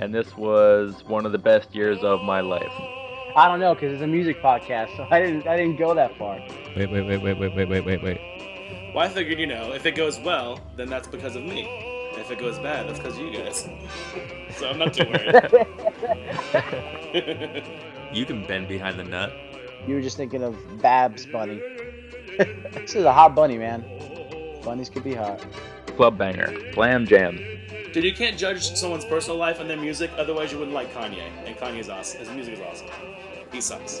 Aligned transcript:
and 0.00 0.14
this 0.14 0.36
was 0.36 1.04
one 1.06 1.26
of 1.26 1.32
the 1.32 1.38
best 1.38 1.74
years 1.74 2.02
of 2.02 2.22
my 2.22 2.40
life. 2.40 2.72
I 3.36 3.46
don't 3.46 3.60
know 3.60 3.74
because 3.74 3.92
it's 3.92 4.02
a 4.02 4.06
music 4.06 4.42
podcast, 4.42 4.96
so 4.96 5.06
I 5.10 5.20
didn't 5.20 5.46
I 5.46 5.56
didn't 5.56 5.76
go 5.76 5.94
that 5.94 6.16
far. 6.18 6.42
Wait, 6.76 6.90
wait, 6.90 7.02
wait, 7.06 7.22
wait, 7.22 7.38
wait, 7.38 7.54
wait, 7.54 7.68
wait, 7.68 7.84
wait, 7.84 8.02
wait. 8.02 8.20
Well, 8.94 9.04
I 9.04 9.08
figured, 9.08 9.38
you 9.38 9.46
know, 9.46 9.72
if 9.72 9.86
it 9.86 9.94
goes 9.94 10.18
well, 10.18 10.58
then 10.76 10.88
that's 10.88 11.06
because 11.06 11.36
of 11.36 11.44
me. 11.44 11.68
If 12.14 12.32
it 12.32 12.40
goes 12.40 12.58
bad, 12.58 12.88
that's 12.88 12.98
because 12.98 13.16
of 13.16 13.22
you 13.24 13.32
guys. 13.32 13.68
So 14.58 14.68
I'm 14.68 14.78
not 14.78 14.92
too 14.92 15.04
worried. 15.04 15.36
You 18.12 18.26
can 18.26 18.44
bend 18.44 18.66
behind 18.66 18.98
the 18.98 19.04
nut. 19.04 19.32
You 19.86 19.94
were 19.94 20.00
just 20.02 20.16
thinking 20.16 20.42
of 20.42 20.56
Babs 20.82 21.24
Bunny. 21.26 21.60
this 22.72 22.96
is 22.96 23.04
a 23.04 23.12
hot 23.12 23.36
bunny, 23.36 23.56
man. 23.56 23.84
Bunnies 24.64 24.90
could 24.90 25.04
be 25.04 25.14
hot. 25.14 25.40
Club 25.96 26.18
banger, 26.18 26.72
slam 26.72 27.06
jam. 27.06 27.38
Dude, 27.92 28.04
you 28.04 28.14
can't 28.14 28.38
judge 28.38 28.76
someone's 28.76 29.04
personal 29.04 29.36
life 29.36 29.58
and 29.58 29.68
their 29.68 29.76
music, 29.76 30.12
otherwise 30.16 30.52
you 30.52 30.58
wouldn't 30.58 30.74
like 30.74 30.94
Kanye. 30.94 31.28
And 31.44 31.56
Kanye's 31.56 31.88
awesome. 31.88 32.20
His 32.20 32.30
music 32.30 32.54
is 32.54 32.60
awesome. 32.60 32.86
He 33.50 33.60
sucks. 33.60 34.00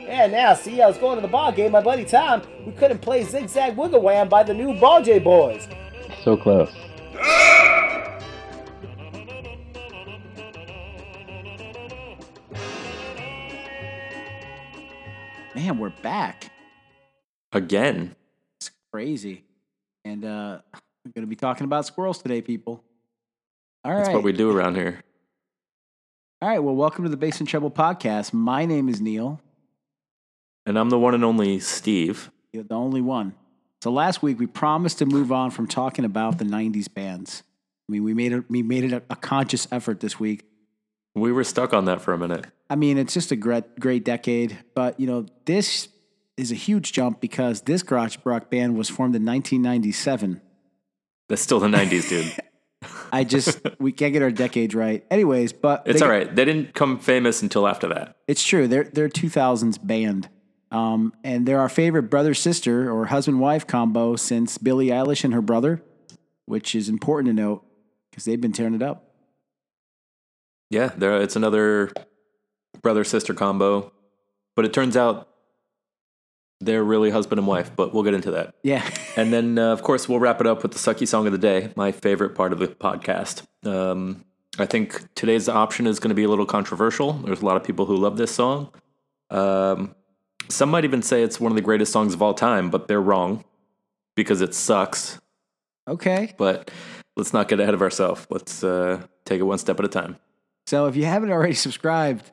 Yeah, 0.00 0.26
now, 0.26 0.52
see, 0.54 0.82
I 0.82 0.88
was 0.88 0.98
going 0.98 1.16
to 1.16 1.22
the 1.22 1.28
ball 1.28 1.52
game, 1.52 1.70
my 1.70 1.80
buddy 1.80 2.04
Tom. 2.04 2.42
We 2.66 2.72
couldn't 2.72 2.98
play 2.98 3.22
Zigzag 3.22 3.76
Wiggle 3.76 4.02
Wham 4.02 4.28
by 4.28 4.42
the 4.42 4.52
new 4.52 4.78
Ball 4.80 5.00
J 5.00 5.20
Boys. 5.20 5.68
So 6.24 6.36
close. 6.36 6.72
Man, 15.54 15.78
we're 15.78 15.90
back. 16.02 16.50
Again. 17.52 18.16
It's 18.56 18.72
crazy. 18.92 19.44
And 20.04 20.24
uh 20.24 20.58
we're 21.04 21.12
gonna 21.14 21.26
be 21.28 21.36
talking 21.36 21.64
about 21.64 21.86
squirrels 21.86 22.20
today, 22.20 22.42
people. 22.42 22.82
All 23.84 23.92
right. 23.92 24.04
That's 24.04 24.14
what 24.14 24.22
we 24.22 24.32
do 24.32 24.50
around 24.50 24.76
here. 24.76 25.00
All 26.40 26.48
right. 26.48 26.58
Well, 26.58 26.74
welcome 26.74 27.04
to 27.04 27.10
the 27.10 27.18
Bass 27.18 27.40
and 27.40 27.48
Treble 27.48 27.70
podcast. 27.70 28.32
My 28.32 28.64
name 28.64 28.88
is 28.88 29.00
Neil, 29.00 29.40
And 30.64 30.78
I'm 30.78 30.88
the 30.88 30.98
one 30.98 31.14
and 31.14 31.24
only 31.24 31.60
Steve. 31.60 32.30
You're 32.52 32.64
the 32.64 32.74
only 32.74 33.02
one. 33.02 33.34
So 33.82 33.90
last 33.90 34.22
week 34.22 34.38
we 34.38 34.46
promised 34.46 34.98
to 34.98 35.06
move 35.06 35.30
on 35.30 35.50
from 35.50 35.66
talking 35.66 36.06
about 36.06 36.38
the 36.38 36.46
'90s 36.46 36.92
bands. 36.92 37.42
I 37.86 37.92
mean, 37.92 38.04
we 38.04 38.14
made 38.14 38.32
it. 38.32 38.44
We 38.48 38.62
made 38.62 38.84
it 38.84 38.92
a, 38.92 39.02
a 39.10 39.16
conscious 39.16 39.68
effort 39.70 40.00
this 40.00 40.18
week. 40.18 40.44
We 41.14 41.30
were 41.30 41.44
stuck 41.44 41.74
on 41.74 41.84
that 41.84 42.00
for 42.00 42.14
a 42.14 42.18
minute. 42.18 42.46
I 42.70 42.76
mean, 42.76 42.96
it's 42.96 43.12
just 43.12 43.30
a 43.32 43.36
great, 43.36 43.78
great 43.78 44.04
decade. 44.04 44.58
But 44.74 44.98
you 44.98 45.06
know, 45.06 45.26
this 45.44 45.88
is 46.38 46.50
a 46.50 46.54
huge 46.54 46.92
jump 46.92 47.20
because 47.20 47.60
this 47.62 47.82
garage 47.82 48.16
rock 48.24 48.50
band 48.50 48.78
was 48.78 48.88
formed 48.88 49.14
in 49.14 49.26
1997. 49.26 50.40
That's 51.28 51.42
still 51.42 51.60
the 51.60 51.68
90s, 51.68 52.08
dude. 52.08 52.32
I 53.14 53.22
just 53.22 53.60
we 53.78 53.92
can't 53.92 54.12
get 54.12 54.22
our 54.22 54.32
decades 54.32 54.74
right. 54.74 55.04
Anyways, 55.08 55.52
but 55.52 55.84
It's 55.86 56.02
all 56.02 56.08
right. 56.08 56.34
They 56.34 56.44
didn't 56.44 56.74
come 56.74 56.98
famous 56.98 57.42
until 57.42 57.68
after 57.68 57.86
that. 57.88 58.16
It's 58.26 58.42
true. 58.44 58.66
They're 58.66 58.84
they're 58.84 59.08
2000s 59.08 59.78
band. 59.86 60.28
Um, 60.72 61.12
and 61.22 61.46
they're 61.46 61.60
our 61.60 61.68
favorite 61.68 62.04
brother 62.04 62.34
sister 62.34 62.90
or 62.90 63.06
husband 63.06 63.38
wife 63.38 63.64
combo 63.64 64.16
since 64.16 64.58
Billie 64.58 64.88
Eilish 64.88 65.22
and 65.22 65.32
her 65.32 65.40
brother, 65.40 65.80
which 66.46 66.74
is 66.74 66.88
important 66.88 67.28
to 67.28 67.40
note 67.40 67.64
because 68.10 68.24
they've 68.24 68.40
been 68.40 68.52
tearing 68.52 68.74
it 68.74 68.82
up. 68.82 69.14
Yeah, 70.70 70.90
there. 70.96 71.20
It's 71.22 71.36
another 71.36 71.92
brother 72.82 73.04
sister 73.04 73.32
combo, 73.32 73.92
but 74.56 74.64
it 74.64 74.72
turns 74.72 74.96
out 74.96 75.28
they're 76.60 76.84
really 76.84 77.10
husband 77.10 77.38
and 77.38 77.46
wife. 77.46 77.70
But 77.74 77.92
we'll 77.94 78.02
get 78.04 78.14
into 78.14 78.30
that. 78.32 78.54
Yeah. 78.62 78.88
And 79.16 79.32
then, 79.32 79.58
uh, 79.60 79.72
of 79.72 79.82
course, 79.82 80.08
we'll 80.08 80.18
wrap 80.18 80.40
it 80.40 80.46
up 80.48 80.64
with 80.64 80.72
the 80.72 80.78
sucky 80.78 81.06
song 81.06 81.26
of 81.26 81.32
the 81.32 81.38
day, 81.38 81.72
my 81.76 81.92
favorite 81.92 82.34
part 82.34 82.52
of 82.52 82.58
the 82.58 82.66
podcast. 82.66 83.44
Um, 83.64 84.24
I 84.58 84.66
think 84.66 85.14
today's 85.14 85.48
option 85.48 85.86
is 85.86 86.00
going 86.00 86.08
to 86.08 86.16
be 86.16 86.24
a 86.24 86.28
little 86.28 86.46
controversial. 86.46 87.12
There's 87.12 87.42
a 87.42 87.44
lot 87.44 87.56
of 87.56 87.62
people 87.62 87.86
who 87.86 87.96
love 87.96 88.16
this 88.16 88.34
song. 88.34 88.72
Um, 89.30 89.94
some 90.48 90.68
might 90.68 90.84
even 90.84 91.00
say 91.00 91.22
it's 91.22 91.38
one 91.38 91.52
of 91.52 91.56
the 91.56 91.62
greatest 91.62 91.92
songs 91.92 92.12
of 92.12 92.22
all 92.22 92.34
time, 92.34 92.70
but 92.70 92.88
they're 92.88 93.00
wrong 93.00 93.44
because 94.16 94.40
it 94.40 94.52
sucks. 94.52 95.20
okay. 95.86 96.34
But 96.36 96.72
let's 97.16 97.32
not 97.32 97.46
get 97.46 97.60
ahead 97.60 97.74
of 97.74 97.82
ourselves. 97.82 98.26
Let's 98.30 98.64
uh, 98.64 99.00
take 99.24 99.38
it 99.38 99.44
one 99.44 99.58
step 99.58 99.78
at 99.78 99.84
a 99.84 99.88
time. 99.88 100.16
So 100.66 100.86
if 100.86 100.96
you 100.96 101.04
haven't 101.04 101.30
already 101.30 101.54
subscribed, 101.54 102.32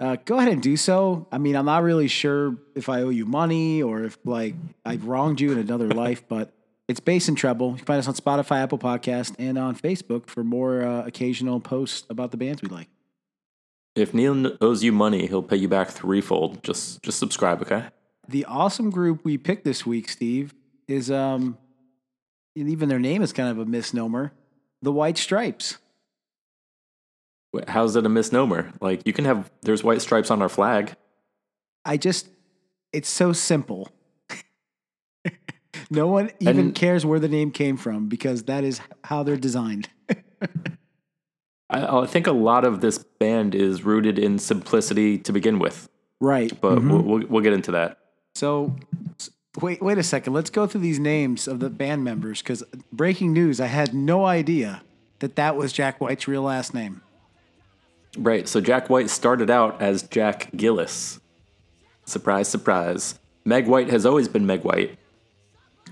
uh, 0.00 0.16
go 0.24 0.38
ahead 0.38 0.52
and 0.52 0.62
do 0.62 0.76
so. 0.76 1.26
I 1.30 1.38
mean, 1.38 1.56
I'm 1.56 1.66
not 1.66 1.82
really 1.82 2.08
sure 2.08 2.56
if 2.74 2.88
I 2.88 3.02
owe 3.02 3.10
you 3.10 3.26
money 3.26 3.82
or 3.82 4.04
if 4.04 4.18
like 4.24 4.54
I've 4.84 5.04
wronged 5.04 5.40
you 5.40 5.52
in 5.52 5.58
another 5.58 5.88
life, 6.04 6.26
but 6.28 6.52
it's 6.88 7.00
Bass 7.00 7.28
and 7.28 7.36
Treble. 7.36 7.70
You 7.70 7.76
can 7.76 7.86
find 7.86 7.98
us 7.98 8.08
on 8.08 8.14
Spotify, 8.14 8.62
Apple 8.62 8.78
Podcast, 8.78 9.34
and 9.38 9.58
on 9.58 9.76
Facebook 9.76 10.26
for 10.26 10.42
more 10.42 10.82
uh, 10.82 11.06
occasional 11.06 11.60
posts 11.60 12.06
about 12.10 12.32
the 12.32 12.36
bands 12.36 12.62
we 12.62 12.68
like. 12.68 12.88
If 13.94 14.14
Neil 14.14 14.56
owes 14.60 14.82
you 14.82 14.90
money, 14.90 15.26
he'll 15.26 15.42
pay 15.42 15.56
you 15.56 15.68
back 15.68 15.88
threefold. 15.88 16.62
Just 16.62 17.02
just 17.02 17.18
subscribe, 17.18 17.62
okay? 17.62 17.84
The 18.28 18.44
awesome 18.46 18.90
group 18.90 19.24
we 19.24 19.36
picked 19.38 19.64
this 19.64 19.84
week, 19.84 20.08
Steve, 20.08 20.54
is 20.88 21.10
um, 21.10 21.58
and 22.56 22.68
even 22.68 22.88
their 22.88 22.98
name 22.98 23.22
is 23.22 23.32
kind 23.32 23.48
of 23.48 23.58
a 23.58 23.64
misnomer. 23.64 24.32
The 24.80 24.92
White 24.92 25.18
Stripes. 25.18 25.78
How's 27.68 27.96
it 27.96 28.06
a 28.06 28.08
misnomer? 28.08 28.72
Like 28.80 29.02
you 29.06 29.12
can 29.12 29.24
have 29.24 29.50
there's 29.62 29.84
white 29.84 30.00
stripes 30.00 30.30
on 30.30 30.40
our 30.42 30.48
flag. 30.48 30.94
I 31.84 31.96
just, 31.96 32.28
it's 32.92 33.08
so 33.08 33.32
simple. 33.32 33.90
no 35.90 36.06
one 36.06 36.30
even 36.40 36.58
And- 36.66 36.74
cares 36.74 37.04
where 37.04 37.18
the 37.18 37.28
name 37.28 37.50
came 37.50 37.76
from 37.76 38.08
because 38.08 38.44
that 38.44 38.64
is 38.64 38.80
how 39.04 39.22
they're 39.22 39.36
designed. 39.36 39.88
I, 41.70 42.00
I 42.02 42.06
think 42.06 42.26
a 42.26 42.32
lot 42.32 42.64
of 42.64 42.80
this 42.80 42.98
band 42.98 43.54
is 43.54 43.82
rooted 43.84 44.18
in 44.18 44.38
simplicity 44.38 45.18
to 45.18 45.32
begin 45.32 45.58
with, 45.58 45.88
Right. 46.20 46.52
but 46.60 46.78
Mhm. 46.78 46.88
we'll, 46.90 47.02
we'll 47.02 47.26
we'll 47.28 47.42
get 47.42 47.52
into 47.54 47.72
that. 47.72 47.98
So, 48.34 48.76
wait, 49.60 49.82
wait 49.82 49.98
a 49.98 50.02
second. 50.02 50.32
Let's 50.34 50.50
go 50.50 50.66
through 50.66 50.80
these 50.82 50.98
names 50.98 51.48
of 51.48 51.60
the 51.60 51.70
band 51.70 52.04
members 52.04 52.42
because 52.42 52.62
breaking 52.92 53.32
news: 53.32 53.60
I 53.60 53.66
had 53.66 53.94
no 53.94 54.24
idea 54.26 54.82
that 55.20 55.36
that 55.36 55.56
was 55.56 55.72
Jack 55.72 56.00
White's 56.00 56.28
real 56.28 56.42
last 56.42 56.74
name. 56.74 57.00
Right. 58.18 58.46
So 58.46 58.60
Jack 58.60 58.90
White 58.90 59.10
started 59.10 59.50
out 59.50 59.80
as 59.80 60.02
Jack 60.02 60.50
Gillis. 60.56 61.20
Surprise, 62.04 62.48
surprise. 62.48 63.18
Meg 63.44 63.66
White 63.66 63.88
has 63.90 64.04
always 64.06 64.28
been 64.28 64.46
Meg 64.46 64.62
White, 64.64 64.98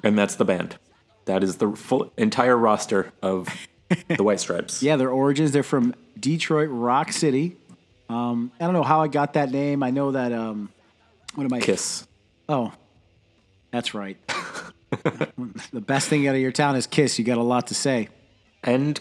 and 0.02 0.18
that's 0.18 0.36
the 0.36 0.44
band. 0.44 0.76
That 1.24 1.42
is 1.42 1.56
the 1.56 1.72
full 1.72 2.12
entire 2.16 2.56
roster 2.56 3.12
of 3.22 3.48
the 4.08 4.22
White 4.22 4.40
Stripes. 4.40 4.82
Yeah, 4.82 4.96
their 4.96 5.10
origins, 5.10 5.52
they're 5.52 5.62
from 5.62 5.94
Detroit 6.18 6.68
Rock 6.70 7.12
City. 7.12 7.56
Um, 8.08 8.50
I 8.60 8.64
don't 8.64 8.74
know 8.74 8.82
how 8.82 9.00
I 9.02 9.08
got 9.08 9.34
that 9.34 9.50
name. 9.50 9.82
I 9.82 9.90
know 9.90 10.12
that, 10.12 10.32
um, 10.32 10.70
what 11.34 11.44
am 11.44 11.52
I? 11.52 11.60
Kiss. 11.60 12.06
Oh, 12.48 12.72
that's 13.70 13.94
right. 13.94 14.16
the 14.90 15.80
best 15.80 16.08
thing 16.08 16.26
out 16.26 16.34
of 16.34 16.40
your 16.40 16.52
town 16.52 16.74
is 16.76 16.86
Kiss. 16.86 17.18
You 17.18 17.24
got 17.24 17.38
a 17.38 17.42
lot 17.42 17.68
to 17.68 17.74
say. 17.74 18.08
and 18.64 19.00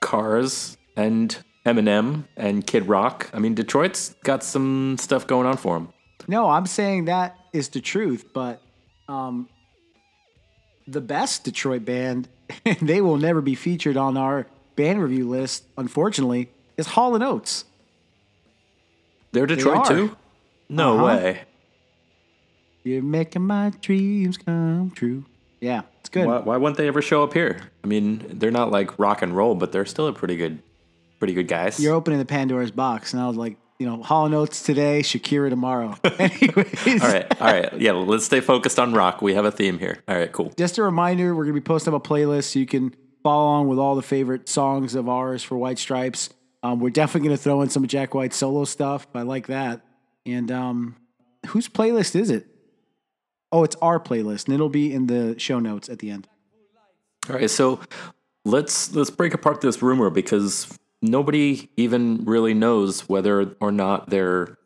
Cars 0.00 0.76
and 0.96 1.36
Eminem 1.66 2.24
and 2.36 2.66
Kid 2.66 2.88
Rock. 2.88 3.30
I 3.32 3.38
mean, 3.38 3.54
Detroit's 3.54 4.14
got 4.24 4.42
some 4.42 4.96
stuff 4.98 5.26
going 5.26 5.46
on 5.46 5.56
for 5.56 5.74
them. 5.78 5.92
No, 6.26 6.48
I'm 6.48 6.66
saying 6.66 7.06
that 7.06 7.36
is 7.52 7.68
the 7.70 7.80
truth, 7.80 8.26
but 8.32 8.60
um, 9.08 9.48
the 10.86 11.00
best 11.00 11.44
Detroit 11.44 11.84
band, 11.84 12.28
they 12.82 13.00
will 13.00 13.16
never 13.18 13.40
be 13.40 13.54
featured 13.54 13.96
on 13.96 14.16
our 14.16 14.46
band 14.76 15.02
review 15.02 15.28
list, 15.28 15.64
unfortunately, 15.76 16.50
is 16.76 16.86
Hall 16.88 17.14
and 17.14 17.24
Oates. 17.24 17.64
They're 19.32 19.46
Detroit 19.46 19.78
are. 19.78 19.86
too? 19.86 20.16
No 20.68 20.94
Uh-huh. 20.96 21.04
way. 21.06 21.40
You're 22.84 23.02
making 23.02 23.42
my 23.42 23.72
dreams 23.82 24.38
come 24.38 24.90
true. 24.94 25.24
Yeah, 25.60 25.82
it's 26.00 26.08
good. 26.08 26.26
Why, 26.26 26.38
why 26.38 26.56
wouldn't 26.56 26.78
they 26.78 26.86
ever 26.88 27.02
show 27.02 27.22
up 27.24 27.32
here? 27.34 27.60
I 27.82 27.86
mean, 27.86 28.24
they're 28.38 28.50
not 28.52 28.70
like 28.70 28.98
rock 28.98 29.20
and 29.22 29.36
roll, 29.36 29.54
but 29.54 29.72
they're 29.72 29.84
still 29.84 30.06
a 30.06 30.12
pretty 30.12 30.36
good, 30.36 30.62
pretty 31.18 31.34
good 31.34 31.48
guys. 31.48 31.80
You're 31.80 31.94
opening 31.94 32.18
the 32.18 32.24
Pandora's 32.24 32.70
box, 32.70 33.12
and 33.12 33.22
I 33.22 33.28
was 33.28 33.36
like, 33.36 33.56
you 33.78 33.86
know, 33.86 34.02
Hall 34.02 34.28
Notes 34.28 34.62
today, 34.62 35.00
Shakira 35.02 35.50
tomorrow. 35.50 35.94
Anyways, 36.18 37.02
all 37.02 37.08
right, 37.08 37.40
all 37.40 37.52
right. 37.52 37.80
Yeah, 37.80 37.92
let's 37.92 38.24
stay 38.24 38.40
focused 38.40 38.78
on 38.78 38.92
rock. 38.92 39.22
We 39.22 39.34
have 39.34 39.44
a 39.44 39.52
theme 39.52 39.78
here. 39.78 40.02
All 40.08 40.16
right, 40.16 40.32
cool. 40.32 40.52
just 40.56 40.78
a 40.78 40.82
reminder, 40.82 41.34
we're 41.34 41.44
going 41.44 41.54
to 41.54 41.60
be 41.60 41.64
posting 41.64 41.94
up 41.94 42.04
a 42.04 42.08
playlist 42.08 42.52
so 42.52 42.58
you 42.58 42.66
can 42.66 42.94
follow 43.22 43.44
along 43.44 43.68
with 43.68 43.78
all 43.78 43.94
the 43.94 44.02
favorite 44.02 44.48
songs 44.48 44.94
of 44.94 45.08
ours 45.08 45.42
for 45.42 45.56
White 45.56 45.78
Stripes. 45.78 46.30
Um, 46.62 46.80
we're 46.80 46.90
definitely 46.90 47.28
going 47.28 47.36
to 47.36 47.42
throw 47.42 47.62
in 47.62 47.68
some 47.68 47.86
Jack 47.86 48.14
White 48.14 48.34
solo 48.34 48.64
stuff. 48.64 49.06
I 49.14 49.22
like 49.22 49.46
that. 49.46 49.80
And 50.26 50.50
um, 50.50 50.96
whose 51.46 51.68
playlist 51.68 52.16
is 52.16 52.30
it? 52.30 52.46
Oh, 53.52 53.64
it's 53.64 53.76
our 53.80 53.98
playlist, 54.00 54.46
and 54.46 54.54
it'll 54.54 54.68
be 54.68 54.92
in 54.92 55.06
the 55.06 55.38
show 55.38 55.58
notes 55.58 55.88
at 55.88 56.00
the 56.00 56.10
end. 56.10 56.28
All 57.30 57.36
right, 57.36 57.48
so 57.48 57.80
let's 58.44 58.94
let's 58.94 59.10
break 59.10 59.34
apart 59.34 59.60
this 59.60 59.80
rumor 59.82 60.10
because 60.10 60.76
nobody 61.02 61.68
even 61.76 62.24
really 62.24 62.54
knows 62.54 63.08
whether 63.08 63.54
or 63.60 63.72
not 63.72 64.10
they're 64.10 64.58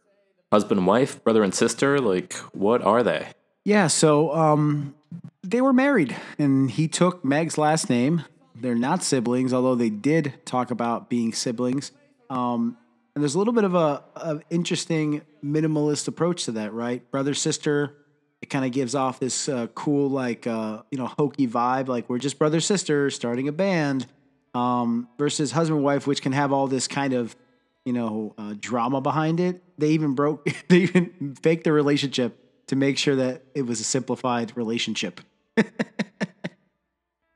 husband 0.52 0.78
and 0.78 0.86
wife, 0.86 1.22
brother 1.24 1.42
and 1.42 1.54
sister. 1.54 1.98
Like, 1.98 2.34
what 2.52 2.82
are 2.82 3.02
they? 3.02 3.28
Yeah, 3.64 3.86
so 3.86 4.34
um, 4.34 4.94
they 5.42 5.60
were 5.60 5.72
married, 5.72 6.16
and 6.38 6.70
he 6.70 6.88
took 6.88 7.24
Meg's 7.24 7.56
last 7.56 7.88
name. 7.88 8.24
They're 8.54 8.74
not 8.74 9.02
siblings, 9.02 9.52
although 9.52 9.74
they 9.74 9.90
did 9.90 10.34
talk 10.44 10.70
about 10.70 11.08
being 11.08 11.32
siblings. 11.32 11.92
Um, 12.28 12.76
and 13.14 13.22
there's 13.22 13.34
a 13.34 13.38
little 13.38 13.52
bit 13.52 13.64
of 13.64 13.74
a, 13.74 14.02
a 14.16 14.40
interesting 14.50 15.22
minimalist 15.44 16.08
approach 16.08 16.44
to 16.44 16.52
that, 16.52 16.72
right? 16.72 17.08
Brother 17.10 17.34
sister, 17.34 17.96
it 18.40 18.48
kind 18.50 18.64
of 18.64 18.72
gives 18.72 18.94
off 18.94 19.20
this 19.20 19.48
uh, 19.48 19.66
cool, 19.74 20.08
like 20.08 20.46
uh, 20.46 20.82
you 20.90 20.98
know, 20.98 21.06
hokey 21.06 21.46
vibe, 21.46 21.88
like 21.88 22.08
we're 22.08 22.18
just 22.18 22.38
brother 22.38 22.60
sister 22.60 23.10
starting 23.10 23.48
a 23.48 23.52
band, 23.52 24.06
um, 24.54 25.08
versus 25.18 25.52
husband 25.52 25.82
wife, 25.82 26.06
which 26.06 26.22
can 26.22 26.32
have 26.32 26.52
all 26.52 26.66
this 26.66 26.88
kind 26.88 27.12
of 27.12 27.36
you 27.84 27.92
know 27.92 28.34
uh, 28.38 28.54
drama 28.58 29.00
behind 29.00 29.40
it. 29.40 29.62
They 29.78 29.88
even 29.88 30.14
broke, 30.14 30.46
they 30.68 30.78
even 30.78 31.36
faked 31.42 31.64
the 31.64 31.72
relationship 31.72 32.38
to 32.68 32.76
make 32.76 32.98
sure 32.98 33.16
that 33.16 33.42
it 33.54 33.62
was 33.62 33.80
a 33.80 33.84
simplified 33.84 34.56
relationship. 34.56 35.20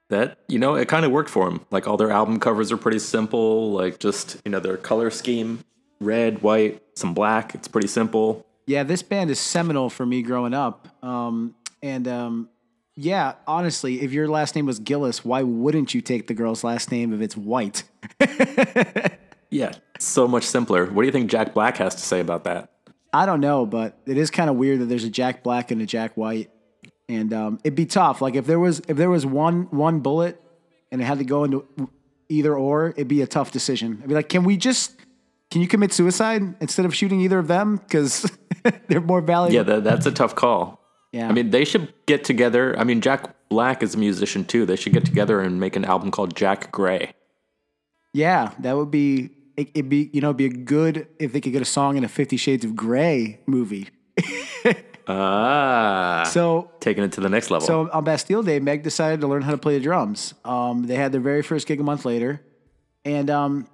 That 0.09 0.39
you 0.47 0.59
know, 0.59 0.77
it 0.77 0.87
kind 0.87 1.05
of 1.05 1.11
worked 1.11 1.31
for 1.31 1.51
them. 1.51 1.67
Like 1.71 1.89
all 1.89 1.97
their 1.97 2.13
album 2.13 2.39
covers 2.39 2.71
are 2.71 2.77
pretty 2.77 3.01
simple. 3.01 3.73
Like 3.73 3.99
just 3.99 4.41
you 4.45 4.53
know 4.53 4.61
their 4.61 4.77
color 4.77 5.11
scheme, 5.11 5.65
red, 6.01 6.43
white, 6.43 6.81
some 6.95 7.13
black. 7.13 7.55
It's 7.55 7.67
pretty 7.67 7.89
simple. 7.89 8.47
Yeah, 8.67 8.85
this 8.85 9.03
band 9.03 9.31
is 9.31 9.41
seminal 9.41 9.91
for 9.91 10.07
me 10.07 10.23
growing 10.23 10.55
up. 10.55 10.89
Um, 11.05 11.55
and 11.83 12.07
um, 12.07 12.49
yeah, 12.97 13.35
honestly, 13.47 14.01
if 14.01 14.13
your 14.13 14.29
last 14.29 14.57
name 14.57 14.67
was 14.67 14.79
Gillis, 14.79 15.25
why 15.25 15.43
wouldn't 15.43 15.95
you 15.95 16.01
take 16.01 16.27
the 16.27 16.35
girl's 16.35 16.65
last 16.65 16.91
name 16.91 17.13
if 17.13 17.21
it's 17.21 17.37
White? 17.37 17.85
Yeah, 19.51 19.73
so 19.99 20.27
much 20.27 20.45
simpler. 20.45 20.87
What 20.87 21.03
do 21.03 21.07
you 21.07 21.13
think 21.13 21.31
Jack 21.31 21.55
Black 21.55 21.77
has 21.77 21.95
to 21.95 22.01
say 22.01 22.21
about 22.21 22.45
that? 22.45 22.73
I 23.13 23.27
don't 23.27 23.41
know, 23.41 23.65
but 23.65 23.99
it 24.07 24.19
is 24.19 24.31
kind 24.31 24.51
of 24.51 24.57
weird 24.57 24.81
that 24.81 24.87
there's 24.87 25.05
a 25.05 25.11
Jack 25.11 25.43
Black 25.43 25.71
and 25.71 25.81
a 25.81 25.87
Jack 25.87 26.17
White, 26.17 26.51
and 27.09 27.33
um, 27.33 27.59
it'd 27.65 27.77
be 27.77 27.87
tough. 27.87 28.21
Like 28.21 28.35
if 28.35 28.47
there 28.47 28.59
was 28.59 28.81
if 28.89 28.97
there 28.97 29.09
was 29.11 29.25
one 29.25 29.63
one 29.71 30.01
bullet 30.01 30.41
and 30.91 31.01
it 31.01 31.05
had 31.05 31.19
to 31.19 31.25
go 31.25 31.45
into 31.45 31.67
either 32.29 32.55
or, 32.55 32.91
it'd 32.91 33.09
be 33.09 33.23
a 33.23 33.27
tough 33.27 33.53
decision. 33.53 34.01
I'd 34.03 34.09
be 34.09 34.15
like, 34.15 34.29
can 34.29 34.45
we 34.45 34.57
just 34.57 34.97
can 35.51 35.63
you 35.63 35.69
commit 35.69 35.93
suicide 35.93 36.43
instead 36.61 36.85
of 36.85 36.95
shooting 36.95 37.21
either 37.21 37.39
of 37.39 37.47
them 37.47 37.77
because 37.77 38.31
they're 38.89 39.01
more 39.01 39.21
valuable? 39.21 39.55
Yeah, 39.55 39.63
that, 39.63 39.85
that's 39.85 40.07
a 40.07 40.13
tough 40.13 40.35
call. 40.35 40.81
Yeah. 41.13 41.29
I 41.29 41.33
mean, 41.33 41.51
they 41.51 41.65
should 41.65 41.93
get 42.07 42.25
together. 42.25 42.79
I 42.79 42.85
mean, 42.85 43.01
Jack 43.01 43.35
Black 43.49 43.83
is 43.83 43.95
a 43.95 43.99
musician 43.99 44.45
too. 44.45 44.67
They 44.67 44.77
should 44.77 44.93
get 44.93 45.05
together 45.05 45.41
and 45.41 45.59
make 45.61 45.77
an 45.77 45.85
album 45.85 46.11
called 46.11 46.35
Jack 46.37 46.71
Gray. 46.73 47.13
Yeah, 48.13 48.53
that 48.61 48.77
would 48.77 48.91
be 48.91 49.31
it, 49.57 49.69
it'd 49.75 49.89
be 49.89 50.11
you 50.13 50.21
know 50.21 50.29
it'd 50.29 50.37
be 50.37 50.47
a 50.47 50.49
good 50.51 51.07
if 51.19 51.33
they 51.33 51.41
could 51.41 51.53
get 51.53 51.63
a 51.63 51.67
song 51.67 51.97
in 51.97 52.05
a 52.05 52.09
Fifty 52.09 52.37
Shades 52.37 52.65
of 52.65 52.75
Grey 52.77 53.41
movie. 53.47 53.89
Ah, 55.09 56.25
So 56.27 56.71
taking 56.81 57.05
it 57.05 57.13
to 57.13 57.21
the 57.21 57.29
next 57.29 57.51
level. 57.53 57.65
so 57.65 57.89
on 57.93 58.03
Bastille 58.03 58.43
Day, 58.43 58.59
Meg 58.59 58.83
decided 58.83 59.21
to 59.21 59.29
learn 59.29 59.43
how 59.43 59.53
to 59.53 59.57
play 59.59 59.79
the 59.79 59.83
drums. 59.85 60.35
Um, 60.45 60.83
they 60.83 60.97
had 60.97 61.13
their 61.13 61.21
very 61.21 61.43
first 61.43 61.69
gig 61.69 61.79
a 61.79 61.85
month 61.85 62.05
later, 62.05 62.41
and 63.05 63.31
um, 63.31 63.69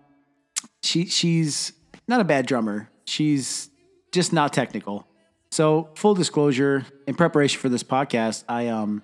she 0.82 1.06
she's 1.06 1.72
not 2.06 2.20
a 2.20 2.24
bad 2.24 2.44
drummer. 2.44 2.90
She's 3.06 3.70
just 4.12 4.34
not 4.34 4.52
technical. 4.52 5.06
So 5.52 5.90
full 5.96 6.14
disclosure, 6.14 6.86
in 7.06 7.14
preparation 7.14 7.60
for 7.60 7.68
this 7.68 7.82
podcast, 7.82 8.44
I 8.48 8.68
um 8.68 9.02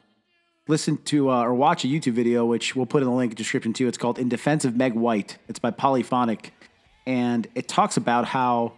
listened 0.67 1.05
to 1.06 1.31
uh, 1.31 1.43
or 1.43 1.53
watch 1.53 1.85
a 1.85 1.89
YouTube 1.89 2.15
video, 2.15 2.47
which 2.47 2.75
we'll 2.75 2.87
put 2.87 3.03
in 3.03 3.09
the 3.09 3.15
link 3.15 3.35
description 3.35 3.75
too. 3.75 3.87
It's 3.87 3.99
called 3.99 4.19
"In 4.19 4.31
Defense 4.31 4.65
of 4.65 4.75
Meg 4.75 4.95
White." 4.95 5.37
It's 5.47 5.59
by 5.59 5.71
Polyphonic, 5.71 6.55
and 7.06 7.47
it 7.55 7.69
talks 7.69 7.99
about 7.99 8.25
how, 8.25 8.73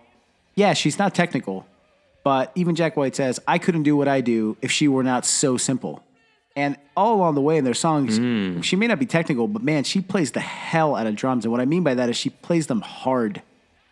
yeah, 0.57 0.73
she's 0.73 0.99
not 0.99 1.15
technical, 1.15 1.65
but 2.25 2.51
even 2.57 2.75
Jack 2.75 2.97
White 2.97 3.15
says, 3.15 3.39
"I 3.47 3.59
couldn't 3.59 3.85
do 3.85 3.97
what 3.97 4.09
I 4.09 4.21
do 4.21 4.57
if 4.61 4.73
she 4.73 4.89
were 4.89 5.05
not 5.05 5.25
so 5.25 5.57
simple." 5.57 6.03
And 6.57 6.77
all 6.97 7.15
along 7.15 7.37
the 7.37 7.41
way 7.41 7.57
in 7.57 7.63
their 7.63 7.75
songs, 7.75 8.17
she 8.67 8.75
may 8.75 8.89
not 8.89 8.99
be 8.99 9.07
technical, 9.07 9.47
but 9.47 9.63
man, 9.63 9.85
she 9.85 10.01
plays 10.01 10.33
the 10.33 10.41
hell 10.41 10.97
out 10.97 11.07
of 11.07 11.15
drums. 11.15 11.45
And 11.45 11.53
what 11.53 11.61
I 11.61 11.67
mean 11.67 11.85
by 11.85 11.95
that 11.95 12.09
is 12.11 12.17
she 12.17 12.31
plays 12.31 12.67
them 12.67 12.81
hard 12.81 13.43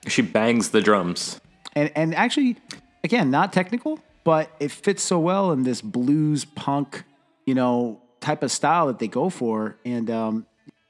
she 0.09 0.23
bangs 0.23 0.71
the 0.71 0.81
drums. 0.81 1.41
and 1.77 1.93
and 1.95 2.13
actually 2.17 2.57
again 3.05 3.31
not 3.31 3.53
technical 3.53 4.01
but 4.25 4.51
it 4.61 4.71
fits 4.71 5.03
so 5.03 5.19
well 5.19 5.53
in 5.53 5.63
this 5.63 5.81
blues 5.81 6.45
punk 6.45 7.05
you 7.47 7.55
know 7.55 8.01
type 8.21 8.43
of 8.43 8.51
style 8.51 8.87
that 8.89 8.99
they 8.99 9.09
go 9.09 9.31
for. 9.31 9.79
And 9.85 10.11
um, 10.11 10.47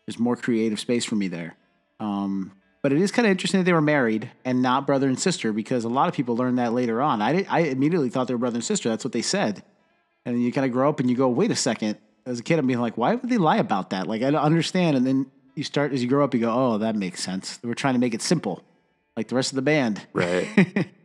there's 0.07 0.19
more 0.19 0.37
creative 0.37 0.81
space 0.81 1.05
for 1.05 1.17
me 1.17 1.29
there. 1.29 1.57
Um, 2.01 2.53
but 2.83 2.93
it 2.93 3.01
is 3.01 3.11
kind 3.11 3.27
of 3.27 3.31
interesting 3.31 3.61
that 3.61 3.65
they 3.65 3.73
were 3.73 3.81
married 3.81 4.31
and 4.45 4.63
not 4.63 4.87
brother 4.87 5.09
and 5.09 5.19
sister 5.19 5.53
because 5.53 5.85
a 5.85 5.89
lot 5.89 6.09
of 6.09 6.15
people 6.15 6.37
learn 6.37 6.57
that 6.57 6.73
later 6.73 7.03
on. 7.03 7.21
I, 7.21 7.33
did, 7.33 7.47
I 7.51 7.61
immediately 7.61 8.09
thought 8.09 8.29
they 8.29 8.35
were 8.35 8.39
brother 8.39 8.57
and 8.57 8.65
sister. 8.65 8.89
That's 8.89 9.05
what 9.05 9.13
they 9.13 9.23
said. 9.23 9.63
And 10.25 10.37
then 10.37 10.43
you 10.43 10.53
kind 10.53 10.65
of 10.65 10.73
grow 10.73 10.89
up 10.89 11.01
and 11.01 11.11
you 11.11 11.17
go 11.17 11.29
wait 11.29 11.51
a 11.51 11.57
second. 11.57 11.99
As 12.25 12.41
a 12.41 12.43
kid 12.43 12.59
i'm 12.59 12.67
being 12.67 12.79
like 12.79 12.99
why 12.99 13.15
would 13.15 13.31
they 13.31 13.39
lie 13.39 13.57
about 13.57 13.91
that? 13.91 14.07
Like 14.07 14.23
i 14.23 14.31
don't 14.31 14.43
understand. 14.43 14.97
And 14.97 15.07
then 15.07 15.27
you 15.55 15.65
start 15.65 15.93
as 15.93 16.03
you 16.03 16.09
grow 16.09 16.25
up 16.25 16.35
you 16.35 16.41
go 16.41 16.53
oh 16.53 16.79
that 16.79 16.95
makes 16.95 17.23
sense. 17.23 17.57
They 17.57 17.69
were 17.69 17.75
trying 17.75 17.95
to 17.95 18.01
make 18.01 18.15
it 18.15 18.23
simple 18.23 18.63
like 19.17 19.29
the 19.29 19.35
rest 19.35 19.53
of 19.53 19.57
the 19.57 19.63
band. 19.63 20.07
Right. 20.13 20.47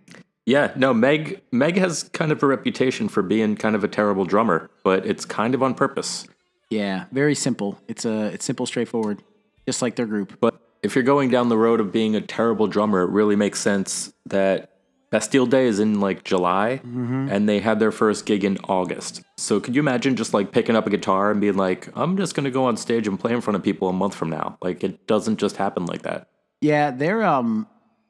yeah, 0.45 0.73
no, 0.75 0.93
Meg 0.93 1.41
Meg 1.51 1.77
has 1.77 2.03
kind 2.03 2.31
of 2.31 2.41
a 2.43 2.47
reputation 2.47 3.07
for 3.07 3.21
being 3.21 3.55
kind 3.55 3.75
of 3.75 3.83
a 3.83 3.87
terrible 3.87 4.25
drummer, 4.25 4.69
but 4.83 5.05
it's 5.05 5.25
kind 5.25 5.55
of 5.55 5.63
on 5.63 5.73
purpose. 5.73 6.27
Yeah, 6.69 7.05
very 7.11 7.35
simple. 7.35 7.79
It's 7.87 8.05
a 8.05 8.25
it's 8.27 8.45
simple, 8.45 8.65
straightforward, 8.65 9.23
just 9.65 9.81
like 9.81 9.95
their 9.95 10.05
group. 10.05 10.39
But 10.39 10.59
if 10.81 10.95
you're 10.95 11.03
going 11.03 11.29
down 11.29 11.49
the 11.49 11.57
road 11.57 11.79
of 11.79 11.91
being 11.91 12.15
a 12.15 12.21
terrible 12.21 12.67
drummer, 12.67 13.01
it 13.01 13.09
really 13.09 13.35
makes 13.35 13.59
sense 13.59 14.13
that 14.25 14.73
Bastille 15.13 15.45
Day 15.45 15.67
is 15.67 15.79
in 15.79 15.99
like 15.99 16.23
July 16.23 16.81
and 16.83 17.47
they 17.47 17.59
had 17.59 17.79
their 17.79 17.91
first 17.91 18.25
gig 18.25 18.43
in 18.43 18.57
August. 18.63 19.21
So 19.37 19.59
could 19.59 19.75
you 19.75 19.79
imagine 19.79 20.15
just 20.15 20.33
like 20.33 20.51
picking 20.51 20.75
up 20.75 20.87
a 20.87 20.89
guitar 20.89 21.29
and 21.29 21.39
being 21.39 21.55
like, 21.55 21.87
I'm 21.95 22.17
just 22.17 22.33
going 22.33 22.45
to 22.45 22.51
go 22.51 22.65
on 22.65 22.77
stage 22.77 23.07
and 23.07 23.19
play 23.19 23.31
in 23.31 23.39
front 23.39 23.55
of 23.55 23.61
people 23.61 23.87
a 23.87 23.93
month 23.93 24.15
from 24.15 24.31
now? 24.31 24.57
Like 24.61 24.83
it 24.83 25.05
doesn't 25.05 25.37
just 25.37 25.55
happen 25.55 25.85
like 25.85 26.01
that. 26.01 26.29
Yeah, 26.61 26.89
they're 26.89 27.23
um 27.23 27.67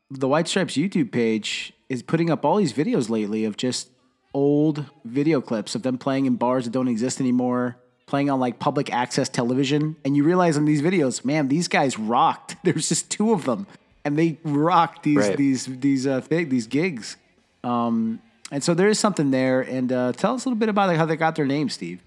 the 0.10 0.28
White 0.28 0.48
Stripes 0.48 0.76
YouTube 0.76 1.12
page 1.12 1.74
is 1.90 2.04
putting 2.04 2.30
up 2.30 2.46
all 2.46 2.58
these 2.58 2.74
videos 2.74 3.10
lately 3.10 3.46
of 3.46 3.58
just 3.58 3.90
old 4.34 4.86
video 5.06 5.42
clips 5.42 5.76
of 5.76 5.84
them 5.84 5.98
playing 5.98 6.26
in 6.26 6.36
bars 6.36 6.66
that 6.66 6.72
don't 6.72 6.88
exist 6.88 7.20
anymore, 7.20 7.78
playing 8.06 8.30
on 8.30 8.40
like 8.40 8.60
public 8.60 8.92
access 8.92 9.30
television, 9.30 9.96
and 10.04 10.16
you 10.16 10.24
realize 10.24 10.58
in 10.58 10.66
these 10.66 10.82
videos, 10.82 11.24
man, 11.24 11.48
these 11.48 11.68
guys 11.68 11.98
rocked. 12.00 12.56
There's 12.64 12.90
just 12.90 13.10
two 13.10 13.32
of 13.34 13.46
them, 13.46 13.68
and 14.06 14.18
they 14.18 14.38
rocked 14.44 15.04
these 15.04 15.18
Right. 15.18 15.38
these 15.38 15.66
these 15.66 16.08
uh 16.08 16.22
thing, 16.22 16.50
these 16.50 16.68
gigs. 16.68 17.18
Um, 17.64 18.22
and 18.52 18.64
so 18.64 18.74
there 18.74 18.88
is 18.90 19.00
something 19.00 19.32
there. 19.32 19.62
And 19.62 19.92
uh, 19.92 20.12
tell 20.12 20.36
us 20.36 20.46
a 20.46 20.50
little 20.50 20.60
bit 20.60 20.70
about 20.70 20.96
how 20.96 21.06
they 21.06 21.16
got 21.16 21.36
their 21.36 21.46
name, 21.46 21.70
Steve. 21.70 22.02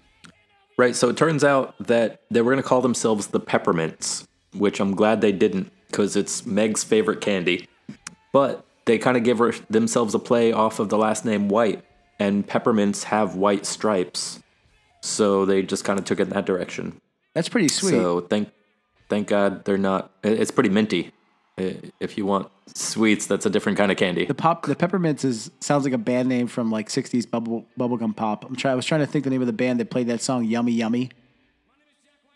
Right. 0.77 0.95
So 0.95 1.09
it 1.09 1.17
turns 1.17 1.43
out 1.43 1.75
that 1.79 2.21
they 2.29 2.41
were 2.41 2.51
going 2.51 2.61
to 2.61 2.67
call 2.67 2.81
themselves 2.81 3.27
the 3.27 3.39
Peppermints, 3.39 4.27
which 4.53 4.79
I'm 4.79 4.95
glad 4.95 5.19
they 5.21 5.31
didn't 5.31 5.71
because 5.87 6.15
it's 6.15 6.45
Meg's 6.45 6.83
favorite 6.83 7.19
candy. 7.19 7.67
But 8.33 8.65
they 8.85 8.97
kind 8.97 9.17
of 9.17 9.23
give 9.23 9.39
her, 9.39 9.53
themselves 9.69 10.13
a 10.13 10.19
play 10.19 10.51
off 10.51 10.79
of 10.79 10.89
the 10.89 10.97
last 10.97 11.25
name 11.25 11.49
White, 11.49 11.83
and 12.19 12.47
peppermints 12.47 13.03
have 13.03 13.35
white 13.35 13.65
stripes. 13.65 14.41
So 15.01 15.45
they 15.45 15.61
just 15.61 15.83
kind 15.83 15.99
of 15.99 16.05
took 16.05 16.19
it 16.19 16.23
in 16.23 16.29
that 16.29 16.45
direction. 16.45 16.99
That's 17.33 17.49
pretty 17.49 17.67
sweet. 17.67 17.91
So 17.91 18.21
thank 18.21 18.49
thank 19.09 19.27
God 19.27 19.63
they're 19.65 19.77
not. 19.77 20.11
It's 20.23 20.51
pretty 20.51 20.69
minty. 20.69 21.11
If 21.57 22.17
you 22.17 22.25
want 22.25 22.49
sweets, 22.75 23.25
that's 23.25 23.45
a 23.45 23.49
different 23.49 23.77
kind 23.77 23.91
of 23.91 23.97
candy. 23.97 24.25
The 24.25 24.33
pop, 24.33 24.65
the 24.65 24.75
peppermints 24.75 25.23
is 25.23 25.51
sounds 25.59 25.83
like 25.83 25.93
a 25.93 25.97
band 25.99 26.29
name 26.29 26.47
from 26.47 26.71
like 26.71 26.89
'60s 26.89 27.29
bubble 27.29 27.65
bubblegum 27.79 28.15
pop. 28.15 28.45
I'm 28.45 28.55
trying. 28.55 28.73
I 28.73 28.75
was 28.75 28.85
trying 28.85 29.01
to 29.01 29.07
think 29.07 29.23
the 29.23 29.29
name 29.29 29.41
of 29.41 29.47
the 29.47 29.53
band 29.53 29.79
that 29.79 29.89
played 29.89 30.07
that 30.07 30.21
song, 30.21 30.45
"Yummy 30.45 30.71
Yummy." 30.73 31.11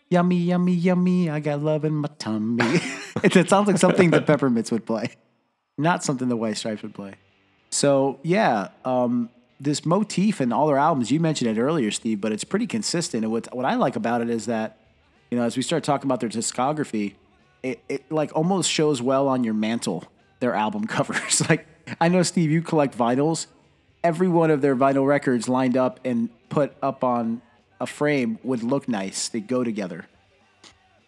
Yummy, 0.08 0.36
yummy, 0.36 0.74
yummy. 0.74 1.30
I 1.30 1.40
got 1.40 1.62
love 1.62 1.86
in 1.86 1.94
my 1.94 2.08
tummy. 2.18 2.62
it, 3.24 3.34
it 3.34 3.48
sounds 3.48 3.66
like 3.66 3.78
something 3.78 4.10
the 4.10 4.20
peppermints 4.20 4.70
would 4.70 4.84
play, 4.84 5.08
not 5.78 6.04
something 6.04 6.28
the 6.28 6.36
White 6.36 6.56
Stripes 6.56 6.82
would 6.82 6.94
play. 6.94 7.14
So 7.70 8.18
yeah, 8.22 8.68
um, 8.84 9.30
this 9.58 9.86
motif 9.86 10.40
in 10.40 10.52
all 10.52 10.66
their 10.66 10.76
albums. 10.78 11.10
You 11.10 11.20
mentioned 11.20 11.56
it 11.56 11.60
earlier, 11.60 11.90
Steve, 11.90 12.20
but 12.20 12.32
it's 12.32 12.44
pretty 12.44 12.66
consistent. 12.66 13.24
And 13.24 13.32
what 13.32 13.54
what 13.54 13.64
I 13.64 13.74
like 13.74 13.96
about 13.96 14.20
it 14.20 14.28
is 14.28 14.46
that 14.46 14.78
you 15.30 15.38
know, 15.38 15.44
as 15.44 15.56
we 15.56 15.62
start 15.62 15.82
talking 15.82 16.06
about 16.06 16.20
their 16.20 16.28
discography, 16.28 17.14
it, 17.62 17.82
it 17.88 18.12
like 18.12 18.36
almost 18.36 18.70
shows 18.70 19.00
well 19.00 19.28
on 19.28 19.44
your 19.44 19.54
mantle 19.54 20.04
their 20.40 20.54
album 20.54 20.86
covers. 20.96 21.48
like 21.48 21.66
I 22.00 22.08
know 22.08 22.22
Steve, 22.22 22.50
you 22.50 22.60
collect 22.62 22.96
vinyls. 22.96 23.46
Every 24.04 24.28
one 24.28 24.50
of 24.50 24.60
their 24.60 24.74
vinyl 24.76 25.06
records 25.06 25.48
lined 25.48 25.76
up 25.76 26.00
and 26.04 26.28
put 26.48 26.74
up 26.82 27.04
on 27.04 27.40
a 27.80 27.86
frame 27.86 28.38
would 28.42 28.62
look 28.62 28.88
nice. 28.88 29.28
They 29.28 29.40
go 29.40 29.64
together. 29.64 30.06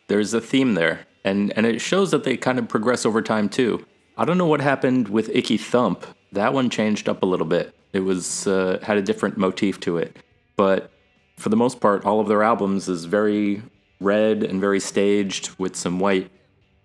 there's 0.09 0.33
a 0.33 0.41
theme 0.41 0.75
there 0.75 1.07
and 1.25 1.53
and 1.57 1.67
it 1.67 1.81
shows 1.81 2.11
that 2.13 2.25
they 2.25 2.37
kind 2.37 2.59
of 2.59 2.69
progress 2.69 3.05
over 3.05 3.21
time 3.23 3.49
too 3.49 3.85
i 4.17 4.25
don't 4.25 4.39
know 4.39 4.47
what 4.47 4.61
happened 4.61 5.09
with 5.09 5.29
icky 5.31 5.57
thump 5.57 6.07
that 6.33 6.53
one 6.53 6.71
changed 6.71 7.09
up 7.09 7.23
a 7.23 7.27
little 7.27 7.47
bit 7.47 7.75
it 7.93 8.01
was 8.01 8.47
uh, 8.47 8.79
had 8.83 8.97
a 8.97 9.03
different 9.03 9.37
motif 9.37 9.81
to 9.81 9.97
it 9.99 10.17
but 10.57 10.91
for 11.37 11.49
the 11.49 11.57
most 11.57 11.81
part 11.81 12.05
all 12.05 12.21
of 12.21 12.29
their 12.29 12.43
albums 12.43 12.89
is 12.89 13.05
very 13.05 13.63
red 14.01 14.43
and 14.43 14.61
very 14.61 14.81
staged 14.81 15.51
with 15.59 15.77
some 15.77 15.99
white 16.01 16.31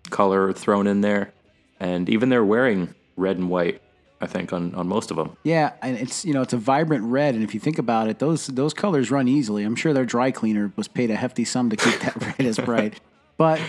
color 0.09 0.53
thrown 0.53 0.87
in 0.87 1.01
there 1.01 1.33
and 1.79 2.09
even 2.09 2.29
they're 2.29 2.45
wearing 2.45 2.93
red 3.15 3.37
and 3.37 3.49
white 3.49 3.81
i 4.21 4.25
think 4.27 4.51
on, 4.53 4.73
on 4.75 4.87
most 4.87 5.11
of 5.11 5.17
them 5.17 5.35
Yeah, 5.43 5.73
and 5.81 5.97
it's 5.97 6.25
you 6.25 6.33
know 6.33 6.41
it's 6.41 6.53
a 6.53 6.57
vibrant 6.57 7.05
red, 7.05 7.35
and 7.35 7.43
if 7.43 7.53
you 7.53 7.59
think 7.59 7.77
about 7.79 8.07
it, 8.09 8.19
those 8.19 8.47
those 8.47 8.73
colors 8.73 9.09
run 9.11 9.27
easily. 9.27 9.63
I'm 9.63 9.75
sure 9.75 9.93
their 9.93 10.05
dry 10.05 10.31
cleaner 10.31 10.73
was 10.75 10.87
paid 10.87 11.09
a 11.09 11.15
hefty 11.15 11.45
sum 11.45 11.69
to 11.69 11.77
keep 11.77 11.99
that 12.01 12.15
red 12.21 12.41
as 12.45 12.57
bright. 12.57 12.99
But 13.37 13.61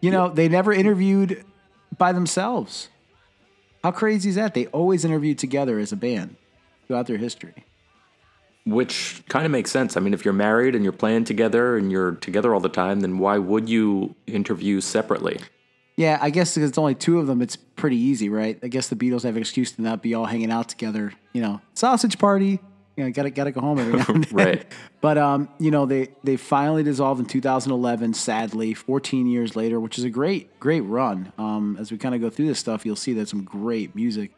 you 0.00 0.10
know 0.12 0.28
they 0.28 0.48
never 0.48 0.72
interviewed 0.72 1.44
by 1.96 2.12
themselves. 2.12 2.88
How 3.82 3.90
crazy 3.90 4.30
is 4.30 4.34
that? 4.34 4.54
They 4.54 4.66
always 4.66 5.04
interviewed 5.04 5.38
together 5.38 5.78
as 5.78 5.92
a 5.92 5.96
band 5.96 6.36
throughout 6.86 7.06
their 7.06 7.16
history. 7.16 7.64
Which 8.66 9.22
kind 9.28 9.46
of 9.46 9.52
makes 9.52 9.70
sense. 9.70 9.96
I 9.96 10.00
mean, 10.00 10.12
if 10.12 10.24
you're 10.24 10.34
married 10.34 10.74
and 10.74 10.84
you're 10.84 10.92
playing 10.92 11.24
together 11.24 11.76
and 11.76 11.90
you're 11.90 12.12
together 12.12 12.52
all 12.52 12.60
the 12.60 12.68
time, 12.68 13.00
then 13.00 13.18
why 13.18 13.38
would 13.38 13.68
you 13.68 14.14
interview 14.26 14.80
separately? 14.80 15.38
Yeah, 15.96 16.18
I 16.20 16.30
guess 16.30 16.54
because 16.54 16.68
it's 16.68 16.78
only 16.78 16.94
two 16.94 17.18
of 17.18 17.26
them, 17.26 17.42
it's 17.42 17.56
pretty 17.56 17.96
easy, 17.96 18.28
right? 18.28 18.58
I 18.62 18.68
guess 18.68 18.88
the 18.88 18.94
Beatles 18.94 19.22
have 19.22 19.36
an 19.36 19.40
excuse 19.40 19.72
to 19.72 19.82
not 19.82 20.02
be 20.02 20.14
all 20.14 20.26
hanging 20.26 20.50
out 20.50 20.68
together. 20.68 21.12
You 21.32 21.42
know, 21.42 21.60
sausage 21.74 22.18
party. 22.18 22.60
You 22.98 23.04
know, 23.04 23.10
gotta 23.12 23.30
gotta 23.30 23.52
go 23.52 23.60
home 23.60 23.78
every 23.78 23.92
now 23.98 24.06
and 24.08 24.24
then. 24.24 24.36
Right. 24.36 24.66
But 25.00 25.18
um, 25.18 25.48
you 25.60 25.70
know, 25.70 25.86
they 25.86 26.08
they 26.24 26.36
finally 26.36 26.82
dissolved 26.82 27.20
in 27.20 27.26
2011. 27.26 28.12
Sadly, 28.12 28.74
14 28.74 29.28
years 29.28 29.54
later, 29.54 29.78
which 29.78 29.98
is 29.98 30.04
a 30.04 30.10
great 30.10 30.58
great 30.58 30.80
run. 30.80 31.32
Um, 31.38 31.76
as 31.78 31.92
we 31.92 31.96
kind 31.96 32.16
of 32.16 32.20
go 32.20 32.28
through 32.28 32.48
this 32.48 32.58
stuff, 32.58 32.84
you'll 32.84 32.96
see 32.96 33.12
that 33.12 33.28
some 33.28 33.44
great 33.44 33.94
music. 33.94 34.32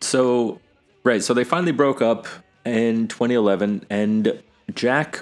So, 0.00 0.62
right. 1.04 1.22
So 1.22 1.34
they 1.34 1.44
finally 1.44 1.72
broke 1.72 2.00
up 2.00 2.26
in 2.64 3.06
2011, 3.08 3.84
and 3.90 4.42
Jack 4.72 5.20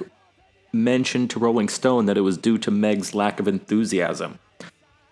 mentioned 0.73 1.31
to 1.31 1.41
Rolling 1.41 1.69
Stone 1.69 2.07
that 2.07 2.17
it 2.17 2.21
was 2.21 2.39
due 2.39 2.59
to 2.59 2.71
Meg's 2.71 3.13
lack 3.13 3.41
of 3.41 3.49
enthusiasm. 3.49 4.39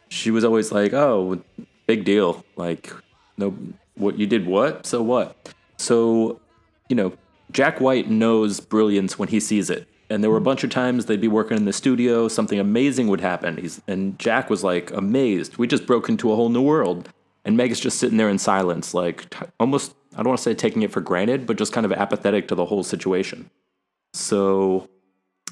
She 0.08 0.30
was 0.30 0.44
always 0.44 0.70
like, 0.70 0.92
"Oh, 0.92 1.42
big 1.88 2.04
deal. 2.04 2.44
Like, 2.54 2.92
no, 3.36 3.56
what 3.96 4.20
you 4.20 4.28
did? 4.28 4.46
What? 4.46 4.86
So 4.86 5.02
what?" 5.02 5.52
So, 5.78 6.40
you 6.88 6.96
know, 6.96 7.12
Jack 7.50 7.80
White 7.80 8.10
knows 8.10 8.60
brilliance 8.60 9.18
when 9.18 9.28
he 9.28 9.40
sees 9.40 9.70
it. 9.70 9.88
And 10.10 10.22
there 10.22 10.30
were 10.30 10.38
a 10.38 10.40
hmm. 10.40 10.44
bunch 10.44 10.64
of 10.64 10.70
times 10.70 11.06
they'd 11.06 11.20
be 11.20 11.28
working 11.28 11.56
in 11.56 11.64
the 11.64 11.72
studio, 11.72 12.28
something 12.28 12.58
amazing 12.58 13.08
would 13.08 13.20
happen. 13.20 13.56
He's 13.58 13.80
and 13.86 14.18
Jack 14.18 14.50
was 14.50 14.64
like 14.64 14.90
amazed. 14.92 15.58
We 15.58 15.66
just 15.66 15.86
broke 15.86 16.08
into 16.08 16.32
a 16.32 16.36
whole 16.36 16.48
new 16.48 16.62
world. 16.62 17.10
And 17.44 17.56
Meg 17.56 17.70
is 17.70 17.80
just 17.80 17.98
sitting 17.98 18.18
there 18.18 18.28
in 18.28 18.38
silence, 18.38 18.92
like 18.92 19.30
t- 19.30 19.46
almost 19.58 19.94
I 20.14 20.18
don't 20.18 20.28
want 20.28 20.38
to 20.38 20.42
say 20.42 20.54
taking 20.54 20.82
it 20.82 20.92
for 20.92 21.00
granted, 21.00 21.46
but 21.46 21.56
just 21.56 21.72
kind 21.72 21.86
of 21.86 21.92
apathetic 21.92 22.48
to 22.48 22.54
the 22.54 22.64
whole 22.64 22.82
situation. 22.82 23.50
So 24.12 24.88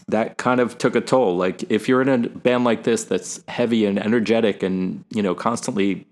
that 0.09 0.39
kind 0.39 0.61
of 0.61 0.79
took 0.79 0.97
a 0.97 1.01
toll. 1.01 1.37
Like 1.37 1.71
if 1.71 1.89
you're 1.89 2.03
in 2.03 2.09
a 2.09 2.29
band 2.29 2.65
like 2.65 2.85
this 2.85 3.05
that's 3.05 3.41
heavy 3.49 3.85
and 3.87 3.99
energetic 3.99 4.63
and, 4.63 5.05
you 5.11 5.23
know, 5.23 5.35
constantly 5.35 6.07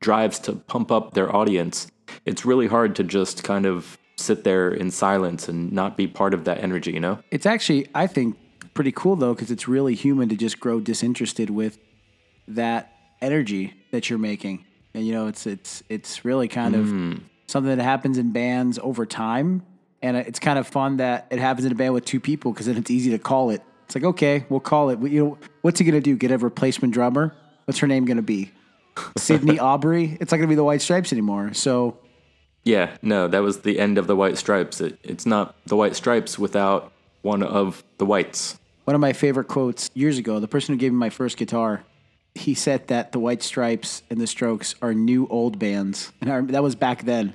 drives 0.00 0.38
to 0.40 0.52
pump 0.54 0.90
up 0.92 1.14
their 1.14 1.34
audience, 1.34 1.88
it's 2.24 2.44
really 2.44 2.66
hard 2.66 2.94
to 2.96 3.04
just 3.04 3.44
kind 3.44 3.66
of 3.66 3.98
sit 4.16 4.44
there 4.44 4.70
in 4.70 4.90
silence 4.90 5.48
and 5.48 5.72
not 5.72 5.96
be 5.96 6.06
part 6.06 6.34
of 6.34 6.44
that 6.44 6.62
energy, 6.62 6.92
you 6.92 7.00
know? 7.00 7.18
It's 7.30 7.46
actually, 7.46 7.88
I 7.94 8.06
think, 8.06 8.36
pretty 8.74 8.92
cool 8.92 9.16
though, 9.16 9.34
because 9.34 9.50
it's 9.50 9.68
really 9.68 9.94
human 9.94 10.28
to 10.28 10.36
just 10.36 10.60
grow 10.60 10.80
disinterested 10.80 11.50
with 11.50 11.78
that 12.48 12.92
energy 13.20 13.74
that 13.90 14.08
you're 14.08 14.18
making. 14.18 14.64
And 14.94 15.06
you 15.06 15.12
know, 15.12 15.26
it's 15.26 15.46
it's 15.46 15.82
it's 15.88 16.24
really 16.24 16.48
kind 16.48 16.74
of 16.74 16.86
hmm. 16.86 17.14
something 17.46 17.74
that 17.76 17.82
happens 17.82 18.16
in 18.16 18.32
bands 18.32 18.78
over 18.82 19.04
time, 19.04 19.62
and 20.00 20.16
it's 20.16 20.38
kind 20.38 20.58
of 20.58 20.66
fun 20.66 20.98
that 20.98 21.26
it 21.30 21.38
happens 21.38 21.66
in 21.66 21.72
a 21.72 21.74
band 21.74 21.92
with 21.92 22.04
two 22.04 22.20
people 22.20 22.52
because 22.52 22.66
then 22.66 22.76
it's 22.76 22.90
easy 22.90 23.10
to 23.10 23.18
call 23.18 23.50
it. 23.50 23.62
It's 23.84 23.94
like, 23.94 24.04
okay, 24.04 24.46
we'll 24.48 24.60
call 24.60 24.90
it. 24.90 25.00
You 25.00 25.24
know, 25.24 25.38
what's 25.60 25.78
he 25.78 25.84
gonna 25.84 26.00
do? 26.00 26.16
Get 26.16 26.30
a 26.30 26.38
replacement 26.38 26.94
drummer? 26.94 27.34
What's 27.66 27.78
her 27.80 27.86
name 27.86 28.06
gonna 28.06 28.22
be? 28.22 28.52
Sydney 29.18 29.58
Aubrey? 29.58 30.16
It's 30.18 30.32
not 30.32 30.38
gonna 30.38 30.48
be 30.48 30.54
the 30.54 30.64
White 30.64 30.80
Stripes 30.80 31.12
anymore. 31.12 31.52
So 31.52 31.98
Yeah, 32.66 32.96
no, 33.00 33.28
that 33.28 33.42
was 33.42 33.60
the 33.60 33.78
end 33.78 33.96
of 33.96 34.08
the 34.08 34.16
White 34.16 34.36
Stripes. 34.36 34.80
It, 34.80 34.98
it's 35.04 35.24
not 35.24 35.54
the 35.66 35.76
White 35.76 35.94
Stripes 35.94 36.36
without 36.36 36.92
one 37.22 37.44
of 37.44 37.84
the 37.98 38.04
Whites. 38.04 38.58
One 38.82 38.96
of 38.96 39.00
my 39.00 39.12
favorite 39.12 39.46
quotes 39.46 39.88
years 39.94 40.18
ago, 40.18 40.40
the 40.40 40.48
person 40.48 40.74
who 40.74 40.78
gave 40.80 40.90
me 40.90 40.98
my 40.98 41.08
first 41.08 41.36
guitar, 41.36 41.84
he 42.34 42.54
said 42.54 42.88
that 42.88 43.12
the 43.12 43.20
White 43.20 43.44
Stripes 43.44 44.02
and 44.10 44.20
the 44.20 44.26
Strokes 44.26 44.74
are 44.82 44.92
new 44.92 45.28
old 45.28 45.60
bands, 45.60 46.12
and 46.20 46.32
I, 46.32 46.40
that 46.40 46.62
was 46.64 46.74
back 46.74 47.04
then. 47.04 47.34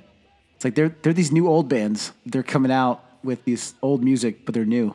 It's 0.54 0.66
like 0.66 0.74
they're 0.74 0.94
they're 1.00 1.14
these 1.14 1.32
new 1.32 1.48
old 1.48 1.66
bands. 1.66 2.12
They're 2.26 2.42
coming 2.42 2.70
out 2.70 3.02
with 3.24 3.42
these 3.46 3.72
old 3.80 4.04
music, 4.04 4.44
but 4.44 4.52
they're 4.52 4.66
new. 4.66 4.94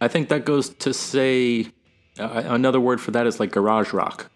I 0.00 0.08
think 0.08 0.30
that 0.30 0.46
goes 0.46 0.70
to 0.70 0.92
say 0.92 1.68
uh, 2.18 2.42
another 2.46 2.80
word 2.80 3.00
for 3.00 3.12
that 3.12 3.24
is 3.24 3.38
like 3.38 3.52
garage 3.52 3.92
rock. 3.92 4.32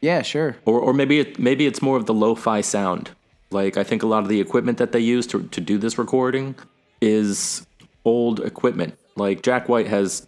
Yeah, 0.00 0.22
sure. 0.22 0.56
or 0.64 0.80
or 0.80 0.92
maybe 0.92 1.20
it 1.20 1.38
maybe 1.38 1.64
it's 1.64 1.80
more 1.80 1.96
of 1.96 2.06
the 2.06 2.14
lo-fi 2.14 2.60
sound. 2.60 3.12
Like 3.52 3.76
I 3.76 3.84
think 3.84 4.02
a 4.02 4.06
lot 4.06 4.22
of 4.22 4.28
the 4.28 4.40
equipment 4.40 4.78
that 4.78 4.92
they 4.92 5.00
use 5.00 5.26
to 5.28 5.42
to 5.48 5.60
do 5.60 5.78
this 5.78 5.98
recording 5.98 6.54
is 7.00 7.66
old 8.04 8.40
equipment. 8.40 8.98
Like 9.16 9.42
Jack 9.42 9.68
White 9.68 9.88
has 9.88 10.26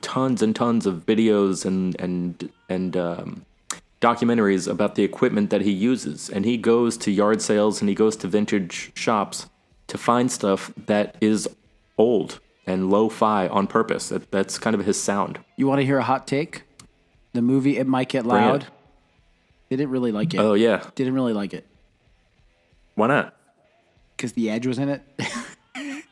tons 0.00 0.42
and 0.42 0.54
tons 0.54 0.86
of 0.86 1.04
videos 1.06 1.64
and 1.64 1.98
and 2.00 2.50
and 2.68 2.96
um, 2.96 3.44
documentaries 4.00 4.70
about 4.70 4.94
the 4.94 5.02
equipment 5.02 5.50
that 5.50 5.62
he 5.62 5.72
uses, 5.72 6.28
and 6.30 6.44
he 6.44 6.56
goes 6.56 6.96
to 6.98 7.10
yard 7.10 7.42
sales 7.42 7.80
and 7.80 7.88
he 7.88 7.94
goes 7.94 8.16
to 8.16 8.28
vintage 8.28 8.92
shops 8.94 9.48
to 9.88 9.98
find 9.98 10.30
stuff 10.30 10.72
that 10.86 11.16
is 11.20 11.48
old 11.96 12.40
and 12.66 12.90
lo-fi 12.90 13.48
on 13.48 13.66
purpose. 13.66 14.10
That, 14.10 14.30
that's 14.30 14.58
kind 14.58 14.74
of 14.74 14.84
his 14.84 15.00
sound. 15.00 15.38
You 15.56 15.66
want 15.66 15.80
to 15.80 15.86
hear 15.86 15.98
a 15.98 16.02
hot 16.04 16.26
take? 16.26 16.64
The 17.32 17.40
movie 17.40 17.78
It 17.78 17.86
Might 17.86 18.10
Get. 18.10 18.26
Loud. 18.26 18.66
Didn't 19.70 19.90
really 19.90 20.12
like 20.12 20.34
it. 20.34 20.38
Oh 20.38 20.54
yeah, 20.54 20.88
Didn't 20.94 21.14
really 21.14 21.32
like 21.32 21.54
it 21.54 21.66
why 22.98 23.06
not? 23.08 23.34
because 24.16 24.32
the 24.32 24.50
Edge 24.50 24.66
was 24.66 24.78
in 24.80 24.88
it. 24.88 25.02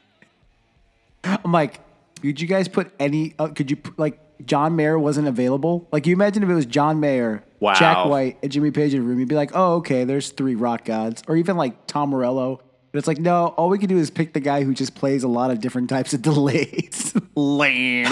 I'm 1.24 1.50
like, 1.50 1.80
could 2.22 2.40
you 2.40 2.46
guys 2.46 2.68
put 2.68 2.92
any? 3.00 3.34
Uh, 3.38 3.48
could 3.48 3.68
you 3.70 3.78
like 3.96 4.20
John 4.46 4.76
Mayer 4.76 4.96
wasn't 4.98 5.26
available? 5.26 5.88
Like, 5.90 6.06
you 6.06 6.12
imagine 6.14 6.42
if 6.44 6.48
it 6.48 6.54
was 6.54 6.66
John 6.66 7.00
Mayer, 7.00 7.42
Wow. 7.58 7.74
Jack 7.74 8.06
White, 8.06 8.38
and 8.44 8.52
Jimmy 8.52 8.70
Page 8.70 8.94
in 8.94 9.00
a 9.00 9.02
room, 9.02 9.18
you'd 9.18 9.28
be 9.28 9.34
like, 9.34 9.50
oh, 9.54 9.74
okay, 9.76 10.04
there's 10.04 10.30
three 10.30 10.54
rock 10.54 10.84
gods, 10.84 11.22
or 11.26 11.36
even 11.36 11.56
like 11.56 11.86
Tom 11.88 12.10
Morello. 12.10 12.60
But 12.92 12.98
it's 13.00 13.08
like, 13.08 13.18
no, 13.18 13.48
all 13.56 13.68
we 13.68 13.78
can 13.78 13.88
do 13.88 13.98
is 13.98 14.08
pick 14.08 14.32
the 14.32 14.40
guy 14.40 14.62
who 14.62 14.72
just 14.72 14.94
plays 14.94 15.24
a 15.24 15.28
lot 15.28 15.50
of 15.50 15.60
different 15.60 15.90
types 15.90 16.14
of 16.14 16.22
delays. 16.22 17.12
Lame. 17.34 18.06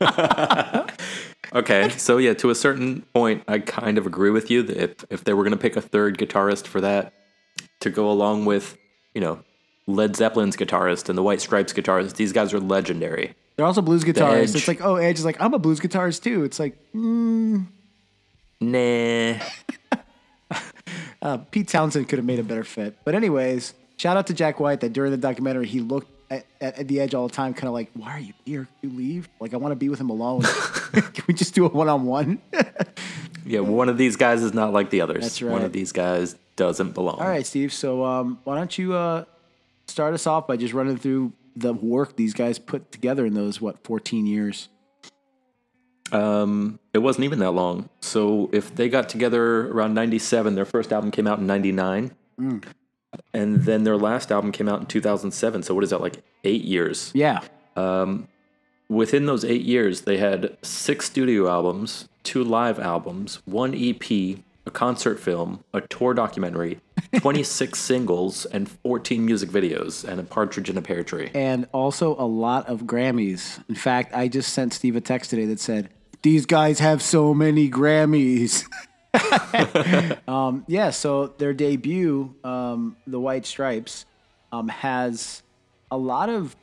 Okay, 1.52 1.88
so 1.90 2.18
yeah, 2.18 2.34
to 2.34 2.50
a 2.50 2.54
certain 2.54 3.02
point, 3.14 3.44
I 3.46 3.60
kind 3.60 3.96
of 3.96 4.06
agree 4.06 4.30
with 4.30 4.50
you 4.50 4.64
that 4.64 4.76
if, 4.76 5.04
if 5.08 5.22
they 5.22 5.32
were 5.34 5.44
going 5.44 5.52
to 5.52 5.58
pick 5.58 5.76
a 5.76 5.80
third 5.80 6.18
guitarist 6.18 6.66
for 6.66 6.80
that 6.80 7.12
to 7.84 7.90
go 7.90 8.10
along 8.10 8.44
with, 8.44 8.76
you 9.14 9.20
know, 9.20 9.40
Led 9.86 10.16
Zeppelin's 10.16 10.56
guitarist 10.56 11.08
and 11.08 11.16
the 11.16 11.22
White 11.22 11.40
Stripes 11.40 11.72
guitarist, 11.72 12.16
these 12.16 12.32
guys 12.32 12.52
are 12.52 12.60
legendary. 12.60 13.34
They're 13.56 13.66
also 13.66 13.82
blues 13.82 14.02
guitarists. 14.02 14.48
Edge. 14.50 14.54
It's 14.56 14.68
like, 14.68 14.82
oh, 14.82 14.96
Edge 14.96 15.18
is 15.18 15.24
like, 15.24 15.40
I'm 15.40 15.54
a 15.54 15.58
blues 15.58 15.78
guitarist 15.80 16.22
too. 16.22 16.42
It's 16.44 16.58
like, 16.58 16.76
mm, 16.94 17.66
Nah. 18.60 19.38
uh, 21.22 21.38
Pete 21.50 21.68
Townshend 21.68 22.08
could 22.08 22.18
have 22.18 22.26
made 22.26 22.38
a 22.38 22.42
better 22.42 22.64
fit. 22.64 22.96
But 23.04 23.14
anyways, 23.14 23.74
shout 23.98 24.16
out 24.16 24.26
to 24.28 24.34
Jack 24.34 24.58
White 24.58 24.80
that 24.80 24.92
during 24.92 25.10
the 25.10 25.18
documentary 25.18 25.66
he 25.66 25.80
looked 25.80 26.10
at, 26.30 26.46
at, 26.60 26.78
at 26.78 26.88
the 26.88 27.00
edge 27.00 27.14
all 27.14 27.28
the 27.28 27.34
time, 27.34 27.52
kind 27.52 27.68
of 27.68 27.74
like, 27.74 27.90
why 27.94 28.12
are 28.12 28.20
you 28.20 28.32
here? 28.46 28.66
Can 28.80 28.90
you 28.90 28.96
leave? 28.96 29.28
Like, 29.38 29.52
I 29.52 29.58
want 29.58 29.72
to 29.72 29.76
be 29.76 29.90
with 29.90 30.00
him 30.00 30.08
alone. 30.10 30.42
Can 30.92 31.24
we 31.28 31.34
just 31.34 31.54
do 31.54 31.66
a 31.66 31.68
one 31.68 31.88
on 31.88 32.06
one? 32.06 32.40
Yeah, 33.44 33.60
one 33.60 33.90
of 33.90 33.98
these 33.98 34.16
guys 34.16 34.42
is 34.42 34.54
not 34.54 34.72
like 34.72 34.88
the 34.88 35.02
others. 35.02 35.22
That's 35.22 35.42
One 35.42 35.62
of 35.62 35.72
these 35.72 35.92
guys 35.92 36.34
doesn't 36.56 36.92
belong. 36.92 37.18
All 37.20 37.28
right, 37.28 37.46
Steve. 37.46 37.72
So 37.72 38.04
um, 38.04 38.38
why 38.44 38.56
don't 38.56 38.76
you 38.78 38.94
uh, 38.94 39.24
start 39.86 40.14
us 40.14 40.26
off 40.26 40.46
by 40.46 40.56
just 40.56 40.74
running 40.74 40.96
through 40.96 41.32
the 41.56 41.72
work 41.72 42.16
these 42.16 42.34
guys 42.34 42.58
put 42.58 42.90
together 42.90 43.24
in 43.26 43.34
those 43.34 43.60
what 43.60 43.82
14 43.84 44.26
years? 44.26 44.68
Um, 46.12 46.78
it 46.92 46.98
wasn't 46.98 47.24
even 47.24 47.38
that 47.40 47.52
long. 47.52 47.88
So 48.00 48.50
if 48.52 48.74
they 48.74 48.88
got 48.88 49.08
together 49.08 49.68
around 49.70 49.94
97, 49.94 50.54
their 50.54 50.64
first 50.64 50.92
album 50.92 51.10
came 51.10 51.26
out 51.26 51.38
in 51.38 51.46
99. 51.46 52.12
And 53.32 53.62
then 53.64 53.84
their 53.84 53.96
last 53.96 54.30
album 54.32 54.52
came 54.52 54.68
out 54.68 54.80
in 54.80 54.86
2007. 54.86 55.62
So 55.62 55.74
what 55.74 55.84
is 55.84 55.90
that, 55.90 56.00
like 56.00 56.22
eight 56.44 56.62
years? 56.64 57.10
Yeah, 57.14 57.40
Um, 57.76 58.28
Within 58.88 59.24
those 59.24 59.46
eight 59.46 59.62
years, 59.62 60.02
they 60.02 60.18
had 60.18 60.58
six 60.60 61.06
studio 61.06 61.48
albums, 61.48 62.06
two 62.22 62.44
live 62.44 62.78
albums, 62.78 63.40
one 63.46 63.74
EP, 63.74 64.38
a 64.66 64.70
concert 64.70 65.20
film, 65.20 65.62
a 65.72 65.80
tour 65.82 66.14
documentary, 66.14 66.80
26 67.18 67.78
singles, 67.78 68.46
and 68.46 68.68
14 68.68 69.24
music 69.24 69.50
videos, 69.50 70.04
and 70.04 70.18
a 70.20 70.22
partridge 70.22 70.70
in 70.70 70.78
a 70.78 70.82
pear 70.82 71.04
tree. 71.04 71.30
and 71.34 71.68
also 71.72 72.14
a 72.18 72.24
lot 72.26 72.66
of 72.66 72.82
Grammys. 72.82 73.62
In 73.68 73.74
fact, 73.74 74.14
I 74.14 74.28
just 74.28 74.52
sent 74.52 74.72
Steve 74.72 74.96
a 74.96 75.00
text 75.00 75.30
today 75.30 75.44
that 75.46 75.60
said, 75.60 75.90
"These 76.22 76.46
guys 76.46 76.78
have 76.78 77.02
so 77.02 77.34
many 77.34 77.70
Grammys." 77.70 78.64
um, 80.28 80.64
yeah, 80.66 80.90
so 80.90 81.28
their 81.38 81.52
debut, 81.52 82.34
um, 82.42 82.96
the 83.06 83.20
White 83.20 83.46
Stripes, 83.46 84.06
um, 84.50 84.68
has 84.68 85.42
a 85.90 85.96
lot 85.96 86.28
of 86.28 86.56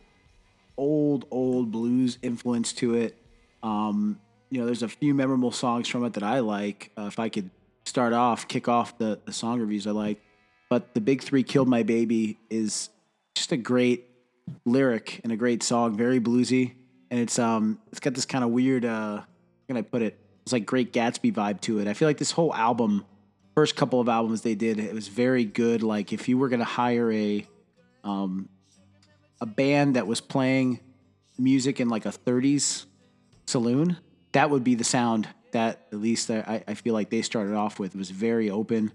old, 0.77 1.25
old 1.31 1.71
blues 1.71 2.17
influence 2.21 2.73
to 2.73 2.95
it. 2.95 3.15
Um, 3.63 4.19
you 4.49 4.59
know, 4.59 4.65
there's 4.65 4.83
a 4.83 4.89
few 4.89 5.13
memorable 5.13 5.51
songs 5.51 5.87
from 5.87 6.03
it 6.03 6.13
that 6.13 6.23
I 6.23 6.39
like. 6.39 6.91
Uh, 6.97 7.03
if 7.03 7.19
I 7.19 7.29
could 7.29 7.49
start 7.83 8.13
off, 8.13 8.47
kick 8.47 8.67
off 8.67 8.97
the, 8.97 9.19
the 9.25 9.33
song 9.33 9.59
reviews 9.59 9.87
I 9.87 9.91
like. 9.91 10.21
But 10.69 10.93
the 10.93 11.01
Big 11.01 11.21
Three 11.21 11.43
Killed 11.43 11.67
My 11.67 11.83
Baby 11.83 12.39
is 12.49 12.89
just 13.35 13.51
a 13.51 13.57
great 13.57 14.07
lyric 14.65 15.21
and 15.23 15.31
a 15.31 15.35
great 15.35 15.63
song, 15.63 15.97
very 15.97 16.19
bluesy. 16.19 16.73
And 17.09 17.19
it's 17.19 17.37
um 17.37 17.79
it's 17.91 17.99
got 17.99 18.13
this 18.13 18.25
kind 18.25 18.43
of 18.43 18.51
weird 18.51 18.85
uh 18.85 19.17
how 19.17 19.25
can 19.67 19.77
I 19.77 19.81
put 19.81 20.01
it? 20.01 20.17
It's 20.43 20.53
like 20.53 20.65
Great 20.65 20.93
Gatsby 20.93 21.33
vibe 21.33 21.61
to 21.61 21.79
it. 21.79 21.87
I 21.87 21.93
feel 21.93 22.07
like 22.07 22.17
this 22.17 22.31
whole 22.31 22.53
album, 22.53 23.05
first 23.53 23.75
couple 23.75 23.99
of 23.99 24.09
albums 24.09 24.41
they 24.41 24.55
did, 24.55 24.79
it 24.79 24.93
was 24.93 25.07
very 25.07 25.43
good. 25.43 25.83
Like 25.83 26.13
if 26.13 26.29
you 26.29 26.37
were 26.37 26.49
gonna 26.49 26.63
hire 26.63 27.11
a 27.11 27.45
um 28.03 28.47
a 29.41 29.45
band 29.45 29.95
that 29.95 30.07
was 30.07 30.21
playing 30.21 30.79
music 31.37 31.79
in 31.79 31.89
like 31.89 32.05
a 32.05 32.11
30s 32.11 32.85
saloon, 33.45 33.97
that 34.33 34.49
would 34.49 34.63
be 34.63 34.75
the 34.75 34.83
sound 34.83 35.27
that 35.51 35.87
at 35.91 35.99
least 35.99 36.29
I, 36.29 36.63
I 36.67 36.73
feel 36.73 36.93
like 36.93 37.09
they 37.09 37.21
started 37.21 37.55
off 37.55 37.79
with. 37.79 37.95
Was 37.95 38.09
very 38.11 38.49
open. 38.49 38.91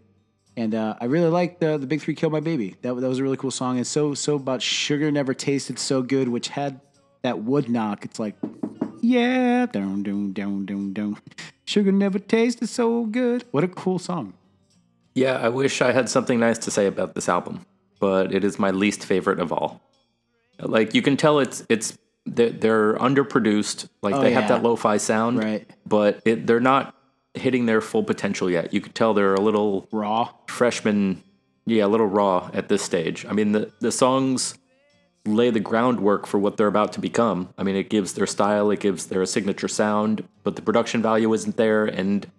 And 0.56 0.75
uh, 0.75 0.96
I 1.00 1.04
really 1.04 1.28
like 1.28 1.60
the 1.60 1.76
the 1.76 1.86
Big 1.86 2.00
Three 2.00 2.14
Kill 2.14 2.30
My 2.30 2.40
Baby. 2.40 2.76
That, 2.82 2.94
that 2.94 3.08
was 3.08 3.18
a 3.18 3.22
really 3.22 3.36
cool 3.36 3.50
song. 3.50 3.76
And 3.76 3.86
so 3.86 4.14
so 4.14 4.36
about 4.36 4.62
Sugar 4.62 5.10
Never 5.10 5.34
Tasted 5.34 5.78
So 5.78 6.02
Good, 6.02 6.28
which 6.28 6.48
had 6.48 6.80
that 7.22 7.40
wood 7.40 7.68
knock. 7.68 8.04
It's 8.04 8.18
like, 8.18 8.36
yeah, 9.00 9.66
down 9.66 10.02
down 10.02 10.32
down 10.32 10.64
down 10.64 10.92
down. 10.92 11.18
Sugar 11.66 11.92
never 11.92 12.18
tasted 12.18 12.68
so 12.68 13.04
good. 13.04 13.44
What 13.50 13.64
a 13.64 13.68
cool 13.68 13.98
song. 13.98 14.34
Yeah, 15.14 15.38
I 15.38 15.48
wish 15.48 15.82
I 15.82 15.92
had 15.92 16.08
something 16.08 16.38
nice 16.38 16.58
to 16.58 16.70
say 16.70 16.86
about 16.86 17.14
this 17.14 17.28
album, 17.28 17.64
but 18.00 18.34
it 18.34 18.44
is 18.44 18.58
my 18.58 18.70
least 18.70 19.04
favorite 19.04 19.40
of 19.40 19.52
all. 19.52 19.82
Like 20.60 20.94
you 20.94 21.02
can 21.02 21.16
tell 21.16 21.38
it's 21.38 21.64
it's 21.68 21.98
they're, 22.26 22.50
they're 22.50 22.95
underproduced. 22.97 23.88
Like 24.02 24.14
Oh, 24.14 24.21
they 24.21 24.30
yeah. 24.33 24.40
have 24.40 24.49
that 24.49 24.62
lo-fi 24.62 24.97
sound, 24.97 25.38
Right. 25.38 25.68
But 25.87 26.21
it, 26.25 26.47
they're 26.47 26.61
not 26.61 26.95
hitting 27.35 27.66
their 27.66 27.80
full 27.80 28.02
potential 28.02 28.50
yet. 28.50 28.73
You 28.75 28.80
could 28.80 28.95
tell 28.95 29.14
they're 29.14 29.35
a 29.35 29.40
little 29.40 29.88
Raw. 29.92 30.30
freshman, 30.49 31.23
yeah, 31.66 31.85
a 31.85 31.88
little 31.88 32.06
raw 32.06 32.50
at 32.54 32.68
this 32.68 32.83
stage. 32.83 33.26
I 33.28 33.33
mean, 33.33 33.52
the 33.52 33.73
the 33.80 33.92
songs 33.92 34.56
lay 35.26 35.50
the 35.50 35.61
groundwork 35.61 36.26
for 36.26 36.38
what 36.38 36.56
they're 36.56 36.68
about 36.68 36.92
to 36.92 37.00
become. 37.00 37.49
I 37.59 37.64
mean, 37.64 37.75
it 37.76 37.90
gives 37.90 38.12
their 38.14 38.26
style, 38.26 38.71
it 38.71 38.78
gives 38.80 39.06
their 39.06 39.26
signature 39.26 39.66
sound, 39.68 40.23
but 40.45 40.54
the 40.54 40.62
production 40.62 41.02
value 41.02 41.33
isn't 41.35 41.56
there. 41.56 41.85
And 41.85 42.30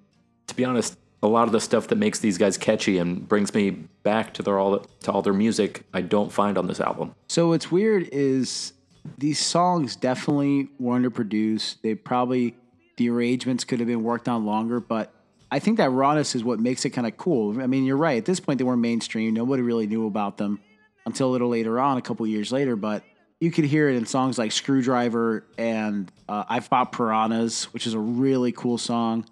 to 0.48 0.56
be 0.56 0.64
honest, 0.64 0.98
a 1.22 1.28
lot 1.28 1.48
of 1.48 1.52
the 1.52 1.60
stuff 1.60 1.90
that 1.90 1.98
makes 1.98 2.20
these 2.20 2.38
guys 2.38 2.58
catchy 2.58 2.98
and 2.98 3.28
brings 3.28 3.54
me 3.54 3.72
back 4.04 4.34
to 4.36 4.42
their 4.44 4.58
all 4.58 4.80
to 4.80 5.12
all 5.12 5.22
their 5.22 5.34
music, 5.34 5.84
I 5.94 6.02
don't 6.02 6.32
find 6.32 6.58
on 6.58 6.68
this 6.68 6.80
album. 6.80 7.14
So 7.28 7.50
what's 7.50 7.70
weird 7.70 8.08
is 8.14 8.72
these 9.18 9.40
songs 9.40 9.96
definitely 9.96 10.70
were 10.80 11.00
underproduced. 11.00 11.78
They 11.82 11.96
probably 11.96 12.56
the 12.98 13.10
arrangements 13.10 13.64
could 13.64 13.80
have 13.80 13.88
been 13.88 14.04
worked 14.04 14.28
on 14.28 14.46
longer, 14.46 14.80
but 14.80 15.14
I 15.52 15.60
think 15.60 15.78
that 15.78 15.92
rawness 15.92 16.36
is 16.36 16.44
what 16.44 16.60
makes 16.60 16.84
it 16.84 16.90
kind 16.90 17.08
of 17.08 17.16
cool. 17.16 17.62
I 17.62 17.68
mean, 17.68 17.86
you're 17.86 17.98
right. 17.98 18.18
At 18.18 18.26
this 18.26 18.40
point, 18.40 18.58
they 18.58 18.64
weren't 18.64 18.82
mainstream. 18.82 19.34
Nobody 19.34 19.62
really 19.62 19.88
knew 19.88 20.08
about 20.08 20.38
them 20.38 20.60
until 21.06 21.30
a 21.30 21.32
little 21.32 21.50
later 21.50 21.80
on, 21.80 21.98
a 21.98 22.02
couple 22.02 22.28
years 22.28 22.52
later. 22.52 22.76
But 22.76 23.04
you 23.40 23.52
could 23.52 23.66
hear 23.66 23.88
it 23.88 23.96
in 23.96 24.06
songs 24.06 24.38
like 24.38 24.52
Screwdriver 24.52 25.46
and 25.58 26.12
uh, 26.28 26.44
I 26.50 26.60
Fought 26.60 26.92
Piranhas, 26.92 27.72
which 27.74 27.88
is 27.88 27.94
a 27.94 28.00
really 28.00 28.52
cool 28.52 28.78
song. 28.78 29.26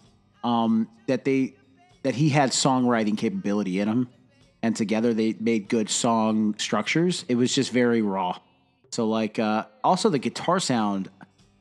Um, 0.43 0.87
that 1.07 1.25
they 1.25 1.55
that 2.03 2.13
he 2.13 2.29
had 2.29 2.51
songwriting 2.51 3.17
capability 3.17 3.79
in 3.79 3.87
him, 3.87 4.09
and 4.61 4.75
together 4.75 5.11
they 5.13 5.35
made 5.39 5.67
good 5.67 5.89
song 5.89 6.55
structures. 6.59 7.25
It 7.27 7.35
was 7.35 7.53
just 7.53 7.71
very 7.71 8.03
raw. 8.03 8.37
So 8.91 9.07
like 9.07 9.39
uh, 9.39 9.65
also 9.83 10.09
the 10.09 10.19
guitar 10.19 10.59
sound, 10.59 11.09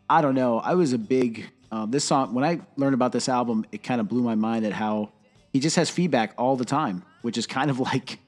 I 0.09 0.23
don't 0.23 0.35
know. 0.35 0.59
I 0.59 0.75
was 0.75 0.93
a 0.93 0.99
big 0.99 1.51
um, 1.75 1.91
this 1.91 2.05
song 2.05 2.35
when 2.35 2.45
I 2.45 2.61
learned 2.77 2.95
about 2.95 3.11
this 3.11 3.29
album, 3.29 3.67
it 3.73 3.83
kind 3.83 4.01
of 4.01 4.09
blew 4.09 4.23
my 4.23 4.37
mind 4.37 4.65
at 4.65 4.73
how 4.73 5.11
he 5.53 5.59
just 5.59 5.75
has 5.75 5.91
feedback 5.91 6.33
all 6.39 6.55
the 6.55 6.65
time, 6.65 7.03
which 7.23 7.37
is 7.37 7.49
kind 7.49 7.69
of 7.69 7.81
like 7.93 8.21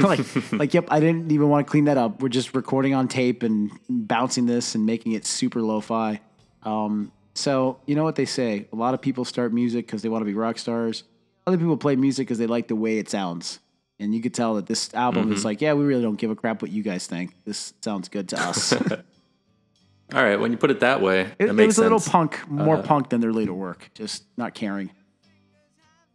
like 0.00 0.20
like 0.52 0.74
yep, 0.74 0.86
I 0.88 1.00
didn't 1.00 1.32
even 1.32 1.48
want 1.48 1.66
to 1.66 1.70
clean 1.70 1.86
that 1.86 1.96
up. 1.96 2.22
We're 2.22 2.28
just 2.28 2.54
recording 2.54 2.94
on 2.94 3.08
tape 3.08 3.42
and 3.42 3.72
bouncing 3.88 4.46
this 4.46 4.76
and 4.76 4.86
making 4.86 5.12
it 5.12 5.26
super 5.26 5.60
lo-fi. 5.60 6.20
Um, 6.62 7.10
so 7.34 7.80
you 7.86 7.96
know 7.96 8.04
what 8.04 8.14
they 8.14 8.24
say: 8.24 8.68
a 8.72 8.76
lot 8.76 8.94
of 8.94 9.00
people 9.00 9.24
start 9.24 9.52
music 9.52 9.86
because 9.86 10.02
they 10.02 10.08
want 10.08 10.22
to 10.22 10.26
be 10.26 10.34
rock 10.34 10.56
stars. 10.56 11.02
Other 11.48 11.58
people 11.58 11.76
play 11.76 11.96
music 11.96 12.28
because 12.28 12.38
they 12.38 12.46
like 12.46 12.68
the 12.68 12.76
way 12.76 12.98
it 12.98 13.08
sounds. 13.08 13.58
And 14.00 14.14
you 14.14 14.22
could 14.22 14.32
tell 14.32 14.54
that 14.54 14.66
this 14.66 14.92
album 14.94 15.30
is 15.30 15.44
like, 15.44 15.60
yeah, 15.60 15.74
we 15.74 15.84
really 15.84 16.02
don't 16.02 16.16
give 16.16 16.30
a 16.30 16.34
crap 16.34 16.62
what 16.62 16.70
you 16.70 16.82
guys 16.82 17.06
think. 17.06 17.34
This 17.44 17.74
sounds 17.82 18.08
good 18.08 18.30
to 18.30 18.40
us. 18.40 18.72
All 20.12 20.24
right, 20.24 20.40
when 20.40 20.50
you 20.50 20.56
put 20.56 20.70
it 20.70 20.80
that 20.80 21.02
way, 21.02 21.24
that 21.38 21.50
it 21.50 21.52
makes 21.52 21.66
was 21.68 21.78
a 21.78 21.82
little. 21.82 21.98
Uh, 21.98 22.10
punk, 22.10 22.48
more 22.48 22.82
punk 22.82 23.10
than 23.10 23.20
their 23.20 23.32
later 23.32 23.52
work. 23.52 23.90
Just 23.94 24.24
not 24.36 24.54
caring. 24.54 24.90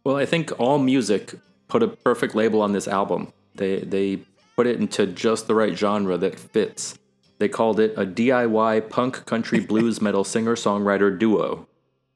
Well, 0.04 0.16
I 0.16 0.26
think 0.26 0.52
All 0.60 0.78
Music 0.78 1.34
put 1.68 1.82
a 1.82 1.88
perfect 1.88 2.34
label 2.34 2.60
on 2.60 2.72
this 2.72 2.86
album. 2.86 3.32
They 3.54 3.80
they 3.80 4.16
put 4.54 4.66
it 4.66 4.78
into 4.78 5.06
just 5.06 5.46
the 5.46 5.54
right 5.54 5.76
genre 5.76 6.18
that 6.18 6.38
fits. 6.38 6.98
They 7.38 7.48
called 7.48 7.80
it 7.80 7.94
a 7.96 8.04
DIY 8.04 8.90
punk 8.90 9.24
country 9.26 9.60
blues 9.68 10.02
metal 10.02 10.24
singer 10.24 10.56
songwriter 10.56 11.16
duo, 11.16 11.66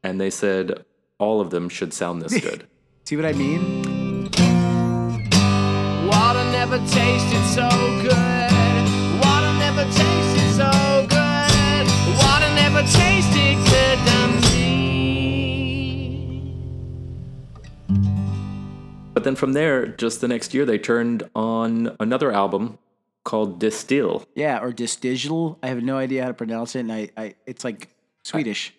and 0.02 0.20
they 0.20 0.30
said 0.30 0.84
all 1.18 1.40
of 1.40 1.50
them 1.50 1.68
should 1.68 1.94
sound 1.94 2.20
this 2.20 2.38
good. 2.42 2.66
See 3.04 3.16
what 3.16 3.24
I 3.24 3.32
mean? 3.32 3.89
Water 6.70 6.82
never 6.82 6.92
tasted 6.92 7.44
so 7.46 7.68
good. 8.00 8.86
Water 9.24 9.52
never 9.58 9.82
tasted 9.86 10.50
so 10.54 10.70
good. 11.10 11.86
Water 12.16 12.50
never 12.54 12.82
tasted 12.82 13.56
good 13.66 13.98
to 14.06 14.28
me. 14.52 14.62
But 19.14 19.24
then 19.24 19.34
from 19.34 19.52
there, 19.54 19.88
just 19.88 20.20
the 20.20 20.28
next 20.28 20.54
year, 20.54 20.64
they 20.64 20.78
turned 20.78 21.28
on 21.34 21.96
another 21.98 22.30
album 22.30 22.78
called 23.24 23.58
Distill. 23.58 24.24
Yeah, 24.36 24.60
or 24.60 24.72
Distigital. 24.72 25.58
I 25.64 25.66
have 25.66 25.82
no 25.82 25.96
idea 25.96 26.22
how 26.22 26.28
to 26.28 26.34
pronounce 26.34 26.76
it, 26.76 26.80
and 26.80 26.92
I, 26.92 27.10
I 27.16 27.34
it's 27.46 27.64
like 27.64 27.88
Swedish. 28.22 28.72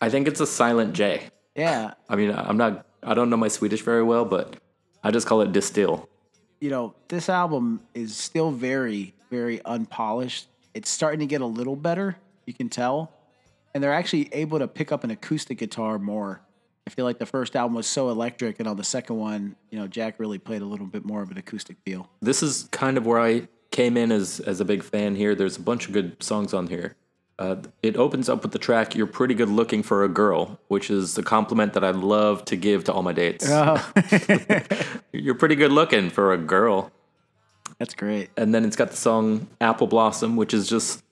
I 0.00 0.10
think 0.10 0.26
it's 0.26 0.40
a 0.40 0.48
silent 0.48 0.94
J. 0.94 1.30
Yeah, 1.54 1.94
I 2.08 2.16
mean, 2.16 2.32
I'm 2.32 2.56
not, 2.56 2.88
I 3.04 3.14
don't 3.14 3.30
know 3.30 3.36
my 3.36 3.46
Swedish 3.46 3.82
very 3.82 4.02
well, 4.02 4.24
but 4.24 4.56
I 5.04 5.12
just 5.12 5.28
call 5.28 5.42
it 5.42 5.52
Distill. 5.52 6.08
You 6.60 6.70
know, 6.70 6.94
this 7.08 7.28
album 7.28 7.80
is 7.94 8.16
still 8.16 8.50
very, 8.50 9.14
very 9.30 9.60
unpolished. 9.64 10.48
It's 10.74 10.90
starting 10.90 11.20
to 11.20 11.26
get 11.26 11.40
a 11.40 11.46
little 11.46 11.76
better, 11.76 12.16
you 12.46 12.54
can 12.54 12.68
tell. 12.68 13.12
And 13.74 13.82
they're 13.82 13.92
actually 13.92 14.28
able 14.32 14.58
to 14.58 14.68
pick 14.68 14.90
up 14.90 15.04
an 15.04 15.10
acoustic 15.10 15.58
guitar 15.58 15.98
more. 15.98 16.40
I 16.86 16.90
feel 16.90 17.04
like 17.04 17.18
the 17.18 17.26
first 17.26 17.56
album 17.56 17.74
was 17.74 17.86
so 17.86 18.10
electric, 18.10 18.60
and 18.60 18.68
on 18.68 18.76
the 18.76 18.84
second 18.84 19.16
one, 19.16 19.56
you 19.70 19.78
know, 19.78 19.88
Jack 19.88 20.18
really 20.18 20.38
played 20.38 20.62
a 20.62 20.64
little 20.64 20.86
bit 20.86 21.04
more 21.04 21.20
of 21.20 21.30
an 21.30 21.36
acoustic 21.36 21.76
feel. 21.84 22.08
this 22.22 22.42
is 22.42 22.68
kind 22.70 22.96
of 22.96 23.04
where 23.04 23.20
I 23.20 23.48
came 23.72 23.96
in 23.96 24.12
as 24.12 24.40
as 24.40 24.60
a 24.60 24.64
big 24.64 24.82
fan 24.82 25.16
here. 25.16 25.34
There's 25.34 25.56
a 25.56 25.60
bunch 25.60 25.86
of 25.86 25.92
good 25.92 26.22
songs 26.22 26.54
on 26.54 26.68
here. 26.68 26.94
Uh, 27.38 27.56
it 27.82 27.96
opens 27.96 28.28
up 28.30 28.42
with 28.42 28.52
the 28.52 28.58
track 28.58 28.94
"You're 28.94 29.06
Pretty 29.06 29.34
Good 29.34 29.50
Looking 29.50 29.82
for 29.82 30.04
a 30.04 30.08
Girl," 30.08 30.58
which 30.68 30.90
is 30.90 31.14
the 31.14 31.22
compliment 31.22 31.74
that 31.74 31.84
I 31.84 31.90
love 31.90 32.44
to 32.46 32.56
give 32.56 32.84
to 32.84 32.92
all 32.92 33.02
my 33.02 33.12
dates. 33.12 33.46
You're 35.12 35.34
pretty 35.34 35.54
good 35.54 35.72
looking 35.72 36.08
for 36.08 36.32
a 36.32 36.38
girl. 36.38 36.90
That's 37.78 37.94
great. 37.94 38.30
And 38.38 38.54
then 38.54 38.64
it's 38.64 38.76
got 38.76 38.90
the 38.90 38.96
song 38.96 39.48
"Apple 39.60 39.86
Blossom," 39.86 40.36
which 40.36 40.54
is 40.54 40.66
just 40.66 41.02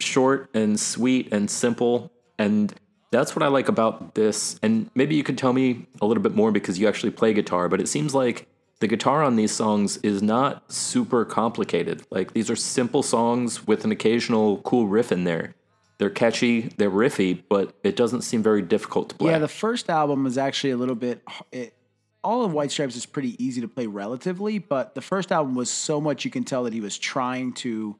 short 0.00 0.48
and 0.54 0.80
sweet 0.80 1.30
and 1.32 1.50
simple. 1.50 2.10
And 2.38 2.74
that's 3.10 3.36
what 3.36 3.42
I 3.42 3.48
like 3.48 3.68
about 3.68 4.14
this. 4.14 4.58
And 4.62 4.90
maybe 4.94 5.14
you 5.14 5.22
could 5.22 5.36
tell 5.38 5.52
me 5.52 5.86
a 6.00 6.06
little 6.06 6.22
bit 6.22 6.34
more 6.34 6.52
because 6.52 6.78
you 6.78 6.88
actually 6.88 7.10
play 7.10 7.34
guitar, 7.34 7.68
but 7.68 7.80
it 7.80 7.88
seems 7.88 8.14
like 8.14 8.46
the 8.80 8.86
guitar 8.86 9.22
on 9.22 9.36
these 9.36 9.52
songs 9.52 9.96
is 9.98 10.22
not 10.22 10.70
super 10.72 11.24
complicated. 11.24 12.02
Like 12.10 12.32
these 12.32 12.50
are 12.50 12.56
simple 12.56 13.02
songs 13.02 13.66
with 13.66 13.84
an 13.84 13.92
occasional 13.92 14.58
cool 14.58 14.86
riff 14.86 15.12
in 15.12 15.24
there. 15.24 15.54
They're 15.98 16.10
catchy, 16.10 16.72
they're 16.76 16.90
riffy, 16.90 17.42
but 17.48 17.74
it 17.82 17.96
doesn't 17.96 18.22
seem 18.22 18.42
very 18.42 18.62
difficult 18.62 19.08
to 19.10 19.14
play. 19.16 19.30
Yeah, 19.30 19.38
the 19.38 19.48
first 19.48 19.88
album 19.88 20.24
was 20.24 20.36
actually 20.36 20.72
a 20.72 20.76
little 20.76 20.94
bit. 20.94 21.22
It, 21.52 21.74
all 22.22 22.44
of 22.44 22.52
White 22.52 22.70
Stripes 22.70 22.96
is 22.96 23.06
pretty 23.06 23.42
easy 23.42 23.60
to 23.62 23.68
play 23.68 23.86
relatively, 23.86 24.58
but 24.58 24.94
the 24.94 25.00
first 25.00 25.32
album 25.32 25.54
was 25.54 25.70
so 25.70 26.00
much 26.00 26.24
you 26.24 26.30
can 26.30 26.44
tell 26.44 26.64
that 26.64 26.72
he 26.72 26.80
was 26.80 26.98
trying 26.98 27.52
to 27.54 27.96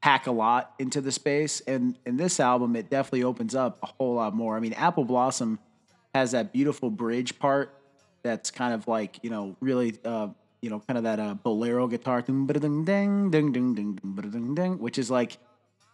pack 0.00 0.26
a 0.26 0.30
lot 0.30 0.74
into 0.78 1.00
the 1.00 1.10
space. 1.10 1.60
And 1.62 1.98
in 2.06 2.16
this 2.16 2.40
album, 2.40 2.76
it 2.76 2.88
definitely 2.88 3.24
opens 3.24 3.54
up 3.54 3.78
a 3.82 3.86
whole 3.86 4.14
lot 4.14 4.34
more. 4.34 4.56
I 4.56 4.60
mean, 4.60 4.74
Apple 4.74 5.04
Blossom 5.04 5.58
has 6.14 6.32
that 6.32 6.52
beautiful 6.52 6.90
bridge 6.90 7.38
part 7.38 7.74
that's 8.22 8.50
kind 8.50 8.74
of 8.74 8.86
like, 8.86 9.18
you 9.22 9.30
know, 9.30 9.56
really, 9.60 9.98
uh, 10.04 10.28
you 10.62 10.70
know, 10.70 10.80
kind 10.80 10.98
of 10.98 11.04
that 11.04 11.18
uh, 11.18 11.34
bolero 11.34 11.88
guitar, 11.88 12.22
ding, 12.22 12.46
ding, 12.46 12.84
ding, 12.84 13.30
ding, 13.30 13.52
ding, 13.52 13.98
ding, 14.30 14.54
ding, 14.54 14.78
which 14.78 14.98
is 14.98 15.10
like, 15.10 15.38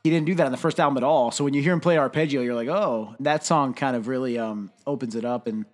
he 0.07 0.11
didn't 0.11 0.27
do 0.27 0.37
that 0.37 0.47
on 0.47 0.53
the 0.53 0.59
first 0.59 0.79
album 0.79 0.97
at 0.99 1.03
all. 1.03 1.33
So 1.33 1.43
when 1.43 1.53
you 1.53 1.61
hear 1.61 1.73
him 1.73 1.81
play 1.81 1.99
arpeggio, 1.99 2.41
you're 2.41 2.55
like, 2.55 2.69
oh, 2.69 3.17
that 3.19 3.45
song 3.45 3.75
kind 3.75 3.97
of 3.97 4.07
really 4.07 4.39
um, 4.39 4.71
opens 4.87 5.17
it 5.17 5.25
up. 5.25 5.49
And 5.49 5.65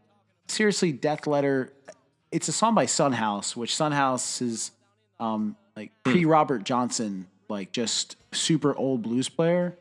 seriously, 0.49 0.91
Death 0.91 1.27
Letter, 1.27 1.71
it's 2.31 2.49
a 2.49 2.53
song 2.53 2.75
by 2.75 2.87
Son 2.87 3.13
House, 3.13 3.55
which 3.55 3.77
Son 3.77 3.93
House 3.93 4.41
is 4.41 4.71
um, 5.21 5.55
like 5.77 5.93
pre 6.03 6.25
Robert 6.25 6.65
Johnson, 6.65 7.27
like 7.51 7.73
just 7.73 8.17
super 8.33 8.75
old 8.75 9.03
blues 9.03 9.29
player. 9.29 9.77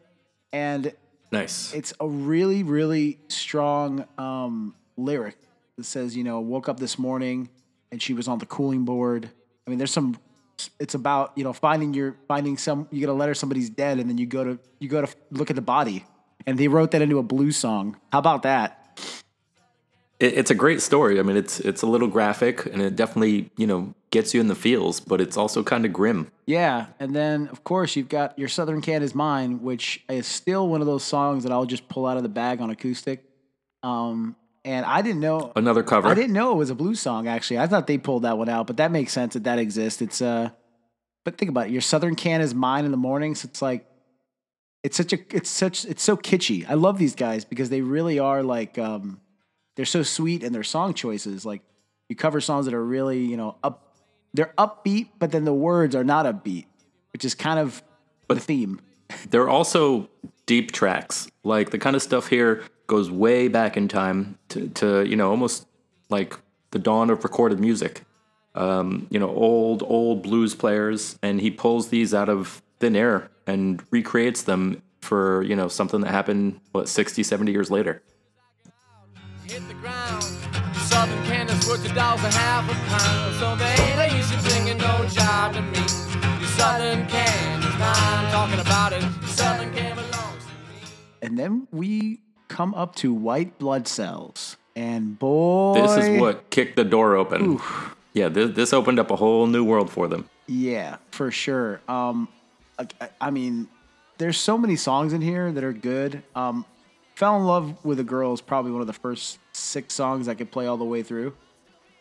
And 0.51 0.91
nice. 1.31 1.73
it's 1.73 1.93
a 2.01 2.07
really, 2.09 2.63
really 2.63 3.19
strong 3.29 4.05
um, 4.17 4.75
lyric 4.97 5.37
that 5.77 5.85
says, 5.85 6.13
you 6.13 6.25
know, 6.25 6.41
woke 6.41 6.67
up 6.67 6.77
this 6.77 6.99
morning 6.99 7.47
and 7.89 8.01
she 8.01 8.13
was 8.13 8.27
on 8.27 8.39
the 8.39 8.45
cooling 8.45 8.83
board. 8.83 9.29
I 9.65 9.69
mean, 9.69 9.77
there's 9.77 9.93
some. 9.93 10.17
It's 10.79 10.93
about 10.93 11.33
you 11.35 11.43
know 11.43 11.53
finding 11.53 11.93
your 11.93 12.15
finding 12.27 12.57
some. 12.57 12.87
You 12.91 12.99
get 12.99 13.09
a 13.09 13.13
letter 13.13 13.33
somebody's 13.33 13.69
dead, 13.69 13.99
and 13.99 14.09
then 14.09 14.17
you 14.17 14.25
go 14.25 14.43
to 14.43 14.59
you 14.79 14.89
go 14.89 15.01
to 15.05 15.13
look 15.31 15.49
at 15.49 15.55
the 15.55 15.61
body, 15.61 16.05
and 16.45 16.57
they 16.57 16.67
wrote 16.67 16.91
that 16.91 17.01
into 17.01 17.17
a 17.17 17.23
blues 17.23 17.57
song. 17.57 17.97
How 18.11 18.19
about 18.19 18.43
that? 18.43 18.81
it, 20.21 20.37
it's 20.37 20.51
a 20.51 20.55
great 20.55 20.81
story. 20.81 21.19
I 21.19 21.23
mean, 21.23 21.35
it's 21.35 21.59
it's 21.59 21.81
a 21.81 21.87
little 21.87 22.07
graphic 22.07 22.65
and 22.67 22.81
it 22.81 22.95
definitely 22.95 23.49
you 23.57 23.67
know 23.67 23.93
gets 24.11 24.33
you 24.33 24.39
in 24.39 24.47
the 24.47 24.55
feels, 24.55 24.99
but 24.99 25.19
it's 25.19 25.35
also 25.35 25.63
kind 25.63 25.85
of 25.85 25.91
grim. 25.91 26.31
Yeah, 26.45 26.85
and 26.99 27.13
then 27.13 27.49
of 27.49 27.63
course 27.63 27.95
you've 27.95 28.09
got 28.09 28.37
your 28.39 28.47
Southern 28.47 28.81
Can 28.81 29.03
is 29.03 29.13
Mine, 29.13 29.61
which 29.61 30.03
is 30.07 30.27
still 30.27 30.69
one 30.69 30.79
of 30.79 30.87
those 30.87 31.03
songs 31.03 31.43
that 31.43 31.51
I'll 31.51 31.65
just 31.65 31.89
pull 31.89 32.05
out 32.05 32.17
of 32.17 32.23
the 32.23 32.29
bag 32.29 32.61
on 32.61 32.69
acoustic. 32.69 33.25
Um, 33.83 34.35
and 34.63 34.85
I 34.85 35.01
didn't 35.01 35.21
know 35.21 35.51
Another 35.55 35.83
cover. 35.83 36.07
I 36.07 36.13
didn't 36.13 36.33
know 36.33 36.51
it 36.51 36.55
was 36.55 36.69
a 36.69 36.75
blues 36.75 36.99
song. 36.99 37.27
Actually, 37.27 37.59
I 37.59 37.67
thought 37.67 37.87
they 37.87 37.97
pulled 37.97 38.23
that 38.23 38.37
one 38.37 38.49
out, 38.49 38.67
but 38.67 38.77
that 38.77 38.91
makes 38.91 39.11
sense 39.11 39.33
that 39.33 39.45
that 39.45 39.59
exists. 39.59 40.01
It's 40.01 40.21
uh, 40.21 40.49
but 41.23 41.37
think 41.37 41.49
about 41.49 41.67
it. 41.67 41.71
Your 41.71 41.81
Southern 41.81 42.15
Can 42.15 42.41
is 42.41 42.53
Mine 42.53 42.85
in 42.85 42.91
the 42.91 42.97
mornings. 42.97 43.43
It's 43.43 43.61
like 43.61 43.85
it's 44.83 44.97
such 44.97 45.13
a 45.13 45.19
it's 45.35 45.49
such 45.49 45.85
it's 45.85 46.03
so 46.03 46.15
kitschy. 46.17 46.65
I 46.67 46.75
love 46.75 46.97
these 46.97 47.15
guys 47.15 47.45
because 47.45 47.69
they 47.69 47.81
really 47.81 48.19
are 48.19 48.43
like 48.43 48.77
um, 48.77 49.19
they're 49.75 49.85
so 49.85 50.03
sweet 50.03 50.43
and 50.43 50.53
their 50.53 50.63
song 50.63 50.93
choices. 50.93 51.45
Like 51.45 51.61
you 52.09 52.15
cover 52.15 52.41
songs 52.41 52.65
that 52.65 52.73
are 52.73 52.83
really 52.83 53.19
you 53.19 53.37
know 53.37 53.57
up, 53.63 53.95
they're 54.33 54.53
upbeat, 54.57 55.09
but 55.19 55.31
then 55.31 55.45
the 55.45 55.53
words 55.53 55.95
are 55.95 56.03
not 56.03 56.25
upbeat, 56.25 56.65
which 57.13 57.25
is 57.25 57.35
kind 57.35 57.59
of 57.59 57.83
the 58.27 58.39
theme. 58.39 58.79
They're 59.29 59.49
also 59.49 60.09
deep 60.45 60.71
tracks. 60.71 61.27
Like 61.43 61.71
the 61.71 61.77
kind 61.77 61.95
of 61.95 62.01
stuff 62.01 62.27
here 62.27 62.63
goes 62.91 63.09
way 63.09 63.47
back 63.47 63.77
in 63.77 63.87
time 63.87 64.37
to, 64.49 64.67
to 64.67 65.05
you 65.05 65.15
know, 65.15 65.29
almost 65.29 65.65
like 66.09 66.37
the 66.71 66.77
dawn 66.77 67.09
of 67.09 67.23
recorded 67.23 67.57
music. 67.57 68.03
Um, 68.53 69.07
you 69.09 69.17
know, 69.17 69.29
old, 69.29 69.81
old 69.87 70.23
blues 70.23 70.53
players, 70.53 71.17
and 71.23 71.39
he 71.39 71.49
pulls 71.49 71.87
these 71.87 72.13
out 72.13 72.27
of 72.27 72.61
thin 72.81 72.97
air 72.97 73.31
and 73.47 73.81
recreates 73.91 74.43
them 74.43 74.81
for, 74.99 75.41
you 75.43 75.55
know, 75.55 75.69
something 75.69 76.01
that 76.01 76.11
happened, 76.11 76.59
what, 76.73 76.89
60, 76.89 77.23
70 77.23 77.49
years 77.53 77.71
later. 77.71 78.03
hit 79.47 79.65
the 79.69 79.73
ground. 79.75 80.23
Southern 80.75 81.23
Candace 81.23 81.65
worth 81.65 81.89
a 81.89 81.95
dollar 81.95 82.17
half 82.17 82.69
a 82.69 82.75
pound. 82.89 83.35
So 83.39 83.55
they 83.55 83.71
ain't 83.85 84.11
no 84.11 84.17
use 84.17 84.51
bringing 84.51 84.77
no 84.79 85.05
job 85.07 85.53
to 85.53 85.61
me. 85.61 85.79
The 86.41 86.47
Southern 86.57 87.07
Can 87.07 87.63
is 87.63 87.79
mine. 87.79 88.31
Talking 88.33 88.59
about 88.59 88.91
it. 88.91 89.03
Southern 89.27 89.73
Can 89.73 89.95
belongs 89.95 90.43
to 90.43 90.51
me. 90.67 90.91
And 91.21 91.39
then 91.39 91.69
we 91.71 92.19
come 92.61 92.75
up 92.75 92.95
to 92.95 93.11
white 93.11 93.57
blood 93.57 93.87
cells, 93.87 94.55
and 94.75 95.17
boy, 95.17 95.73
This 95.73 95.97
is 95.97 96.21
what 96.21 96.47
kicked 96.51 96.75
the 96.75 96.83
door 96.83 97.15
open. 97.15 97.59
Yeah, 98.13 98.29
this, 98.29 98.51
this 98.51 98.71
opened 98.73 98.99
up 98.99 99.09
a 99.09 99.15
whole 99.15 99.47
new 99.47 99.63
world 99.63 99.89
for 99.89 100.07
them. 100.07 100.29
Yeah, 100.47 100.97
for 101.09 101.31
sure. 101.31 101.81
Um, 101.87 102.27
I, 102.77 102.85
I 103.19 103.31
mean, 103.31 103.67
there's 104.19 104.37
so 104.37 104.57
many 104.59 104.75
songs 104.75 105.11
in 105.13 105.21
here 105.21 105.51
that 105.51 105.63
are 105.63 105.73
good. 105.73 106.21
Um, 106.35 106.65
Fell 107.15 107.35
in 107.37 107.45
Love 107.45 107.83
with 107.83 107.99
a 107.99 108.03
Girl 108.03 108.31
is 108.33 108.41
probably 108.41 108.71
one 108.71 108.81
of 108.81 108.87
the 108.87 108.93
first 108.93 109.39
six 109.53 109.95
songs 109.95 110.27
I 110.27 110.35
could 110.35 110.51
play 110.51 110.67
all 110.67 110.77
the 110.77 110.85
way 110.85 111.01
through. 111.01 111.33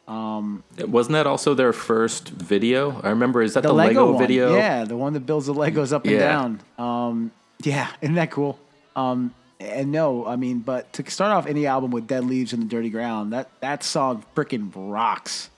Um, 0.09 0.63
Wasn't 0.79 1.13
that 1.15 1.27
also 1.27 1.55
their 1.55 1.73
first 1.73 2.29
video? 2.29 3.01
I 3.03 3.11
remember, 3.11 3.41
is 3.41 3.55
that 3.55 3.63
the, 3.63 3.69
The, 3.69 3.75
Lego, 3.75 4.07
Lego, 4.13 4.19
video? 4.19 4.55
yeah, 4.55 4.85
the 4.85 4.97
one 4.97 5.13
that 5.15 5.21
builds 5.21 5.47
the 5.47 5.55
Legos 5.55 5.93
up 5.93 6.05
and 6.05 6.13
Yeah. 6.13 6.19
down. 6.19 6.61
Um, 6.79 7.31
yeah, 7.63 7.89
isn't 8.03 8.17
that 8.17 8.31
cool? 8.31 8.59
Um, 8.97 9.33
and 9.61 9.93
no, 9.93 10.27
I 10.27 10.37
mean, 10.37 10.61
but 10.61 10.93
to 10.95 11.09
start 11.11 11.33
off 11.33 11.47
any 11.47 11.67
album 11.67 11.91
with 11.91 12.07
Dead 12.07 12.25
Leaves 12.25 12.53
in 12.53 12.61
the 12.61 12.67
Dirty 12.67 12.91
Ground, 12.91 13.33
that 13.33 13.51
that 13.61 13.85
song 13.85 14.25
freaking 14.35 14.73
rocks. 14.75 15.51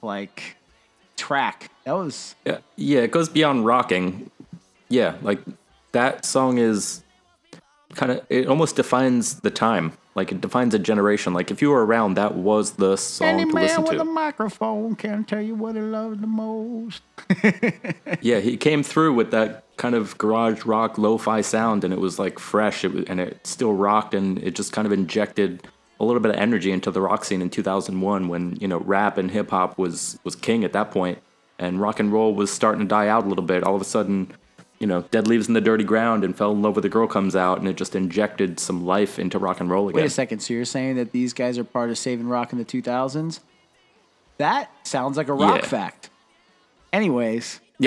Like 0.00 0.56
track, 1.16 1.70
that 1.84 1.92
was 1.92 2.36
Yeah, 2.44 2.58
yeah, 2.76 3.00
it 3.00 3.10
goes 3.10 3.28
beyond 3.28 3.66
rocking. 3.66 4.30
Yeah, 4.88 5.16
like 5.22 5.40
that 5.92 6.24
song 6.24 6.58
is 6.58 7.02
kind 7.94 8.12
of 8.12 8.24
it 8.28 8.46
almost 8.46 8.76
defines 8.76 9.40
the 9.40 9.50
time. 9.50 9.92
Like 10.14 10.32
it 10.32 10.40
defines 10.40 10.74
a 10.74 10.78
generation. 10.78 11.34
Like 11.34 11.50
if 11.50 11.60
you 11.60 11.70
were 11.70 11.84
around, 11.84 12.14
that 12.14 12.36
was 12.36 12.72
the 12.72 12.96
song 12.96 13.28
any 13.28 13.44
to 13.44 13.52
man 13.52 13.62
listen 13.64 13.82
with 13.82 13.92
to. 13.92 14.00
a 14.00 14.04
microphone 14.04 14.94
can 14.94 15.24
tell 15.24 15.42
you 15.42 15.56
what 15.56 15.74
he 15.74 15.80
loves 15.80 16.20
the 16.20 16.26
most. 16.26 17.02
yeah, 18.20 18.38
he 18.38 18.56
came 18.56 18.82
through 18.84 19.14
with 19.14 19.32
that 19.32 19.64
kind 19.78 19.94
of 19.94 20.18
garage 20.18 20.64
rock 20.66 20.98
lo-fi 20.98 21.40
sound, 21.40 21.84
and 21.84 21.92
it 21.94 22.00
was 22.00 22.18
like 22.18 22.38
fresh. 22.38 22.84
It 22.84 22.92
was, 22.92 23.04
and 23.06 23.18
it 23.20 23.46
still 23.46 23.72
rocked, 23.72 24.12
and 24.12 24.38
it 24.38 24.54
just 24.54 24.72
kind 24.72 24.84
of 24.86 24.92
injected 24.92 25.66
a 26.00 26.04
little 26.04 26.20
bit 26.20 26.30
of 26.32 26.36
energy 26.36 26.70
into 26.70 26.90
the 26.90 27.00
rock 27.00 27.24
scene 27.24 27.40
in 27.42 27.50
2001 27.50 28.28
when 28.28 28.56
you 28.60 28.68
know 28.68 28.78
rap 28.78 29.18
and 29.18 29.30
hip 29.30 29.50
hop 29.50 29.78
was 29.78 30.18
was 30.24 30.36
king 30.36 30.62
at 30.64 30.72
that 30.74 30.90
point, 30.90 31.18
and 31.58 31.80
rock 31.80 31.98
and 31.98 32.12
roll 32.12 32.34
was 32.34 32.50
starting 32.52 32.82
to 32.82 32.86
die 32.86 33.08
out 33.08 33.24
a 33.24 33.28
little 33.28 33.44
bit. 33.44 33.64
All 33.64 33.74
of 33.74 33.80
a 33.80 33.84
sudden, 33.86 34.30
you 34.78 34.86
know, 34.86 35.02
Dead 35.10 35.26
Leaves 35.26 35.48
in 35.48 35.54
the 35.54 35.60
Dirty 35.60 35.82
Ground 35.84 36.22
and 36.22 36.36
Fell 36.36 36.52
in 36.52 36.62
Love 36.62 36.76
with 36.76 36.84
a 36.84 36.88
Girl 36.88 37.06
comes 37.08 37.34
out, 37.34 37.58
and 37.58 37.66
it 37.66 37.76
just 37.76 37.96
injected 37.96 38.60
some 38.60 38.86
life 38.86 39.18
into 39.18 39.38
rock 39.38 39.60
and 39.60 39.68
roll 39.70 39.88
again. 39.88 39.96
Wait 40.02 40.06
a 40.06 40.10
second. 40.10 40.38
So 40.40 40.54
you're 40.54 40.64
saying 40.64 40.96
that 40.96 41.10
these 41.12 41.32
guys 41.32 41.58
are 41.58 41.64
part 41.64 41.90
of 41.90 41.98
saving 41.98 42.28
rock 42.28 42.52
in 42.52 42.58
the 42.58 42.64
2000s? 42.64 43.40
That 44.38 44.70
sounds 44.86 45.16
like 45.16 45.26
a 45.28 45.32
rock 45.32 45.62
Yeah. 45.62 45.66
fact. 45.68 46.10
Anyways, 46.92 47.58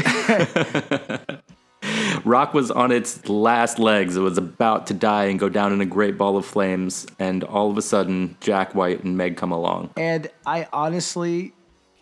Rock 2.25 2.53
was 2.53 2.71
on 2.71 2.91
its 2.91 3.27
last 3.29 3.79
legs. 3.79 4.15
It 4.17 4.21
was 4.21 4.37
about 4.37 4.87
to 4.87 4.93
die 4.93 5.25
and 5.25 5.39
go 5.39 5.49
down 5.49 5.73
in 5.73 5.81
a 5.81 5.85
great 5.85 6.17
ball 6.17 6.37
of 6.37 6.45
flames, 6.45 7.05
and 7.19 7.43
all 7.43 7.69
of 7.69 7.77
a 7.77 7.81
sudden, 7.81 8.37
Jack 8.39 8.75
White 8.75 9.03
and 9.03 9.17
Meg 9.17 9.37
come 9.37 9.51
along. 9.51 9.91
and 9.97 10.29
I 10.45 10.67
honestly 10.73 11.53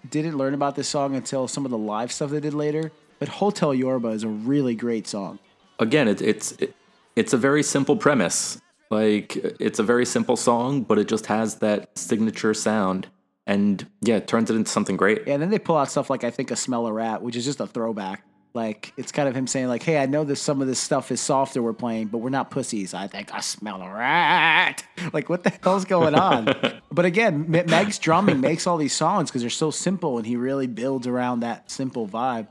didn't 0.10 0.38
learn 0.38 0.53
about 0.53 0.75
this 0.75 0.88
song 0.88 1.15
until 1.15 1.47
some 1.47 1.65
of 1.65 1.71
the 1.71 1.77
live 1.77 2.12
stuff 2.12 2.29
they 2.32 2.39
did 2.39 2.53
later. 2.53 2.91
But 3.19 3.27
Hotel 3.27 3.73
Yorba 3.73 4.10
is 4.10 4.23
a 4.23 4.29
really 4.29 4.75
great 4.75 5.08
song. 5.08 5.39
again, 5.79 6.08
it, 6.08 6.21
it's 6.21 6.53
it, 6.53 6.73
it's 7.15 7.34
a 7.34 7.38
very 7.38 7.63
simple 7.63 7.97
premise. 7.97 8.62
Like 8.89 9.36
it's 9.60 9.77
a 9.77 9.84
very 9.84 10.05
simple 10.05 10.38
song, 10.38 10.84
but 10.84 10.97
it 10.97 11.08
just 11.08 11.25
has 11.27 11.55
that 11.55 11.97
signature 11.97 12.53
sound, 12.53 13.08
and 13.45 13.86
yeah, 14.01 14.15
it 14.15 14.27
turns 14.27 14.49
it 14.49 14.55
into 14.55 14.71
something 14.71 14.95
great. 14.97 15.27
And 15.27 15.41
then 15.41 15.49
they 15.49 15.60
pull 15.60 15.77
out 15.77 15.91
stuff 15.91 16.10
like 16.10 16.23
I 16.23 16.32
think 16.32 16.49
a 16.49 16.55
smell 16.55 16.88
a 16.88 16.93
rat, 16.93 17.21
which 17.21 17.36
is 17.36 17.45
just 17.45 17.60
a 17.60 17.67
throwback. 17.67 18.23
Like 18.53 18.93
it's 18.97 19.12
kind 19.12 19.29
of 19.29 19.35
him 19.35 19.45
saying 19.45 19.67
like, 19.67 19.83
"Hey, 19.83 19.97
I 19.97 20.05
know 20.07 20.23
this 20.23 20.41
some 20.41 20.62
of 20.62 20.67
this 20.67 20.79
stuff 20.79 21.12
is 21.12 21.21
softer 21.21 21.62
we're 21.62 21.73
playing, 21.73 22.07
but 22.07 22.17
we're 22.17 22.29
not 22.29 22.49
pussies. 22.49 22.93
I 22.93 23.07
think 23.07 23.33
I 23.33 23.41
smell 23.41 23.81
a 23.81 23.93
rat." 23.93 24.83
Like 25.13 25.29
what 25.29 25.43
the 25.43 25.51
hell's 25.63 25.85
going 25.85 26.13
on? 26.13 26.53
but 26.91 27.05
again, 27.05 27.45
Meg's 27.49 27.97
drumming 27.99 28.41
makes 28.41 28.67
all 28.67 28.77
these 28.77 28.93
songs 28.93 29.29
because 29.29 29.41
they're 29.41 29.49
so 29.49 29.71
simple, 29.71 30.17
and 30.17 30.27
he 30.27 30.35
really 30.35 30.67
builds 30.67 31.07
around 31.07 31.39
that 31.39 31.71
simple 31.71 32.07
vibe. 32.07 32.47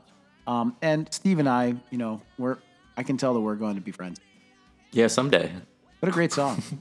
Um, 0.47 0.75
and 0.81 1.07
Steve 1.13 1.39
and 1.39 1.47
I, 1.47 1.75
you 1.89 1.97
know, 1.97 2.21
we're 2.37 2.57
I 2.97 3.03
can 3.03 3.17
tell 3.17 3.33
that 3.33 3.39
we're 3.39 3.55
going 3.55 3.75
to 3.75 3.81
be 3.81 3.91
friends. 3.91 4.19
Yeah, 4.91 5.07
someday. 5.07 5.51
What 5.99 6.09
a 6.09 6.11
great 6.11 6.33
song! 6.33 6.63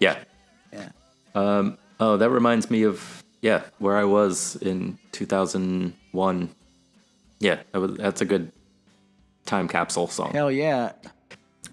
Yeah. 0.00 0.18
Yeah. 0.72 0.90
Um, 1.34 1.78
oh, 1.98 2.16
that 2.16 2.30
reminds 2.30 2.70
me 2.70 2.84
of 2.84 3.24
yeah, 3.40 3.62
where 3.78 3.96
I 3.96 4.04
was 4.04 4.56
in 4.56 4.98
2001. 5.12 6.54
Yeah, 7.40 7.60
that 7.72 7.80
was, 7.80 7.96
that's 7.96 8.20
a 8.20 8.24
good 8.24 8.52
time 9.46 9.68
capsule 9.68 10.08
song. 10.08 10.32
Hell 10.32 10.50
yeah! 10.50 10.92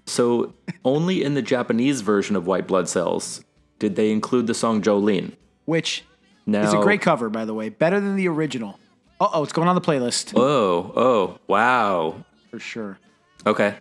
So, 0.06 0.54
only 0.84 1.22
in 1.24 1.34
the 1.34 1.42
Japanese 1.42 2.00
version 2.00 2.36
of 2.36 2.46
White 2.46 2.66
Blood 2.66 2.88
Cells 2.88 3.44
did 3.78 3.96
they 3.96 4.10
include 4.12 4.46
the 4.46 4.54
song 4.54 4.80
Jolene. 4.82 5.32
Which 5.64 6.04
Now, 6.46 6.62
is 6.62 6.72
a 6.72 6.78
great 6.80 7.00
cover, 7.02 7.28
by 7.28 7.44
the 7.44 7.54
way, 7.54 7.68
better 7.68 7.98
than 8.00 8.14
the 8.16 8.28
original. 8.28 8.78
Uh 9.20 9.28
oh, 9.32 9.42
it's 9.42 9.52
going 9.52 9.66
on 9.68 9.74
the 9.74 9.80
playlist 9.80 10.32
Oh, 10.36 10.92
oh, 10.94 11.38
wow. 11.48 12.24
for 12.50 12.58
sure. 12.60 12.98
Okay. 13.46 13.76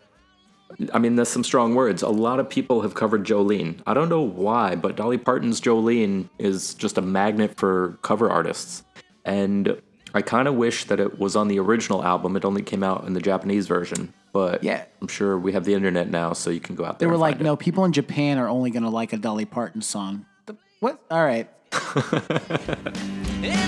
I 0.93 0.97
mean, 0.99 1.15
that's 1.15 1.29
some 1.29 1.43
strong 1.43 1.75
words. 1.75 2.01
A 2.01 2.09
lot 2.09 2.39
of 2.39 2.49
people 2.49 2.81
have 2.81 2.95
covered 2.95 3.23
Jolene. 3.23 3.79
I 3.85 3.93
don't 3.93 4.09
know 4.09 4.21
why, 4.21 4.75
but 4.75 4.95
Dolly 4.95 5.17
Parton's 5.17 5.61
Jolene 5.61 6.27
is 6.39 6.73
just 6.73 6.97
a 6.97 7.01
magnet 7.01 7.55
for 7.55 7.97
cover 8.01 8.29
artists. 8.29 8.83
And 9.23 9.79
I 10.15 10.21
kind 10.21 10.47
of 10.47 10.55
wish 10.55 10.85
that 10.85 10.99
it 11.01 11.19
was 11.19 11.35
on 11.35 11.49
the 11.49 11.59
original 11.59 12.01
album. 12.03 12.35
It 12.37 12.45
only 12.45 12.61
came 12.61 12.83
out 12.83 13.03
in 13.05 13.13
the 13.13 13.19
Japanese 13.19 13.67
version. 13.67 14.13
But 14.31 14.63
Yeah. 14.63 14.85
I'm 15.01 15.07
sure 15.09 15.37
we 15.37 15.51
have 15.53 15.65
the 15.65 15.73
internet 15.73 16.09
now, 16.09 16.31
so 16.33 16.49
you 16.49 16.61
can 16.61 16.75
go 16.75 16.85
out 16.85 16.99
there. 16.99 17.07
They 17.07 17.09
were 17.09 17.15
and 17.15 17.21
like, 17.21 17.35
find 17.35 17.43
no, 17.45 17.53
it. 17.53 17.59
people 17.59 17.83
in 17.85 17.91
Japan 17.91 18.37
are 18.37 18.47
only 18.47 18.69
going 18.71 18.83
to 18.83 18.89
like 18.89 19.11
a 19.13 19.17
Dolly 19.17 19.43
Parton 19.45 19.81
song. 19.81 20.25
The- 20.45 20.55
what? 20.79 20.99
All 21.11 21.23
right. 21.23 21.49
In 21.75 21.81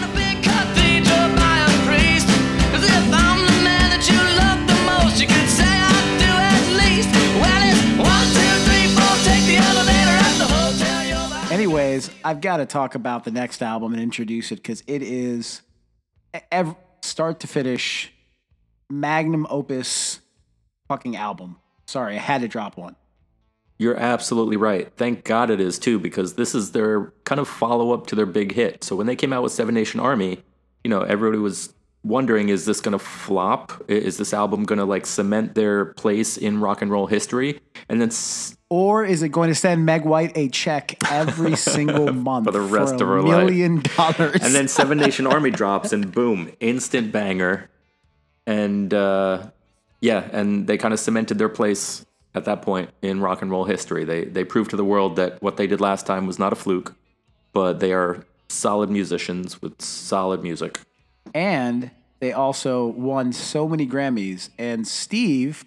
a 0.04 0.10
big 0.16 0.42
cathedral 0.42 1.28
by 1.36 1.58
a 1.68 1.70
priest. 1.86 2.28
As 2.72 2.84
if 2.84 3.06
I'm 3.12 3.40
the 3.46 3.60
man 3.64 3.92
that 3.92 4.08
you 4.08 4.18
love 4.40 4.60
the 4.68 4.80
most. 4.88 5.20
You 5.22 5.28
could 5.28 5.50
say 5.50 5.68
I 5.68 6.00
do 6.18 6.32
at 6.32 6.64
least. 6.80 7.12
Well, 7.44 7.64
it's 7.68 7.84
one, 8.00 8.28
two, 8.32 8.54
three, 8.68 8.88
four. 8.96 9.16
Take 9.28 9.44
the 9.52 9.58
elevator 9.60 10.16
at 10.16 10.36
the 10.40 10.48
hotel. 10.48 11.04
You're 11.44 11.54
Anyways, 11.54 12.10
I've 12.24 12.40
got 12.42 12.58
to 12.58 12.66
talk 12.66 12.96
about 12.96 13.26
the 13.26 13.32
next 13.32 13.62
album 13.62 13.92
and 13.94 14.02
introduce 14.02 14.52
it 14.54 14.58
because 14.58 14.84
it 14.88 15.02
is 15.04 15.62
start 17.02 17.40
to 17.42 17.48
finish 17.48 18.14
magnum 18.90 19.48
opus 19.50 20.20
fucking 20.88 21.16
album. 21.16 21.58
Sorry, 21.86 22.16
I 22.16 22.20
had 22.20 22.42
to 22.42 22.48
drop 22.48 22.78
one. 22.78 22.96
You're 23.80 23.98
absolutely 23.98 24.58
right. 24.58 24.92
Thank 24.98 25.24
God 25.24 25.50
it 25.50 25.62
is 25.62 25.78
too, 25.78 26.00
because 26.00 26.34
this 26.34 26.56
is 26.56 26.72
their 26.72 27.14
kind 27.26 27.40
of 27.40 27.48
follow 27.48 27.92
up 27.92 28.08
to 28.08 28.16
their 28.16 28.26
big 28.26 28.54
hit. 28.54 28.84
So 28.84 28.96
when 28.96 29.06
they 29.06 29.16
came 29.16 29.32
out 29.32 29.44
with 29.44 29.52
Seven 29.52 29.76
Nation 29.76 30.00
Army, 30.00 30.44
you 30.84 30.90
know, 30.90 31.02
everybody 31.02 31.40
was 31.40 31.74
wondering, 32.04 32.50
is 32.50 32.66
this 32.66 32.82
going 32.82 32.94
to 32.94 33.00
flop? 33.00 33.84
Is 33.88 34.18
this 34.18 34.34
album 34.34 34.64
going 34.64 34.80
to 34.80 34.86
like 34.86 35.06
cement 35.06 35.54
their 35.54 35.86
place 35.86 36.38
in 36.38 36.60
rock 36.60 36.82
and 36.82 36.90
roll 36.90 37.08
history? 37.08 37.60
And 37.88 38.02
then 38.02 38.10
Or 38.70 39.06
is 39.06 39.24
it 39.24 39.30
going 39.30 39.48
to 39.50 39.56
send 39.56 39.86
Meg 39.86 40.04
White 40.04 40.34
a 40.38 40.50
check 40.50 40.98
every 41.10 41.56
single 41.74 42.12
month 42.12 42.46
For 42.46 42.52
the 42.52 42.60
rest 42.62 42.96
a 42.96 43.04
of 43.04 43.08
her 43.08 43.22
life. 43.22 43.46
million 43.46 43.82
dollars? 43.96 44.42
And 44.44 44.54
then 44.54 44.68
Seven 44.68 44.98
Nation 44.98 45.26
Army 45.36 45.52
drops, 45.52 45.94
and 45.94 46.12
boom, 46.12 46.52
instant 46.60 47.12
banger. 47.12 47.70
And 48.46 48.94
uh, 48.94 49.48
yeah, 50.02 50.28
and 50.32 50.68
they 50.68 50.78
kind 50.78 50.94
of 50.94 51.00
cemented 51.00 51.38
their 51.38 51.50
place 51.50 52.06
at 52.36 52.46
that 52.46 52.62
point 52.62 52.90
in 53.02 53.20
rock 53.22 53.42
and 53.42 53.50
roll 53.52 53.64
history. 53.66 54.04
They 54.04 54.26
they 54.26 54.44
proved 54.44 54.70
to 54.72 54.76
the 54.76 54.86
world 54.86 55.16
that 55.16 55.42
what 55.42 55.58
they 55.58 55.68
did 55.68 55.80
last 55.82 56.06
time 56.06 56.28
was 56.28 56.38
not 56.38 56.52
a 56.54 56.56
fluke, 56.56 56.94
but 57.54 57.80
they 57.80 57.94
are 57.94 58.26
solid 58.50 58.90
musicians 58.90 59.62
with 59.62 59.82
solid 59.82 60.44
music. 60.44 60.80
and 61.34 61.92
they 62.20 62.32
also 62.34 62.88
won 62.88 63.32
so 63.32 63.68
many 63.68 63.86
Grammys. 63.88 64.50
And 64.58 64.88
Steve, 64.88 65.64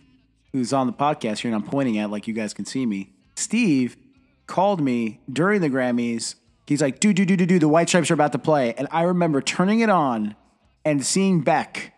who's 0.53 0.73
on 0.73 0.87
the 0.87 0.93
podcast 0.93 1.39
here, 1.39 1.53
and 1.53 1.55
I'm 1.55 1.69
pointing 1.69 1.99
at 1.99 2.11
like 2.11 2.27
you 2.27 2.35
guys 2.35 2.55
can 2.55 2.65
see 2.65 2.87
me. 2.87 3.13
Steve 3.37 3.97
called 4.47 4.81
me 4.81 5.21
during 5.33 5.61
the 5.61 5.71
Grammys. 5.71 6.35
He's 6.67 6.81
like, 6.83 7.01
"Dude, 7.01 7.17
dude, 7.17 7.29
dude, 7.29 7.39
dude, 7.39 7.49
dude, 7.49 7.63
the 7.63 7.69
White 7.69 7.89
Stripes 7.89 8.11
are 8.11 8.15
about 8.15 8.33
to 8.33 8.39
play," 8.39 8.75
and 8.75 8.89
I 8.91 9.03
remember 9.03 9.41
turning 9.41 9.81
it 9.81 9.91
on 9.91 10.37
and 10.85 11.05
seeing 11.05 11.41
Beck 11.41 11.93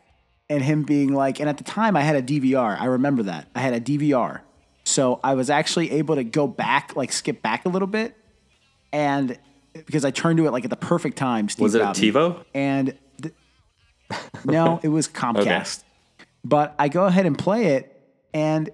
and 0.48 0.62
him 0.62 0.82
being 0.82 1.12
like, 1.12 1.40
and 1.40 1.48
at 1.48 1.56
the 1.58 1.64
time 1.64 1.96
I 1.96 2.02
had 2.02 2.16
a 2.16 2.22
DVR. 2.22 2.78
I 2.80 2.86
remember 2.86 3.22
that 3.24 3.48
I 3.54 3.60
had 3.60 3.74
a 3.74 3.80
DVR, 3.80 4.40
so 4.84 5.20
I 5.22 5.34
was 5.34 5.50
actually 5.50 5.90
able 5.92 6.14
to 6.16 6.24
go 6.24 6.46
back, 6.46 6.96
like 6.96 7.12
skip 7.12 7.42
back 7.42 7.64
a 7.64 7.68
little 7.68 7.88
bit, 7.88 8.16
and 8.92 9.38
because 9.72 10.04
I 10.04 10.10
turned 10.10 10.38
to 10.38 10.46
it 10.46 10.50
like 10.50 10.64
at 10.64 10.70
the 10.70 10.76
perfect 10.76 11.16
time. 11.16 11.48
Steve 11.48 11.62
Was 11.62 11.74
it 11.74 11.80
a. 11.82 11.86
TiVo? 11.86 12.44
And 12.54 12.96
th- 13.20 13.34
no, 14.44 14.80
it 14.82 14.88
was 14.88 15.08
Comcast. 15.08 15.82
But 16.44 16.74
I 16.78 16.88
go 16.88 17.04
ahead 17.04 17.26
and 17.26 17.38
play 17.38 17.66
it, 17.76 17.91
and 18.32 18.70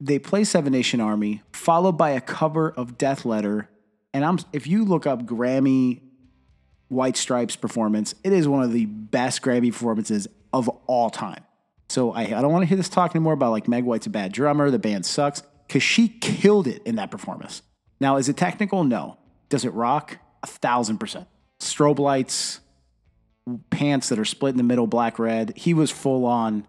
they 0.00 0.18
play 0.18 0.44
Seven 0.44 0.72
Nation 0.72 1.00
Army, 1.00 1.42
followed 1.52 1.92
by 1.92 2.10
a 2.10 2.20
cover 2.20 2.70
of 2.70 2.98
Death 2.98 3.24
Letter. 3.24 3.68
And 4.12 4.24
I'm 4.24 4.38
if 4.52 4.66
you 4.66 4.84
look 4.84 5.06
up 5.06 5.24
Grammy 5.24 6.00
White 6.88 7.16
Stripes 7.16 7.56
performance, 7.56 8.14
it 8.24 8.32
is 8.32 8.48
one 8.48 8.62
of 8.62 8.72
the 8.72 8.86
best 8.86 9.42
Grammy 9.42 9.72
performances 9.72 10.26
of 10.52 10.68
all 10.86 11.08
time. 11.08 11.44
So 11.88 12.12
I, 12.12 12.22
I 12.22 12.40
don't 12.42 12.52
want 12.52 12.62
to 12.62 12.66
hear 12.66 12.76
this 12.76 12.88
talk 12.88 13.14
anymore 13.14 13.34
about 13.34 13.52
like 13.52 13.68
Meg 13.68 13.84
White's 13.84 14.06
a 14.06 14.10
bad 14.10 14.32
drummer, 14.32 14.70
the 14.70 14.78
band 14.78 15.06
sucks, 15.06 15.42
because 15.66 15.82
she 15.82 16.08
killed 16.08 16.66
it 16.66 16.82
in 16.84 16.96
that 16.96 17.10
performance. 17.10 17.62
Now, 18.00 18.16
is 18.16 18.28
it 18.28 18.36
technical? 18.36 18.82
No. 18.84 19.18
Does 19.48 19.64
it 19.64 19.72
rock? 19.72 20.18
A 20.42 20.46
thousand 20.46 20.98
percent. 20.98 21.28
Strobe 21.60 21.98
lights, 21.98 22.60
pants 23.70 24.08
that 24.08 24.18
are 24.18 24.24
split 24.24 24.50
in 24.50 24.56
the 24.56 24.64
middle, 24.64 24.86
black 24.86 25.18
red. 25.18 25.52
He 25.56 25.74
was 25.74 25.90
full 25.90 26.24
on 26.24 26.66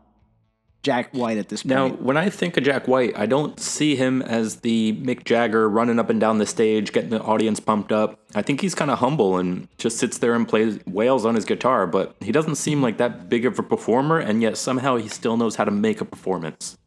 Jack 0.84 1.13
White 1.13 1.38
at 1.38 1.48
this 1.48 1.63
point. 1.63 1.69
Now, 1.69 1.89
when 1.89 2.17
I 2.17 2.30
think 2.30 2.58
of 2.58 2.65
Jack 2.65 2.89
White, 2.89 3.17
I 3.17 3.26
don't 3.26 3.58
see 3.58 3.96
him 3.96 4.22
as 4.22 4.58
the 4.58 4.93
Mick 5.02 5.24
Jagger 5.24 5.69
running 5.69 5.98
up 5.98 6.10
and 6.10 6.19
down 6.19 6.38
the 6.38 6.46
stage, 6.46 6.91
getting 6.91 7.10
the 7.10 7.22
audience 7.22 7.62
pumped 7.62 7.93
up. 7.93 8.19
I 8.36 8.41
think 8.41 8.60
he's 8.60 8.76
kind 8.76 8.91
of 8.91 9.00
humble 9.00 9.38
and 9.38 9.69
just 9.78 9.98
sits 9.98 10.17
there 10.17 10.36
and 10.36 10.48
plays 10.48 10.80
wails 10.86 11.26
on 11.26 11.36
his 11.36 11.46
guitar, 11.46 11.88
but 11.88 12.15
he 12.19 12.34
doesn't 12.34 12.56
seem 12.56 12.82
like 12.82 12.98
that 12.98 13.30
big 13.30 13.46
of 13.46 13.58
a 13.58 13.63
performer, 13.63 14.19
and 14.19 14.41
yet 14.41 14.58
somehow 14.58 14.98
he 14.98 15.08
still 15.08 15.38
knows 15.38 15.56
how 15.56 15.63
to 15.63 15.72
make 15.72 16.02
a 16.02 16.06
performance. 16.06 16.78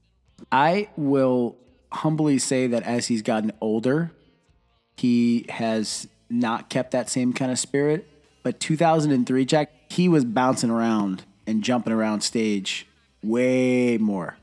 I 0.52 0.90
will 0.96 1.56
humbly 1.90 2.38
say 2.38 2.66
that 2.66 2.82
as 2.82 3.06
he's 3.06 3.22
gotten 3.22 3.52
older, 3.62 4.12
he 4.98 5.46
has 5.48 6.06
not 6.28 6.68
kept 6.68 6.90
that 6.90 7.08
same 7.08 7.32
kind 7.32 7.50
of 7.50 7.58
spirit. 7.58 8.06
But 8.42 8.60
2003, 8.60 9.44
Jack, 9.46 9.70
he 9.90 10.08
was 10.08 10.24
bouncing 10.24 10.70
around 10.70 11.24
and 11.46 11.62
jumping 11.62 11.92
around 11.92 12.20
stage 12.20 12.86
way 13.28 13.98
more. 13.98 14.36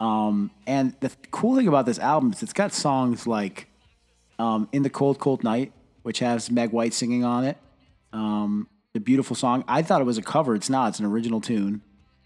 Um, 0.00 0.50
and 0.66 0.94
the 1.00 1.10
cool 1.30 1.56
thing 1.56 1.68
about 1.68 1.86
this 1.86 1.98
album 1.98 2.32
is 2.32 2.42
it's 2.42 2.52
got 2.52 2.72
songs 2.72 3.26
like 3.26 3.68
um, 4.38 4.68
"In 4.72 4.82
the 4.82 4.90
Cold, 4.90 5.18
Cold 5.18 5.44
Night," 5.44 5.72
which 6.02 6.18
has 6.18 6.50
Meg 6.50 6.70
White 6.70 6.92
singing 6.94 7.24
on 7.24 7.44
it. 7.44 7.56
Um, 8.12 8.68
the 8.92 9.00
beautiful 9.00 9.36
song. 9.36 9.64
I 9.66 9.82
thought 9.82 10.00
it 10.00 10.04
was 10.04 10.18
a 10.18 10.22
cover. 10.22 10.54
It's 10.54 10.70
not. 10.70 10.88
It's 10.90 10.98
an 10.98 11.06
original 11.06 11.40
tune. 11.40 11.82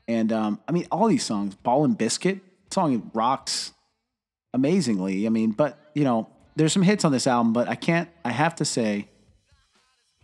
And 0.06 0.32
um, 0.32 0.60
I 0.66 0.72
mean, 0.72 0.86
all 0.90 1.08
these 1.08 1.24
songs. 1.24 1.54
"Ball 1.56 1.84
and 1.84 1.96
Biscuit" 1.96 2.40
song 2.72 3.10
rocks 3.14 3.72
amazingly. 4.54 5.26
I 5.26 5.30
mean, 5.30 5.52
but 5.52 5.78
you 5.94 6.04
know, 6.04 6.28
there's 6.56 6.72
some 6.72 6.82
hits 6.82 7.04
on 7.04 7.12
this 7.12 7.26
album, 7.26 7.52
but 7.52 7.68
I 7.68 7.74
can't. 7.74 8.08
I 8.24 8.30
have 8.32 8.56
to 8.56 8.64
say 8.64 9.08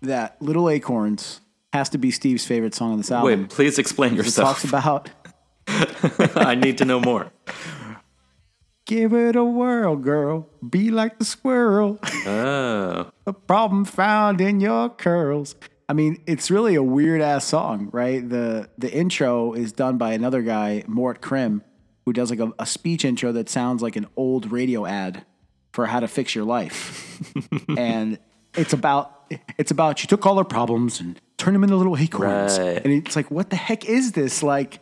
that 0.03 0.40
"Little 0.40 0.68
Acorns" 0.68 1.40
has 1.73 1.88
to 1.90 1.99
be 1.99 2.11
Steve's 2.11 2.47
favorite 2.47 2.75
song 2.75 2.92
on 2.92 2.99
this 2.99 3.11
album. 3.11 3.42
Wait, 3.42 3.51
please 3.51 3.79
explain 3.79 4.14
yourself. 4.14 4.49
it 4.49 4.53
talks 4.53 4.64
about 4.64 5.11
I 6.37 6.55
need 6.55 6.79
to 6.79 6.85
know 6.85 7.00
more. 7.00 7.33
give 8.87 9.12
it 9.12 9.37
a 9.37 9.44
whirl, 9.44 9.96
girl. 9.96 10.48
Be 10.68 10.90
like 10.90 11.18
the 11.18 11.24
squirrel. 11.24 11.98
Oh, 12.27 13.11
a 13.27 13.33
problem 13.33 13.85
found 13.85 14.40
in 14.40 14.61
your 14.61 14.90
curls. 14.90 15.55
I 15.88 15.92
mean, 15.92 16.22
it's 16.27 16.50
really 16.50 16.74
a 16.74 16.83
weird 16.83 17.20
ass 17.20 17.44
song, 17.44 17.90
right? 17.92 18.27
The 18.27 18.70
the 18.79 18.92
intro 18.92 19.53
is 19.53 19.72
done 19.72 19.98
by 19.98 20.12
another 20.12 20.42
guy, 20.42 20.85
Mort 20.87 21.20
Crim, 21.20 21.62
who 22.05 22.12
does 22.12 22.31
like 22.31 22.40
a, 22.40 22.53
a 22.59 22.66
speech 22.66 23.05
intro 23.05 23.33
that 23.33 23.48
sounds 23.48 23.83
like 23.83 23.96
an 23.96 24.07
old 24.16 24.50
radio 24.50 24.87
ad 24.87 25.24
for 25.72 25.87
how 25.87 26.00
to 26.00 26.09
fix 26.09 26.35
your 26.35 26.44
life. 26.44 27.20
and 27.77 28.18
it's 28.55 28.72
about 28.72 29.33
it's 29.59 29.70
about 29.70 29.98
she 29.98 30.07
took 30.07 30.24
all 30.27 30.38
her 30.38 30.44
problems 30.44 31.00
and 31.00 31.20
turned 31.37 31.55
them 31.55 31.64
into 31.64 31.77
little 31.77 31.96
acorns. 31.96 32.59
Right. 32.59 32.83
And 32.85 32.92
it's 32.92 33.16
like, 33.16 33.31
what 33.31 33.50
the 33.50 33.57
heck 33.57 33.85
is 33.85 34.12
this? 34.12 34.42
Like, 34.42 34.81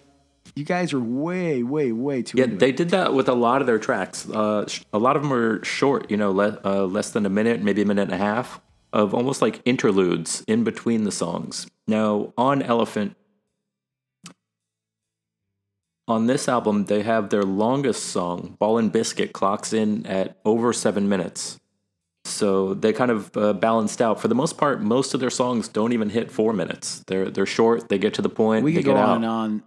you 0.55 0.65
guys 0.65 0.93
are 0.93 1.01
way, 1.01 1.62
way, 1.62 1.93
way 1.93 2.23
too 2.23 2.38
yeah, 2.38 2.47
they 2.47 2.71
it. 2.71 2.77
did 2.77 2.91
that 2.91 3.15
with 3.15 3.29
a 3.29 3.35
lot 3.35 3.61
of 3.61 3.67
their 3.67 3.79
tracks. 3.79 4.29
Uh, 4.29 4.67
sh- 4.67 4.83
a 4.93 4.99
lot 4.99 5.17
of 5.17 5.23
them 5.23 5.33
are 5.33 5.65
short, 5.65 6.11
you 6.11 6.17
know, 6.17 6.31
le- 6.31 6.61
uh, 6.65 6.85
less 6.85 7.11
than 7.11 7.25
a 7.25 7.31
minute, 7.31 7.62
maybe 7.62 7.83
a 7.83 7.87
minute 7.87 8.03
and 8.03 8.12
a 8.15 8.19
half, 8.19 8.61
of 8.93 9.15
almost 9.15 9.41
like 9.41 9.62
interludes 9.65 10.45
in 10.47 10.65
between 10.65 11.05
the 11.05 11.12
songs. 11.12 11.67
Now, 11.87 12.33
on 12.37 12.62
Elephant, 12.62 13.17
on 16.09 16.27
this 16.27 16.49
album, 16.49 16.85
they 16.87 17.03
have 17.03 17.31
their 17.31 17.45
longest 17.45 18.05
song, 18.05 18.57
Ball 18.59 18.79
and 18.79 18.93
Biscuit, 18.93 19.33
clocks 19.33 19.73
in 19.73 20.05
at 20.07 20.38
over 20.45 20.73
seven 20.73 21.09
minutes. 21.09 21.59
So 22.25 22.75
they 22.75 22.93
kind 22.93 23.11
of 23.11 23.37
uh, 23.37 23.53
balanced 23.53 24.01
out. 24.01 24.21
For 24.21 24.29
the 24.29 24.35
most 24.35 24.57
part, 24.57 24.81
most 24.81 25.13
of 25.13 25.21
their 25.21 25.31
songs 25.31 25.69
don't 25.69 25.93
even 25.93 26.09
hit 26.11 26.31
four 26.31 26.53
minutes. 26.53 27.03
They're 27.07 27.31
they're 27.31 27.47
short. 27.47 27.89
They 27.89 27.99
get 27.99 28.15
to 28.15 28.23
the 28.23 28.29
point. 28.29 28.65
We 28.65 28.73
could 28.73 28.85
go 28.85 28.95
get 28.95 29.03
on 29.03 29.25
and 29.25 29.63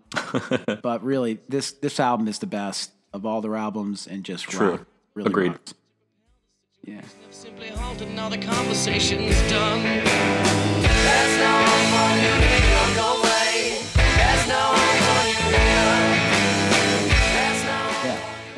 on, 0.70 0.80
but 0.82 1.04
really, 1.04 1.40
this 1.50 1.72
this 1.74 2.00
album 2.00 2.28
is 2.28 2.40
the 2.40 2.48
best 2.48 2.92
of 3.14 3.26
all 3.26 3.42
their 3.42 3.56
albums, 3.56 4.08
and 4.08 4.24
just 4.24 4.46
True. 4.46 4.72
rock, 4.72 4.86
really 5.16 5.30
Agreed. 5.30 5.52
rocks. 5.52 5.74
Yeah. 6.84 7.02
Simply 7.32 7.70
halted, 7.70 8.14
now 8.14 8.30
the 8.30 8.38
conversation's 8.38 9.36
done. 9.50 10.06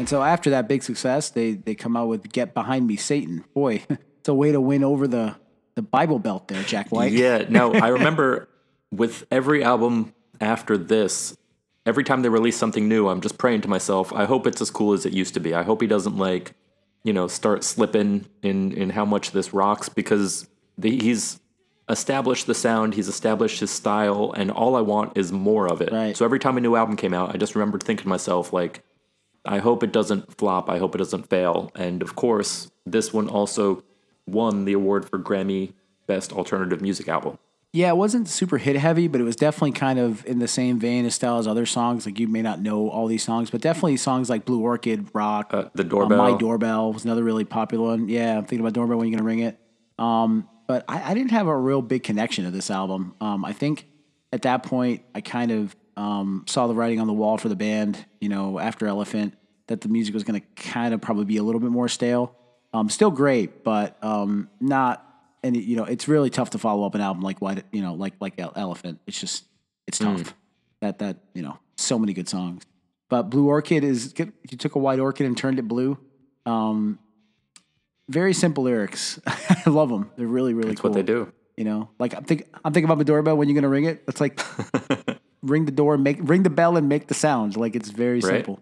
And 0.07 0.11
so 0.11 0.23
after 0.23 0.51
that 0.51 0.69
big 0.69 0.83
success, 0.83 1.29
they 1.31 1.51
they 1.51 1.75
come 1.75 1.97
out 1.97 2.07
with 2.07 2.31
"Get 2.31 2.53
Behind 2.53 2.87
Me, 2.87 2.95
Satan." 2.95 3.43
Boy, 3.53 3.83
it's 3.89 4.29
a 4.29 4.33
way 4.33 4.53
to 4.53 4.61
win 4.61 4.85
over 4.85 5.05
the 5.05 5.35
the 5.75 5.81
Bible 5.81 6.17
Belt 6.17 6.47
there, 6.47 6.63
Jack 6.63 6.93
White. 6.93 7.11
Yeah, 7.11 7.43
no, 7.49 7.73
I 7.87 7.89
remember 7.89 8.47
with 8.89 9.25
every 9.29 9.65
album 9.65 10.13
after 10.39 10.77
this, 10.77 11.35
every 11.85 12.05
time 12.05 12.21
they 12.21 12.29
release 12.29 12.55
something 12.55 12.87
new, 12.87 13.09
I'm 13.09 13.19
just 13.19 13.37
praying 13.37 13.61
to 13.61 13.67
myself, 13.67 14.13
I 14.13 14.23
hope 14.23 14.47
it's 14.47 14.61
as 14.61 14.71
cool 14.71 14.93
as 14.93 15.05
it 15.05 15.11
used 15.11 15.33
to 15.33 15.41
be. 15.41 15.53
I 15.53 15.63
hope 15.63 15.81
he 15.81 15.87
doesn't 15.87 16.17
like, 16.17 16.53
you 17.03 17.11
know, 17.11 17.27
start 17.27 17.65
slipping 17.65 18.27
in 18.41 18.71
in 18.71 18.91
how 18.91 19.03
much 19.03 19.31
this 19.31 19.53
rocks 19.53 19.89
because 19.89 20.47
the, 20.77 20.97
he's 20.97 21.41
established 21.89 22.47
the 22.47 22.55
sound, 22.55 22.93
he's 22.93 23.09
established 23.09 23.59
his 23.59 23.71
style, 23.71 24.33
and 24.37 24.51
all 24.51 24.77
I 24.77 24.81
want 24.81 25.17
is 25.17 25.33
more 25.33 25.67
of 25.67 25.81
it. 25.81 25.91
Right. 25.91 26.15
So 26.15 26.23
every 26.23 26.39
time 26.39 26.55
a 26.55 26.61
new 26.61 26.77
album 26.77 26.95
came 26.95 27.13
out, 27.13 27.35
I 27.35 27.37
just 27.37 27.55
remembered 27.55 27.83
thinking 27.83 28.03
to 28.03 28.09
myself 28.09 28.53
like 28.53 28.83
I 29.47 29.59
hope 29.59 29.83
it 29.83 29.91
doesn't 29.91 30.37
flop. 30.37 30.69
I 30.69 30.77
hope 30.77 30.95
it 30.95 30.99
doesn't 30.99 31.29
fail. 31.29 31.71
And 31.75 32.01
of 32.01 32.15
course, 32.15 32.69
this 32.85 33.13
one 33.13 33.29
also 33.29 33.83
won 34.25 34.65
the 34.65 34.73
award 34.73 35.09
for 35.09 35.17
Grammy 35.19 35.73
Best 36.05 36.31
Alternative 36.33 36.81
Music 36.81 37.07
Album. 37.07 37.37
Yeah, 37.73 37.89
it 37.89 37.97
wasn't 37.97 38.27
super 38.27 38.57
hit 38.57 38.75
heavy, 38.77 39.07
but 39.07 39.21
it 39.21 39.23
was 39.23 39.35
definitely 39.35 39.73
kind 39.73 39.99
of 39.99 40.25
in 40.25 40.39
the 40.39 40.47
same 40.47 40.79
vein 40.79 41.05
as 41.05 41.15
style 41.15 41.37
as 41.37 41.47
other 41.47 41.65
songs. 41.65 42.05
Like 42.05 42.19
you 42.19 42.27
may 42.27 42.41
not 42.41 42.61
know 42.61 42.89
all 42.89 43.07
these 43.07 43.23
songs, 43.23 43.51
but 43.51 43.61
definitely 43.61 43.97
songs 43.97 44.29
like 44.29 44.45
Blue 44.45 44.61
Orchid, 44.61 45.09
Rock, 45.13 45.53
Uh, 45.53 45.65
the 45.75 45.83
uh, 45.83 45.87
doorbell. 45.87 46.17
My 46.17 46.37
Doorbell 46.37 46.93
was 46.93 47.05
another 47.05 47.23
really 47.23 47.43
popular 47.43 47.89
one. 47.89 48.09
Yeah, 48.09 48.37
I'm 48.37 48.45
thinking 48.45 48.61
about 48.61 48.73
Doorbell 48.73 48.97
when 48.97 49.09
you're 49.09 49.17
gonna 49.17 49.27
ring 49.27 49.39
it. 49.39 49.59
Um, 49.99 50.47
but 50.65 50.85
I, 50.87 51.11
I 51.11 51.13
didn't 51.13 51.31
have 51.31 51.47
a 51.47 51.57
real 51.57 51.81
big 51.81 52.03
connection 52.03 52.45
to 52.45 52.51
this 52.51 52.71
album. 52.71 53.15
Um, 53.21 53.45
I 53.45 53.53
think 53.53 53.85
at 54.31 54.41
that 54.43 54.63
point 54.63 55.03
I 55.13 55.21
kind 55.21 55.51
of 55.51 55.75
um, 55.97 56.45
saw 56.47 56.67
the 56.67 56.75
writing 56.75 57.01
on 57.01 57.07
the 57.07 57.13
wall 57.13 57.37
for 57.37 57.49
the 57.49 57.55
band. 57.55 58.03
You 58.21 58.29
know, 58.29 58.59
after 58.59 58.87
Elephant, 58.87 59.33
that 59.67 59.81
the 59.81 59.89
music 59.89 60.13
was 60.13 60.23
gonna 60.23 60.41
kind 60.55 60.93
of 60.93 61.01
probably 61.01 61.25
be 61.25 61.37
a 61.37 61.43
little 61.43 61.59
bit 61.59 61.71
more 61.71 61.89
stale. 61.89 62.35
Um, 62.73 62.89
still 62.89 63.11
great, 63.11 63.63
but 63.63 64.01
um, 64.03 64.49
not. 64.61 65.03
And 65.43 65.55
you 65.55 65.75
know, 65.75 65.83
it's 65.83 66.07
really 66.07 66.29
tough 66.29 66.51
to 66.51 66.57
follow 66.57 66.85
up 66.85 66.95
an 66.95 67.01
album 67.01 67.23
like 67.23 67.39
White. 67.39 67.63
You 67.71 67.81
know, 67.81 67.93
like 67.93 68.13
like 68.19 68.35
Elephant. 68.37 68.99
It's 69.07 69.19
just 69.19 69.43
it's 69.87 69.97
tough. 69.97 70.33
That 70.81 70.99
that 70.99 71.17
you 71.33 71.41
know, 71.41 71.57
so 71.75 71.97
many 71.99 72.13
good 72.13 72.29
songs. 72.29 72.63
But 73.09 73.23
Blue 73.23 73.47
Orchid 73.47 73.83
is 73.83 74.13
good. 74.13 74.33
You 74.49 74.57
took 74.57 74.75
a 74.75 74.79
white 74.79 74.99
orchid 74.99 75.25
and 75.25 75.37
turned 75.37 75.59
it 75.59 75.67
blue. 75.67 75.97
Um, 76.45 76.99
very 78.09 78.33
simple 78.33 78.65
lyrics. 78.65 79.19
I 79.27 79.69
love 79.69 79.89
them. 79.89 80.11
They're 80.17 80.27
really 80.27 80.53
really 80.53 80.69
That's 80.69 80.81
cool. 80.81 80.91
what 80.91 80.95
they 80.95 81.03
do. 81.03 81.31
You 81.55 81.63
know, 81.63 81.89
like 81.99 82.13
I'm 82.13 82.23
think 82.23 82.43
I'm 82.63 82.73
thinking 82.73 82.85
about 82.85 82.97
my 82.97 83.03
doorbell. 83.03 83.37
When 83.37 83.47
you're 83.47 83.55
gonna 83.55 83.69
ring 83.69 83.85
it, 83.85 84.03
it's 84.07 84.21
like 84.21 84.39
ring 85.41 85.65
the 85.65 85.71
door, 85.71 85.97
make 85.97 86.17
ring 86.21 86.43
the 86.43 86.49
bell, 86.49 86.77
and 86.77 86.87
make 86.89 87.07
the 87.07 87.13
sound. 87.13 87.55
Like 87.57 87.75
it's 87.75 87.89
very 87.89 88.19
Right. 88.19 88.45
simple. 88.45 88.59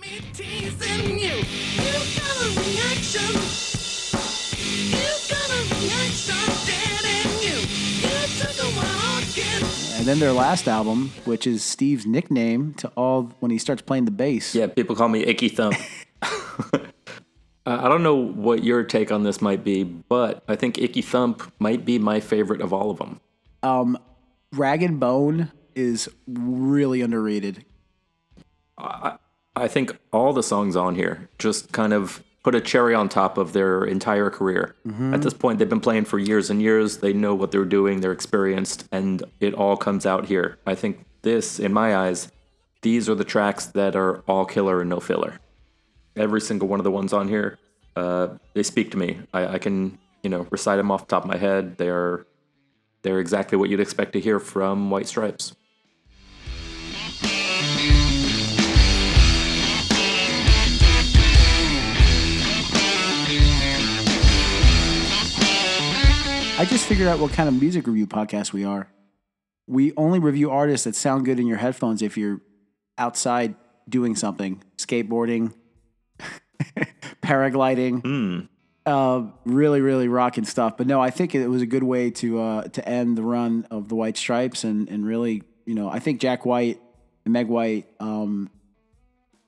me 0.00 0.20
teasing 0.32 1.18
you. 1.18 1.36
You 1.36 1.92
got 2.18 2.36
a 2.42 2.48
reaction. 2.58 3.32
You 4.92 5.08
got 5.30 5.48
a 5.48 5.60
reaction 5.78 6.44
dead 6.66 7.04
in 7.04 7.28
you. 7.46 7.58
You 8.02 8.16
took 8.40 8.56
a 8.58 8.70
while 8.76 9.18
again. 9.22 9.62
And 9.98 10.06
then 10.08 10.18
their 10.18 10.32
last 10.32 10.66
album, 10.68 11.12
which 11.24 11.46
is 11.46 11.62
Steve's 11.62 12.04
nickname 12.06 12.74
to 12.74 12.88
all 12.96 13.30
when 13.40 13.50
he 13.52 13.58
starts 13.58 13.82
playing 13.82 14.06
the 14.06 14.10
bass. 14.10 14.54
Yeah, 14.54 14.66
people 14.66 14.96
call 14.96 15.08
me 15.08 15.24
Icky 15.24 15.48
Thump. 15.48 15.76
Uh, 17.64 17.78
I 17.80 17.88
don't 17.88 18.02
know 18.02 18.16
what 18.16 18.64
your 18.64 18.82
take 18.82 19.12
on 19.12 19.22
this 19.22 19.40
might 19.40 19.62
be, 19.62 19.84
but 19.84 20.42
I 20.48 20.56
think 20.56 20.78
Icky 20.78 21.00
Thump 21.00 21.44
might 21.60 21.84
be 21.84 21.96
my 21.96 22.18
favorite 22.18 22.60
of 22.60 22.72
all 22.72 22.90
of 22.90 22.98
them. 22.98 23.20
Um, 23.62 23.96
Rag 24.52 24.82
and 24.82 25.00
Bone 25.00 25.50
is 25.74 26.08
really 26.26 27.00
underrated. 27.00 27.64
I 28.78 29.16
I 29.54 29.68
think 29.68 29.98
all 30.12 30.32
the 30.32 30.42
songs 30.42 30.76
on 30.76 30.94
here 30.94 31.28
just 31.38 31.72
kind 31.72 31.92
of 31.92 32.22
put 32.42 32.54
a 32.54 32.60
cherry 32.60 32.94
on 32.94 33.08
top 33.08 33.38
of 33.38 33.52
their 33.52 33.84
entire 33.84 34.30
career. 34.30 34.74
At 35.14 35.22
this 35.22 35.34
point, 35.34 35.58
they've 35.58 35.68
been 35.68 35.80
playing 35.80 36.06
for 36.06 36.18
years 36.18 36.50
and 36.50 36.60
years. 36.60 36.98
They 36.98 37.12
know 37.12 37.34
what 37.34 37.52
they're 37.52 37.64
doing, 37.64 38.00
they're 38.00 38.12
experienced, 38.12 38.88
and 38.90 39.22
it 39.40 39.54
all 39.54 39.76
comes 39.76 40.06
out 40.06 40.26
here. 40.26 40.58
I 40.66 40.74
think 40.74 41.04
this, 41.22 41.60
in 41.60 41.72
my 41.72 41.94
eyes, 41.94 42.32
these 42.80 43.08
are 43.08 43.14
the 43.14 43.24
tracks 43.24 43.66
that 43.66 43.94
are 43.94 44.20
all 44.26 44.44
killer 44.44 44.80
and 44.80 44.90
no 44.90 44.98
filler. 44.98 45.38
Every 46.16 46.40
single 46.40 46.66
one 46.66 46.80
of 46.80 46.84
the 46.84 46.90
ones 46.90 47.12
on 47.12 47.28
here, 47.28 47.58
uh, 47.94 48.28
they 48.54 48.64
speak 48.64 48.90
to 48.92 48.96
me. 48.96 49.20
I, 49.32 49.46
I 49.54 49.58
can, 49.58 49.98
you 50.24 50.30
know, 50.30 50.48
recite 50.50 50.78
them 50.78 50.90
off 50.90 51.06
the 51.06 51.10
top 51.14 51.22
of 51.24 51.28
my 51.28 51.36
head. 51.36 51.76
They 51.78 51.90
are, 51.90 52.26
they're 53.02 53.20
exactly 53.20 53.58
what 53.58 53.68
you'd 53.68 53.80
expect 53.80 54.12
to 54.14 54.20
hear 54.20 54.38
from 54.38 54.90
White 54.90 55.06
Stripes. 55.06 55.54
I 66.58 66.64
just 66.64 66.86
figured 66.86 67.08
out 67.08 67.18
what 67.18 67.32
kind 67.32 67.48
of 67.48 67.60
music 67.60 67.88
review 67.88 68.06
podcast 68.06 68.52
we 68.52 68.64
are. 68.64 68.86
We 69.66 69.92
only 69.96 70.20
review 70.20 70.50
artists 70.50 70.84
that 70.84 70.94
sound 70.94 71.24
good 71.24 71.40
in 71.40 71.48
your 71.48 71.56
headphones 71.56 72.02
if 72.02 72.16
you're 72.16 72.40
outside 72.98 73.56
doing 73.88 74.14
something, 74.14 74.62
skateboarding, 74.76 75.54
paragliding, 77.22 78.02
hmm. 78.02 78.51
Uh, 78.86 79.24
really, 79.44 79.80
really 79.80 80.08
rocking 80.08 80.44
stuff. 80.44 80.76
But 80.76 80.86
no, 80.86 81.00
I 81.00 81.10
think 81.10 81.34
it 81.34 81.46
was 81.48 81.62
a 81.62 81.66
good 81.66 81.82
way 81.84 82.10
to 82.10 82.40
uh, 82.40 82.62
to 82.68 82.88
end 82.88 83.16
the 83.16 83.22
run 83.22 83.66
of 83.70 83.88
the 83.88 83.94
White 83.94 84.16
Stripes, 84.16 84.64
and 84.64 84.88
and 84.88 85.06
really, 85.06 85.42
you 85.64 85.74
know, 85.74 85.88
I 85.88 85.98
think 85.98 86.20
Jack 86.20 86.44
White 86.44 86.80
and 87.24 87.32
Meg 87.32 87.48
White 87.48 87.86
um, 88.00 88.50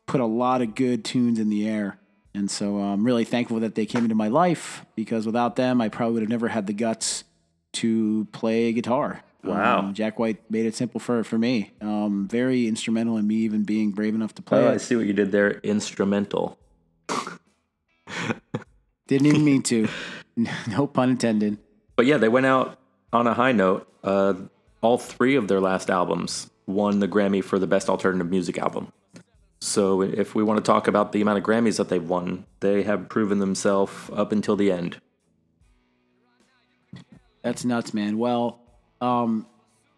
put 0.06 0.20
a 0.20 0.26
lot 0.26 0.62
of 0.62 0.74
good 0.74 1.04
tunes 1.04 1.38
in 1.38 1.48
the 1.50 1.68
air. 1.68 1.98
And 2.36 2.50
so 2.50 2.78
I'm 2.78 3.04
really 3.04 3.24
thankful 3.24 3.60
that 3.60 3.76
they 3.76 3.86
came 3.86 4.02
into 4.02 4.16
my 4.16 4.26
life 4.26 4.84
because 4.96 5.24
without 5.24 5.54
them, 5.54 5.80
I 5.80 5.88
probably 5.88 6.14
would 6.14 6.22
have 6.22 6.30
never 6.30 6.48
had 6.48 6.66
the 6.66 6.72
guts 6.72 7.22
to 7.74 8.26
play 8.32 8.72
guitar. 8.72 9.22
Wow. 9.44 9.80
Um, 9.80 9.94
Jack 9.94 10.18
White 10.18 10.50
made 10.50 10.66
it 10.66 10.74
simple 10.74 10.98
for, 10.98 11.22
for 11.22 11.38
me. 11.38 11.72
Um, 11.80 12.26
very 12.28 12.66
instrumental 12.66 13.18
in 13.18 13.26
me 13.26 13.36
even 13.36 13.62
being 13.62 13.90
brave 13.92 14.14
enough 14.14 14.34
to 14.36 14.42
play 14.42 14.64
Oh, 14.64 14.72
I 14.72 14.78
see 14.78 14.96
what 14.96 15.06
you 15.06 15.12
did 15.12 15.30
there. 15.32 15.60
Instrumental. 15.62 16.58
Didn't 19.06 19.26
even 19.26 19.44
mean 19.44 19.62
to. 19.64 19.88
no 20.68 20.86
pun 20.86 21.10
intended. 21.10 21.58
But 21.96 22.06
yeah, 22.06 22.18
they 22.18 22.28
went 22.28 22.46
out 22.46 22.78
on 23.12 23.26
a 23.26 23.34
high 23.34 23.52
note. 23.52 23.88
Uh, 24.02 24.34
all 24.80 24.98
three 24.98 25.36
of 25.36 25.48
their 25.48 25.60
last 25.60 25.90
albums 25.90 26.50
won 26.66 26.98
the 26.98 27.08
Grammy 27.08 27.42
for 27.42 27.58
the 27.58 27.66
Best 27.66 27.88
Alternative 27.88 28.28
Music 28.28 28.58
Album. 28.58 28.92
So 29.60 30.02
if 30.02 30.34
we 30.34 30.42
want 30.42 30.58
to 30.58 30.62
talk 30.62 30.88
about 30.88 31.12
the 31.12 31.22
amount 31.22 31.38
of 31.38 31.44
Grammys 31.44 31.78
that 31.78 31.88
they've 31.88 32.06
won, 32.06 32.44
they 32.60 32.82
have 32.82 33.08
proven 33.08 33.38
themselves 33.38 34.10
up 34.12 34.32
until 34.32 34.56
the 34.56 34.70
end. 34.70 35.00
That's 37.42 37.64
nuts, 37.64 37.94
man. 37.94 38.18
Well, 38.18 38.60
um, 39.00 39.46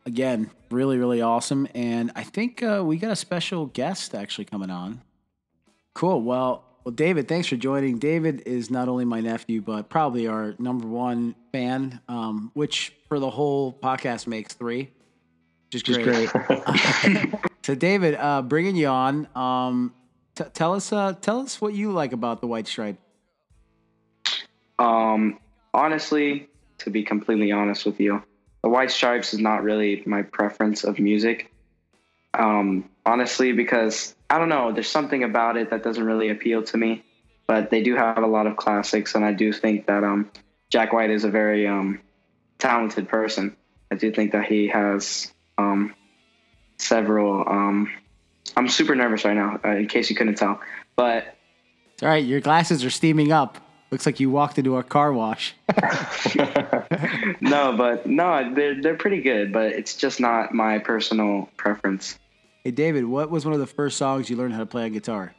again, 0.04 0.50
really, 0.70 0.98
really 0.98 1.20
awesome. 1.20 1.66
And 1.74 2.12
I 2.14 2.22
think 2.22 2.62
uh, 2.62 2.82
we 2.84 2.96
got 2.96 3.10
a 3.10 3.16
special 3.16 3.66
guest 3.66 4.14
actually 4.14 4.44
coming 4.44 4.70
on. 4.70 5.02
Cool. 5.94 6.22
Well, 6.22 6.64
well, 6.86 6.94
David, 6.94 7.26
thanks 7.26 7.48
for 7.48 7.56
joining. 7.56 7.98
David 7.98 8.44
is 8.46 8.70
not 8.70 8.88
only 8.88 9.04
my 9.04 9.20
nephew, 9.20 9.60
but 9.60 9.88
probably 9.88 10.28
our 10.28 10.54
number 10.60 10.86
one 10.86 11.34
fan, 11.50 12.00
um, 12.06 12.52
which 12.54 12.92
for 13.08 13.18
the 13.18 13.28
whole 13.28 13.72
podcast 13.72 14.28
makes 14.28 14.54
three, 14.54 14.92
which 15.72 15.88
is 15.88 15.98
great. 15.98 16.30
so, 17.64 17.74
David, 17.74 18.14
uh, 18.14 18.40
bringing 18.42 18.76
you 18.76 18.86
on, 18.86 19.26
um, 19.34 19.94
t- 20.36 20.44
tell 20.54 20.74
us, 20.74 20.92
uh, 20.92 21.14
tell 21.14 21.40
us 21.40 21.60
what 21.60 21.74
you 21.74 21.90
like 21.90 22.12
about 22.12 22.40
the 22.40 22.46
White 22.46 22.68
Stripe. 22.68 22.98
Um, 24.78 25.40
honestly, 25.74 26.48
to 26.78 26.90
be 26.90 27.02
completely 27.02 27.50
honest 27.50 27.84
with 27.84 27.98
you, 27.98 28.22
the 28.62 28.68
White 28.68 28.92
Stripes 28.92 29.34
is 29.34 29.40
not 29.40 29.64
really 29.64 30.04
my 30.06 30.22
preference 30.22 30.84
of 30.84 31.00
music. 31.00 31.52
Um, 32.32 32.88
honestly, 33.04 33.50
because 33.50 34.14
I 34.28 34.38
don't 34.38 34.48
know, 34.48 34.72
there's 34.72 34.88
something 34.88 35.22
about 35.22 35.56
it 35.56 35.70
that 35.70 35.82
doesn't 35.82 36.04
really 36.04 36.30
appeal 36.30 36.62
to 36.64 36.76
me. 36.76 37.04
But 37.46 37.70
they 37.70 37.82
do 37.82 37.94
have 37.94 38.18
a 38.18 38.26
lot 38.26 38.48
of 38.48 38.56
classics, 38.56 39.14
and 39.14 39.24
I 39.24 39.32
do 39.32 39.52
think 39.52 39.86
that 39.86 40.02
um, 40.02 40.30
Jack 40.68 40.92
White 40.92 41.10
is 41.10 41.22
a 41.22 41.30
very 41.30 41.66
um, 41.66 42.00
talented 42.58 43.08
person. 43.08 43.56
I 43.90 43.94
do 43.94 44.10
think 44.10 44.32
that 44.32 44.46
he 44.46 44.66
has 44.66 45.32
um, 45.56 45.94
several. 46.78 47.48
Um, 47.48 47.92
I'm 48.56 48.68
super 48.68 48.96
nervous 48.96 49.24
right 49.24 49.36
now, 49.36 49.60
uh, 49.64 49.76
in 49.76 49.86
case 49.86 50.10
you 50.10 50.16
couldn't 50.16 50.36
tell. 50.36 50.60
But 50.96 51.36
It's 51.94 52.02
all 52.02 52.08
right. 52.08 52.24
Your 52.24 52.40
glasses 52.40 52.84
are 52.84 52.90
steaming 52.90 53.30
up. 53.30 53.58
Looks 53.92 54.06
like 54.06 54.18
you 54.18 54.30
walked 54.30 54.58
into 54.58 54.76
a 54.76 54.82
car 54.82 55.12
wash. 55.12 55.54
no, 57.40 57.76
but 57.76 58.06
no, 58.06 58.52
they're 58.52 58.80
they're 58.82 58.96
pretty 58.96 59.22
good, 59.22 59.52
but 59.52 59.66
it's 59.66 59.94
just 59.94 60.18
not 60.18 60.52
my 60.52 60.80
personal 60.80 61.48
preference. 61.56 62.18
Hey, 62.66 62.72
David, 62.72 63.04
what 63.04 63.30
was 63.30 63.44
one 63.44 63.54
of 63.54 63.60
the 63.60 63.66
first 63.68 63.96
songs 63.96 64.28
you 64.28 64.34
learned 64.34 64.52
how 64.52 64.58
to 64.58 64.66
play 64.66 64.82
on 64.82 64.92
guitar? 64.92 65.32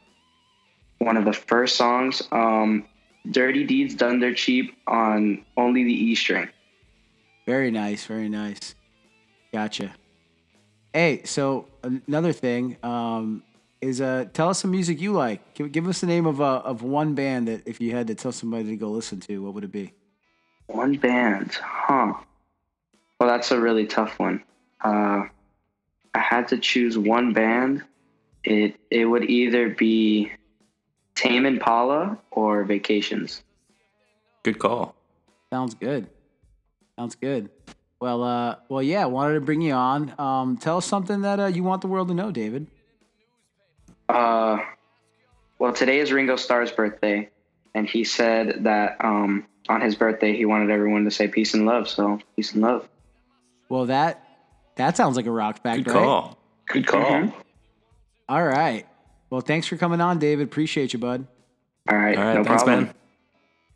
One 0.96 1.18
of 1.18 1.26
the 1.26 1.34
first 1.34 1.76
songs, 1.76 2.22
um, 2.32 2.86
"Dirty 3.30 3.64
Deeds 3.64 3.94
Done 3.94 4.18
Dirt 4.18 4.38
Cheap" 4.38 4.74
on 4.86 5.44
only 5.54 5.84
the 5.84 5.92
E 5.92 6.14
string. 6.14 6.48
Very 7.44 7.70
nice, 7.70 8.06
very 8.06 8.30
nice. 8.30 8.74
Gotcha. 9.52 9.94
Hey, 10.94 11.20
so 11.24 11.68
another 11.82 12.32
thing 12.32 12.78
um, 12.82 13.42
is 13.82 14.00
uh, 14.00 14.24
tell 14.32 14.48
us 14.48 14.60
some 14.60 14.70
music 14.70 14.98
you 14.98 15.12
like. 15.12 15.52
Give, 15.52 15.70
give 15.70 15.86
us 15.86 16.00
the 16.00 16.06
name 16.06 16.24
of 16.24 16.40
uh, 16.40 16.62
of 16.64 16.82
one 16.82 17.14
band 17.14 17.48
that 17.48 17.68
if 17.68 17.78
you 17.78 17.90
had 17.90 18.06
to 18.06 18.14
tell 18.14 18.32
somebody 18.32 18.70
to 18.70 18.76
go 18.76 18.88
listen 18.88 19.20
to, 19.20 19.42
what 19.42 19.52
would 19.52 19.64
it 19.64 19.72
be? 19.72 19.92
One 20.68 20.94
band, 20.94 21.52
huh? 21.52 22.14
Well, 23.20 23.28
that's 23.28 23.50
a 23.50 23.60
really 23.60 23.86
tough 23.86 24.18
one. 24.18 24.42
Uh, 24.80 25.24
I 26.14 26.20
had 26.20 26.48
to 26.48 26.58
choose 26.58 26.96
one 26.98 27.32
band. 27.32 27.82
It 28.44 28.76
it 28.90 29.04
would 29.04 29.28
either 29.28 29.68
be 29.68 30.32
Tame 31.14 31.46
Impala 31.46 32.18
or 32.30 32.64
Vacations. 32.64 33.42
Good 34.42 34.58
call. 34.58 34.94
Sounds 35.50 35.74
good. 35.74 36.08
Sounds 36.96 37.14
good. 37.14 37.50
Well, 38.00 38.22
uh, 38.22 38.56
well, 38.68 38.82
yeah. 38.82 39.06
Wanted 39.06 39.34
to 39.34 39.40
bring 39.40 39.60
you 39.60 39.72
on. 39.72 40.14
Um, 40.18 40.56
tell 40.56 40.78
us 40.78 40.86
something 40.86 41.22
that 41.22 41.40
uh, 41.40 41.46
you 41.46 41.62
want 41.62 41.82
the 41.82 41.88
world 41.88 42.08
to 42.08 42.14
know, 42.14 42.30
David. 42.30 42.68
Uh, 44.08 44.58
well, 45.58 45.72
today 45.72 45.98
is 45.98 46.12
Ringo 46.12 46.36
Starr's 46.36 46.70
birthday, 46.70 47.30
and 47.74 47.88
he 47.88 48.04
said 48.04 48.64
that 48.64 49.04
um, 49.04 49.46
on 49.68 49.80
his 49.80 49.96
birthday 49.96 50.36
he 50.36 50.44
wanted 50.44 50.70
everyone 50.70 51.04
to 51.04 51.10
say 51.10 51.28
peace 51.28 51.54
and 51.54 51.66
love. 51.66 51.88
So 51.88 52.20
peace 52.36 52.52
and 52.52 52.62
love. 52.62 52.88
Well, 53.68 53.86
that 53.86 54.27
that 54.78 54.96
sounds 54.96 55.16
like 55.16 55.26
a 55.26 55.30
rock 55.30 55.62
fact, 55.62 55.84
Good 55.84 55.94
right? 55.94 56.02
call. 56.02 56.38
Good 56.66 56.86
call. 56.86 57.32
All 58.28 58.44
right. 58.44 58.86
Well, 59.30 59.40
thanks 59.42 59.66
for 59.66 59.76
coming 59.76 60.00
on, 60.00 60.18
David. 60.18 60.46
Appreciate 60.46 60.92
you, 60.92 60.98
bud. 60.98 61.26
All 61.90 61.96
right, 61.96 62.16
All 62.16 62.24
right, 62.24 62.34
no 62.34 62.44
thanks, 62.44 62.62
problem. 62.62 62.84
man. 62.86 62.94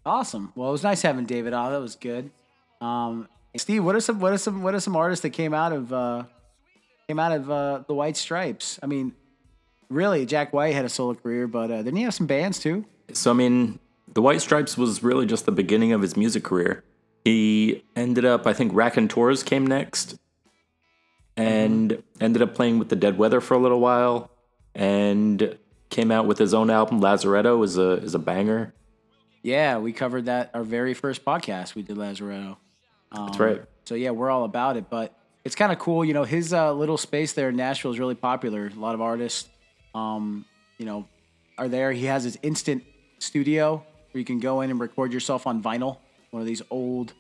Awesome. 0.05 0.53
Well, 0.57 0.69
it 0.69 0.73
was 0.73 0.83
nice 0.83 1.03
having 1.03 1.27
David 1.27 1.53
on. 1.53 1.73
That 1.73 1.81
was 1.81 1.97
good. 1.97 2.31
Um, 2.81 3.29
Steve, 3.57 3.85
what 3.85 3.95
are 3.95 4.01
some 4.01 4.19
what 4.19 4.33
are 4.33 4.39
some 4.39 4.63
what 4.63 4.75
are 4.75 4.81
some 4.81 4.97
artists 4.97 5.23
that 5.23 5.31
came 5.31 5.55
out 5.55 5.73
of 5.73 5.93
uh, 5.93 6.25
came 7.07 7.19
out 7.19 7.33
of 7.33 7.51
uh, 7.51 7.85
the 7.87 7.95
White 7.95 8.17
Stripes? 8.17 8.81
I 8.83 8.87
mean, 8.87 9.13
really, 9.89 10.27
Jack 10.27 10.53
White 10.53 10.75
had 10.75 10.85
a 10.85 10.89
solo 10.89 11.15
career, 11.15 11.47
but 11.47 11.71
uh, 11.71 11.79
didn't 11.79 11.97
he 11.97 12.03
have 12.03 12.15
some 12.15 12.27
bands 12.27 12.59
too? 12.59 12.85
So, 13.13 13.31
I 13.31 13.35
mean, 13.35 13.79
the 14.13 14.23
White 14.23 14.41
Stripes 14.41 14.77
was 14.77 15.03
really 15.03 15.27
just 15.27 15.47
the 15.47 15.53
beginning 15.53 15.93
of 15.93 16.01
his 16.03 16.17
music 16.17 16.43
career. 16.45 16.83
He 17.25 17.85
ended 17.95 18.25
up, 18.25 18.47
I 18.47 18.53
think, 18.53 18.73
Raconteurs 18.75 19.43
came 19.45 19.67
next, 19.67 20.19
and 21.37 22.03
ended 22.21 22.43
up 22.43 22.55
playing 22.55 22.79
with 22.79 22.89
the 22.89 22.97
Dead 22.97 23.19
Weather 23.19 23.41
for 23.41 23.55
a 23.55 23.59
little 23.59 23.81
while, 23.81 24.31
and 24.75 25.59
came 25.91 26.11
out 26.11 26.27
with 26.27 26.39
his 26.39 26.55
own 26.55 26.71
album. 26.71 27.01
Lazaretto 27.01 27.63
is 27.65 27.79
a 27.79 27.93
is 27.93 28.15
a 28.15 28.19
banger. 28.19 28.75
Yeah, 29.43 29.79
we 29.79 29.93
covered 29.93 30.27
that 30.27 30.51
our 30.55 30.63
very 30.63 30.95
first 30.95 31.25
podcast 31.25 31.75
we 31.75 31.83
did 31.83 31.97
Lazaretto. 31.97 32.57
Um, 33.11 33.27
That's 33.27 33.39
right. 33.39 33.63
So 33.85 33.95
yeah, 33.95 34.11
we're 34.11 34.31
all 34.31 34.45
about 34.45 34.77
it. 34.77 34.89
But 34.89 35.17
it's 35.45 35.55
kind 35.55 35.73
of 35.73 35.79
cool, 35.79 36.05
you 36.05 36.15
know. 36.15 36.25
His 36.25 36.53
uh, 36.53 36.73
little 36.73 36.97
space 36.99 37.33
there 37.33 37.49
in 37.49 37.57
Nashville 37.57 37.93
is 37.93 37.99
really 37.99 38.15
popular. 38.15 38.67
A 38.67 38.79
lot 38.79 38.95
of 38.95 39.01
artists, 39.01 39.49
um, 39.95 40.45
you 40.79 40.87
know, 40.87 41.09
are 41.59 41.69
there. 41.69 41.93
He 41.93 42.07
has 42.07 42.25
his 42.25 42.39
instant 42.43 42.85
studio 43.19 43.85
where 44.13 44.19
you 44.19 44.25
can 44.25 44.39
go 44.39 44.61
in 44.61 44.71
and 44.71 44.81
record 44.81 45.13
yourself 45.13 45.47
on 45.47 45.63
vinyl. 45.63 45.99
One 46.31 46.41
of 46.41 46.47
these 46.47 46.63
old 46.71 47.13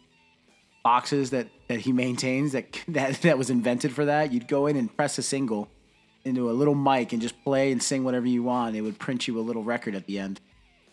boxes 0.82 1.30
that 1.30 1.48
that 1.68 1.80
he 1.80 1.92
maintains 1.92 2.52
that 2.52 2.80
that 2.88 3.22
that 3.22 3.38
was 3.38 3.50
invented 3.50 3.92
for 3.92 4.04
that. 4.06 4.32
You'd 4.32 4.48
go 4.48 4.66
in 4.66 4.76
and 4.76 4.94
press 4.94 5.18
a 5.18 5.22
single 5.22 5.68
into 6.24 6.50
a 6.50 6.52
little 6.52 6.74
mic 6.74 7.12
and 7.12 7.20
just 7.20 7.42
play 7.42 7.72
and 7.72 7.82
sing 7.82 8.04
whatever 8.04 8.26
you 8.26 8.42
want. 8.42 8.76
It 8.76 8.82
would 8.82 8.98
print 8.98 9.26
you 9.26 9.38
a 9.38 9.42
little 9.42 9.64
record 9.64 9.94
at 9.94 10.06
the 10.06 10.18
end. 10.18 10.40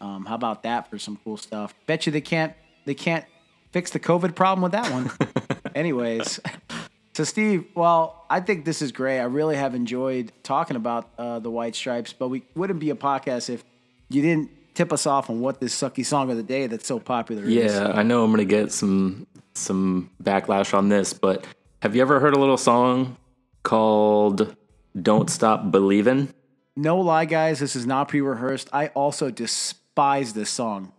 Um, 0.02 0.26
how 0.26 0.36
about 0.36 0.64
that 0.64 0.90
for 0.90 0.98
some 0.98 1.20
cool 1.24 1.38
stuff? 1.38 1.74
Bet 1.86 2.06
you 2.06 2.12
they 2.12 2.22
can't 2.22 2.54
they 2.86 2.96
can't 2.96 3.26
fix 3.72 3.92
the 3.92 4.00
COVID 4.00 4.36
problem 4.36 4.62
with 4.62 4.72
that 4.72 4.92
one. 4.92 5.12
Anyways, 5.76 6.40
so 7.14 7.24
Steve, 7.24 7.66
well, 7.76 8.26
I 8.30 8.40
think 8.40 8.66
this 8.66 8.82
is 8.82 8.92
great. 8.92 9.20
I 9.20 9.26
really 9.26 9.56
have 9.56 9.76
enjoyed 9.76 10.32
talking 10.44 10.76
about 10.76 11.10
uh, 11.18 11.40
the 11.40 11.52
White 11.52 11.76
Stripes, 11.76 12.14
but 12.14 12.30
we 12.30 12.44
wouldn't 12.56 12.80
be 12.80 12.90
a 12.90 12.96
podcast 12.96 13.50
if 13.50 13.64
you 14.10 14.22
didn't 14.22 14.50
tip 14.74 14.94
us 14.94 15.06
off 15.06 15.30
on 15.30 15.42
what 15.42 15.60
this 15.60 15.76
sucky 15.76 16.06
song 16.06 16.32
of 16.32 16.38
the 16.38 16.44
day 16.44 16.68
that's 16.68 16.88
so 16.88 17.00
popular 17.00 17.44
is. 17.44 17.50
Yeah, 17.50 17.92
I 17.94 18.04
know 18.04 18.24
I'm 18.24 18.32
gonna 18.32 18.46
get 18.46 18.72
some 18.72 19.28
some 19.60 20.10
backlash 20.22 20.74
on 20.74 20.90
this, 20.90 21.14
but 21.14 21.46
have 21.82 21.96
you 21.96 22.02
ever 22.02 22.20
heard 22.20 22.36
a 22.36 22.40
little 22.40 22.58
song 22.58 23.18
called 23.64 24.56
"Don't 25.00 25.30
Stop 25.30 25.72
Believin'"? 25.72 26.34
No 26.76 27.00
lie, 27.00 27.26
guys, 27.26 27.60
this 27.60 27.76
is 27.76 27.86
not 27.86 28.08
pre-rehearsed. 28.08 28.70
I 28.72 28.88
also 28.88 29.30
despise 29.30 30.34
this 30.34 30.50
song. 30.50 30.94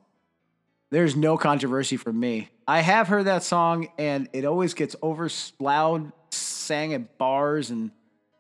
There's 0.90 1.16
no 1.16 1.38
controversy 1.38 1.96
for 1.96 2.12
me. 2.12 2.50
I 2.66 2.80
have 2.80 3.08
heard 3.08 3.26
that 3.26 3.42
song, 3.42 3.88
and 3.98 4.28
it 4.32 4.44
always 4.44 4.74
gets 4.74 4.96
over 5.00 5.30
loud, 5.58 6.12
sang 6.30 6.92
at 6.94 7.16
bars, 7.16 7.70
and 7.70 7.92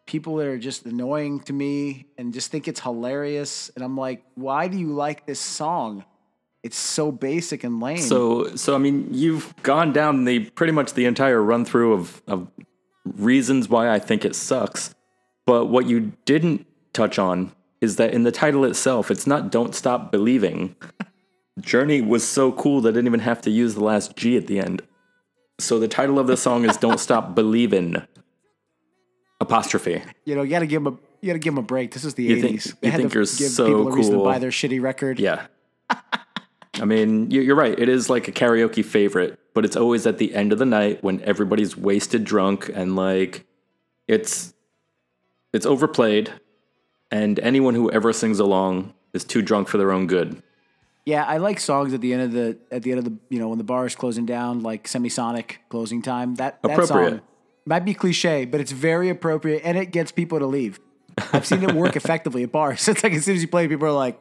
people 0.06 0.36
that 0.36 0.48
are 0.48 0.58
just 0.58 0.84
annoying 0.84 1.40
to 1.40 1.52
me, 1.52 2.06
and 2.18 2.34
just 2.34 2.50
think 2.50 2.68
it's 2.68 2.80
hilarious. 2.80 3.70
And 3.74 3.84
I'm 3.84 3.96
like, 3.96 4.22
why 4.34 4.68
do 4.68 4.76
you 4.76 4.88
like 4.88 5.26
this 5.26 5.40
song? 5.40 6.04
It's 6.62 6.76
so 6.76 7.10
basic 7.10 7.64
and 7.64 7.80
lame. 7.80 7.96
So, 7.98 8.54
so 8.56 8.74
I 8.74 8.78
mean, 8.78 9.08
you've 9.12 9.54
gone 9.62 9.92
down 9.92 10.24
the 10.24 10.40
pretty 10.50 10.72
much 10.72 10.92
the 10.92 11.06
entire 11.06 11.42
run 11.42 11.64
through 11.64 11.94
of, 11.94 12.22
of 12.26 12.48
reasons 13.04 13.68
why 13.68 13.88
I 13.90 13.98
think 13.98 14.24
it 14.24 14.34
sucks. 14.36 14.94
But 15.46 15.66
what 15.66 15.86
you 15.86 16.12
didn't 16.26 16.66
touch 16.92 17.18
on 17.18 17.52
is 17.80 17.96
that 17.96 18.12
in 18.12 18.24
the 18.24 18.30
title 18.32 18.64
itself, 18.64 19.10
it's 19.10 19.26
not 19.26 19.50
"Don't 19.50 19.74
Stop 19.74 20.12
Believing." 20.12 20.76
Journey 21.60 22.00
was 22.02 22.26
so 22.26 22.52
cool 22.52 22.80
that 22.82 22.90
I 22.90 22.92
didn't 22.92 23.06
even 23.06 23.20
have 23.20 23.40
to 23.42 23.50
use 23.50 23.74
the 23.74 23.84
last 23.84 24.16
G 24.16 24.36
at 24.36 24.46
the 24.46 24.60
end. 24.60 24.82
So 25.58 25.78
the 25.78 25.88
title 25.88 26.18
of 26.18 26.26
the 26.26 26.36
song 26.36 26.64
is 26.66 26.76
"Don't 26.76 27.00
Stop 27.00 27.34
Believing." 27.34 27.96
Apostrophe. 29.40 30.02
you 30.26 30.34
know, 30.34 30.42
you 30.42 30.50
got 30.50 30.58
to 30.58 30.66
give 30.66 30.84
them 30.84 30.94
a 30.94 30.98
you 31.22 31.26
got 31.28 31.32
to 31.32 31.38
give 31.38 31.54
them 31.54 31.64
a 31.64 31.66
break. 31.66 31.92
This 31.92 32.04
is 32.04 32.14
the 32.14 32.24
You 32.24 32.40
think- 32.42 32.60
80s. 32.60 32.74
you 32.82 32.90
think 32.92 33.14
you're 33.14 33.22
give 33.24 33.28
so 33.28 33.66
people 33.66 33.88
a 33.88 33.92
reason 33.92 34.12
to 34.12 34.18
cool. 34.18 34.24
buy 34.26 34.38
their 34.38 34.50
shitty 34.50 34.82
record. 34.82 35.18
Yeah. 35.18 35.46
I 36.80 36.84
mean, 36.84 37.30
you- 37.30 37.40
you're 37.42 37.56
right. 37.56 37.76
It 37.78 37.88
is 37.88 38.08
like 38.08 38.28
a 38.28 38.32
karaoke 38.32 38.84
favorite, 38.84 39.38
but 39.54 39.64
it's 39.64 39.76
always 39.76 40.06
at 40.06 40.18
the 40.18 40.34
end 40.34 40.52
of 40.52 40.58
the 40.58 40.66
night 40.66 41.02
when 41.02 41.20
everybody's 41.22 41.76
wasted 41.76 42.24
drunk 42.24 42.70
and 42.72 42.94
like 42.96 43.46
it's 44.08 44.54
it's 45.52 45.66
overplayed 45.66 46.32
and 47.10 47.38
anyone 47.40 47.74
who 47.74 47.90
ever 47.90 48.12
sings 48.12 48.38
along 48.38 48.94
is 49.12 49.24
too 49.24 49.42
drunk 49.42 49.66
for 49.68 49.78
their 49.78 49.90
own 49.90 50.06
good. 50.06 50.42
Yeah, 51.04 51.24
I 51.24 51.38
like 51.38 51.58
songs 51.58 51.92
at 51.92 52.00
the 52.00 52.12
end 52.12 52.22
of 52.22 52.32
the 52.32 52.58
at 52.70 52.82
the 52.82 52.90
end 52.92 52.98
of 53.00 53.04
the 53.04 53.16
you 53.30 53.38
know 53.40 53.48
when 53.48 53.58
the 53.58 53.64
bar 53.64 53.84
is 53.86 53.96
closing 53.96 54.26
down, 54.26 54.60
like 54.60 54.84
semisonic 54.86 55.56
closing 55.68 56.02
time. 56.02 56.36
That 56.36 56.62
that 56.62 56.72
Appropriate. 56.78 57.10
song 57.10 57.20
might 57.66 57.84
be 57.84 57.94
cliche, 57.94 58.44
but 58.44 58.60
it's 58.60 58.72
very 58.72 59.08
appropriate 59.08 59.62
and 59.64 59.76
it 59.76 59.86
gets 59.86 60.12
people 60.12 60.38
to 60.38 60.46
leave. 60.46 60.78
I've 61.32 61.44
seen 61.44 61.62
it 61.64 61.74
work 61.74 61.96
effectively 62.02 62.44
at 62.44 62.52
bars. 62.52 62.86
It's 62.88 63.02
like 63.02 63.12
as 63.12 63.24
soon 63.24 63.34
as 63.36 63.42
you 63.42 63.48
play, 63.48 63.66
people 63.66 63.88
are 63.88 63.92
like, 63.92 64.20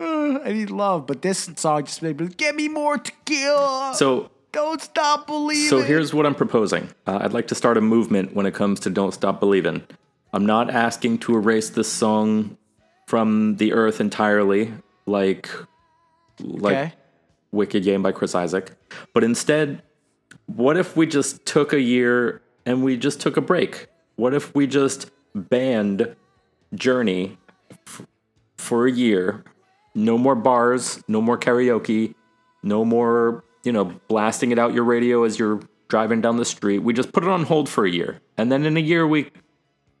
"Uh, 0.00 0.38
"I 0.44 0.52
need 0.52 0.70
love," 0.70 1.06
but 1.06 1.22
this 1.22 1.50
song 1.56 1.84
just 1.84 2.02
made 2.02 2.20
me 2.20 2.28
get 2.28 2.54
me 2.54 2.68
more 2.68 2.98
tequila. 2.98 3.92
So 3.96 4.30
don't 4.52 4.80
stop 4.80 5.26
believing. 5.26 5.68
So 5.68 5.80
here's 5.82 6.14
what 6.14 6.26
I'm 6.26 6.34
proposing. 6.34 6.88
Uh, 7.06 7.18
I'd 7.22 7.32
like 7.32 7.48
to 7.48 7.54
start 7.54 7.76
a 7.76 7.80
movement 7.80 8.34
when 8.34 8.46
it 8.46 8.54
comes 8.54 8.80
to 8.80 8.90
Don't 8.90 9.12
Stop 9.12 9.40
Believing." 9.40 9.82
I'm 10.32 10.44
not 10.44 10.68
asking 10.70 11.18
to 11.20 11.36
erase 11.36 11.70
this 11.70 11.90
song 11.90 12.58
from 13.06 13.56
the 13.56 13.72
earth 13.72 13.98
entirely, 14.00 14.72
like 15.06 15.48
like 16.40 16.76
Okay. 16.76 16.92
Wicked 17.50 17.82
Game 17.82 18.02
by 18.02 18.12
Chris 18.12 18.34
Isaak, 18.34 18.72
but 19.14 19.24
instead, 19.24 19.82
what 20.44 20.76
if 20.76 20.96
we 20.96 21.06
just 21.06 21.46
took 21.46 21.72
a 21.72 21.80
year 21.80 22.42
and 22.66 22.84
we 22.84 22.98
just 22.98 23.20
took 23.20 23.38
a 23.38 23.40
break? 23.40 23.86
What 24.16 24.34
if 24.34 24.54
we 24.54 24.66
just 24.66 25.10
banned 25.34 26.14
Journey 26.74 27.38
f- 27.86 28.06
for 28.58 28.86
a 28.86 28.92
year? 28.92 29.44
No 29.98 30.16
more 30.16 30.36
bars, 30.36 31.02
no 31.08 31.20
more 31.20 31.36
karaoke, 31.36 32.14
no 32.62 32.84
more, 32.84 33.42
you 33.64 33.72
know, 33.72 33.86
blasting 34.06 34.52
it 34.52 34.58
out 34.58 34.72
your 34.72 34.84
radio 34.84 35.24
as 35.24 35.40
you're 35.40 35.60
driving 35.88 36.20
down 36.20 36.36
the 36.36 36.44
street. 36.44 36.78
We 36.78 36.92
just 36.92 37.12
put 37.12 37.24
it 37.24 37.28
on 37.28 37.42
hold 37.42 37.68
for 37.68 37.84
a 37.84 37.90
year. 37.90 38.20
And 38.36 38.52
then 38.52 38.64
in 38.64 38.76
a 38.76 38.80
year 38.80 39.08
we 39.08 39.32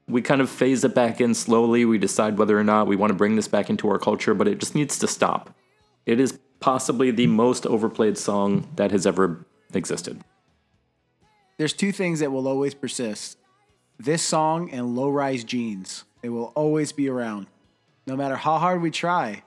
we 0.06 0.22
kind 0.22 0.40
of 0.40 0.48
phase 0.48 0.84
it 0.84 0.94
back 0.94 1.20
in 1.20 1.34
slowly. 1.34 1.84
We 1.84 1.98
decide 1.98 2.38
whether 2.38 2.56
or 2.56 2.62
not 2.62 2.86
we 2.86 2.94
want 2.94 3.10
to 3.10 3.16
bring 3.16 3.34
this 3.34 3.48
back 3.48 3.68
into 3.68 3.88
our 3.88 3.98
culture, 3.98 4.34
but 4.34 4.46
it 4.46 4.60
just 4.60 4.76
needs 4.76 5.00
to 5.00 5.08
stop. 5.08 5.52
It 6.06 6.20
is 6.20 6.38
possibly 6.60 7.10
the 7.10 7.26
most 7.26 7.66
overplayed 7.66 8.16
song 8.16 8.68
that 8.76 8.92
has 8.92 9.04
ever 9.04 9.44
existed. 9.74 10.20
There's 11.58 11.72
two 11.72 11.90
things 11.90 12.20
that 12.20 12.30
will 12.30 12.46
always 12.46 12.72
persist 12.72 13.36
this 13.98 14.22
song 14.22 14.70
and 14.70 14.94
low 14.94 15.10
rise 15.10 15.42
jeans. 15.42 16.04
They 16.22 16.28
will 16.28 16.52
always 16.54 16.92
be 16.92 17.08
around, 17.08 17.48
no 18.06 18.16
matter 18.16 18.36
how 18.36 18.58
hard 18.58 18.80
we 18.80 18.92
try, 18.92 19.42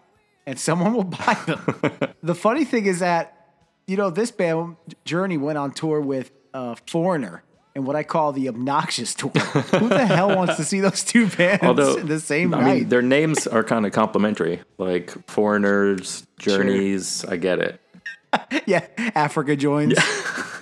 and 0.46 0.60
someone 0.60 0.94
will 0.94 1.04
buy 1.04 1.38
them. 1.46 2.14
the 2.24 2.36
funny 2.36 2.66
thing 2.66 2.86
is 2.86 3.00
that, 3.00 3.50
you 3.88 3.98
know, 3.98 4.10
this 4.10 4.32
band, 4.32 4.78
Journey, 5.06 5.38
went 5.38 5.58
on 5.58 5.72
tour 5.72 6.00
with 6.02 6.32
uh, 6.54 6.76
Foreigner 6.88 7.44
and 7.76 7.86
what 7.86 7.96
I 7.96 8.04
call 8.04 8.34
the 8.34 8.50
obnoxious 8.50 9.14
tour. 9.16 9.30
Who 9.32 9.88
the 9.88 10.06
hell 10.06 10.36
wants 10.36 10.58
to 10.58 10.64
see 10.66 10.80
those 10.82 11.04
two 11.04 11.28
bands 11.28 11.64
Although 11.64 11.96
in 11.98 12.08
the 12.08 12.20
same 12.20 12.54
I 12.54 12.62
night? 12.62 12.76
mean, 12.82 12.89
their 12.89 13.02
names 13.02 13.48
are 13.48 13.64
kind 13.64 13.86
of 13.86 13.92
complimentary, 13.94 14.62
like 14.78 15.14
foreigners, 15.30 16.26
journeys. 16.38 17.24
I 17.26 17.38
get 17.38 17.60
it. 17.60 17.80
yeah, 18.66 18.86
Africa 19.16 19.56
joins. 19.56 19.98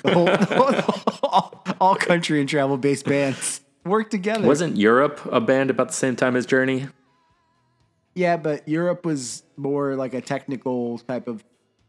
The 0.02 0.14
whole- 0.14 0.26
the 0.28 0.46
whole- 0.46 1.30
all, 1.30 1.64
all 1.82 1.96
country 1.96 2.40
and 2.40 2.48
travel 2.48 2.78
based 2.78 3.06
bands 3.06 3.60
work 3.84 4.10
together. 4.10 4.48
Wasn't 4.48 4.78
Europe 4.78 5.20
a 5.30 5.42
band 5.42 5.70
about 5.70 5.88
the 5.90 5.94
same 5.94 6.16
time 6.16 6.38
as 6.38 6.46
Journey? 6.46 6.88
Yeah, 8.16 8.38
but 8.38 8.68
Europe 8.68 9.06
was 9.06 9.44
more 9.58 9.96
like 9.96 10.14
a 10.14 10.22
technical 10.22 11.00
type 11.00 11.28
of 11.28 11.44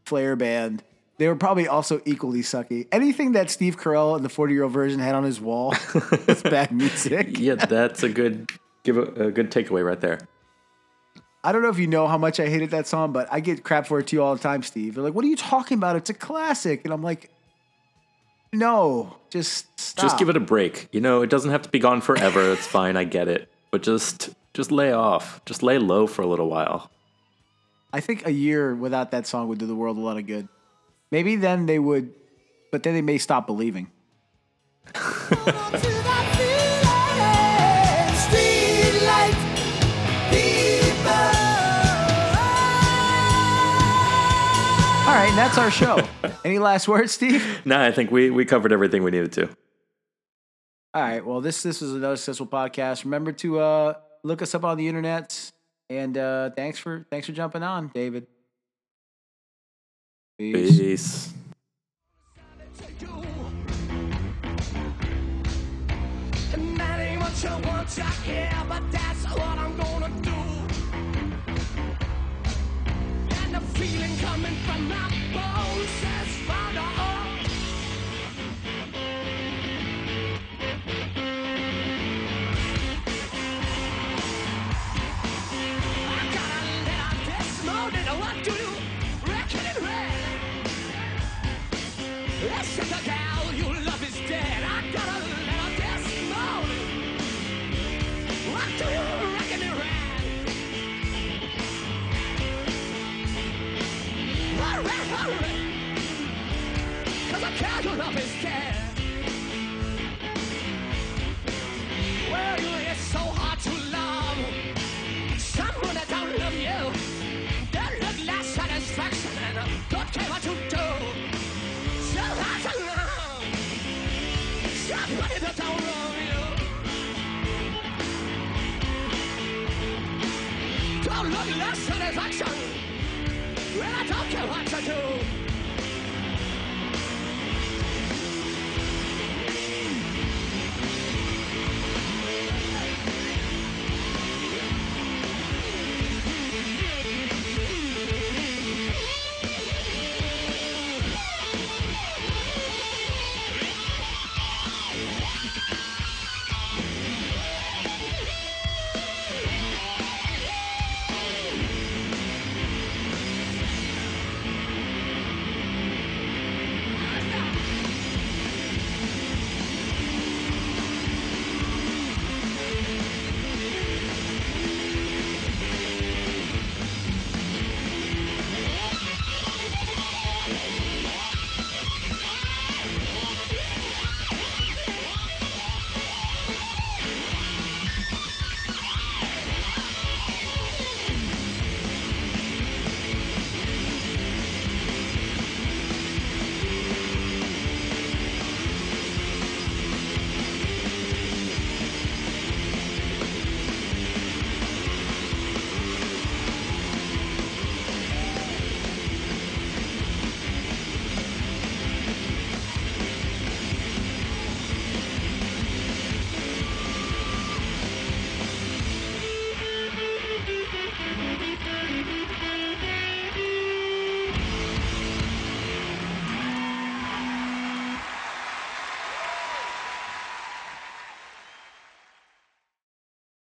flair 0.05 0.35
band. 0.35 0.83
They 1.17 1.27
were 1.27 1.35
probably 1.35 1.67
also 1.67 2.01
equally 2.05 2.41
sucky. 2.41 2.87
Anything 2.91 3.33
that 3.33 3.51
Steve 3.51 3.77
Carell 3.77 4.17
in 4.17 4.23
the 4.23 4.29
40 4.29 4.53
year 4.53 4.63
old 4.63 4.71
virgin 4.71 4.99
had 4.99 5.13
on 5.13 5.23
his 5.23 5.39
wall 5.39 5.75
is 6.27 6.41
bad 6.41 6.71
music. 6.71 7.37
Yeah, 7.37 7.55
that's 7.55 8.03
a 8.03 8.09
good 8.09 8.51
give 8.83 8.97
a, 8.97 9.27
a 9.27 9.31
good 9.31 9.51
takeaway 9.51 9.85
right 9.85 10.01
there. 10.01 10.19
I 11.43 11.51
don't 11.51 11.63
know 11.63 11.69
if 11.69 11.79
you 11.79 11.87
know 11.87 12.07
how 12.07 12.17
much 12.17 12.39
I 12.39 12.47
hated 12.47 12.71
that 12.71 12.87
song, 12.87 13.11
but 13.11 13.27
I 13.31 13.39
get 13.39 13.63
crap 13.63 13.87
for 13.87 13.99
it 13.99 14.07
too 14.07 14.21
all 14.21 14.35
the 14.35 14.41
time, 14.41 14.61
Steve. 14.63 14.95
They're 14.95 15.03
like, 15.03 15.15
what 15.15 15.25
are 15.25 15.27
you 15.27 15.35
talking 15.35 15.77
about? 15.77 15.95
It's 15.95 16.09
a 16.09 16.13
classic. 16.13 16.81
And 16.85 16.93
I'm 16.93 17.01
like, 17.01 17.31
no, 18.53 19.15
just 19.29 19.67
stop. 19.79 20.03
Just 20.03 20.19
give 20.19 20.29
it 20.29 20.37
a 20.37 20.41
break. 20.41 20.87
You 20.91 21.01
know, 21.01 21.21
it 21.21 21.29
doesn't 21.29 21.51
have 21.51 21.63
to 21.63 21.69
be 21.69 21.79
gone 21.79 22.01
forever. 22.01 22.51
It's 22.51 22.67
fine. 22.67 22.95
I 22.95 23.05
get 23.05 23.27
it. 23.27 23.49
But 23.71 23.81
just 23.81 24.29
just 24.53 24.71
lay 24.71 24.91
off. 24.91 25.43
Just 25.45 25.63
lay 25.63 25.77
low 25.77 26.07
for 26.07 26.21
a 26.21 26.27
little 26.27 26.49
while. 26.49 26.91
I 27.93 27.99
think 27.99 28.25
a 28.25 28.31
year 28.31 28.73
without 28.75 29.11
that 29.11 29.27
song 29.27 29.47
would 29.49 29.59
do 29.59 29.65
the 29.65 29.75
world 29.75 29.97
a 29.97 30.01
lot 30.01 30.17
of 30.17 30.25
good. 30.25 30.47
Maybe 31.11 31.35
then 31.35 31.65
they 31.65 31.79
would, 31.79 32.13
but 32.71 32.83
then 32.83 32.93
they 32.93 33.01
may 33.01 33.17
stop 33.17 33.45
believing. 33.45 33.91
All 45.01 45.17
right, 45.17 45.27
and 45.29 45.37
that's 45.37 45.57
our 45.57 45.71
show. 45.71 46.07
Any 46.45 46.59
last 46.59 46.87
words, 46.87 47.11
Steve? 47.11 47.61
No, 47.65 47.81
I 47.81 47.91
think 47.91 48.11
we 48.11 48.29
we 48.29 48.45
covered 48.45 48.71
everything 48.71 49.03
we 49.03 49.11
needed 49.11 49.33
to. 49.33 49.49
All 50.93 51.01
right. 51.01 51.25
Well, 51.25 51.41
this 51.41 51.63
this 51.63 51.81
is 51.81 51.93
another 51.93 52.15
successful 52.15 52.47
podcast. 52.47 53.03
Remember 53.03 53.31
to 53.33 53.59
uh, 53.59 53.93
look 54.23 54.41
us 54.41 54.55
up 54.55 54.63
on 54.63 54.77
the 54.77 54.87
internet. 54.87 55.51
And 55.89 56.17
uh, 56.17 56.51
thanks 56.51 56.79
for 56.79 57.05
thanks 57.11 57.27
for 57.27 57.33
jumping 57.33 57.63
on, 57.63 57.91
David. 57.93 58.27
Peace. 60.37 60.77
Peace. 60.77 61.33
And 66.53 66.77
that 66.77 66.99
ain't 66.99 67.21
what 67.21 67.35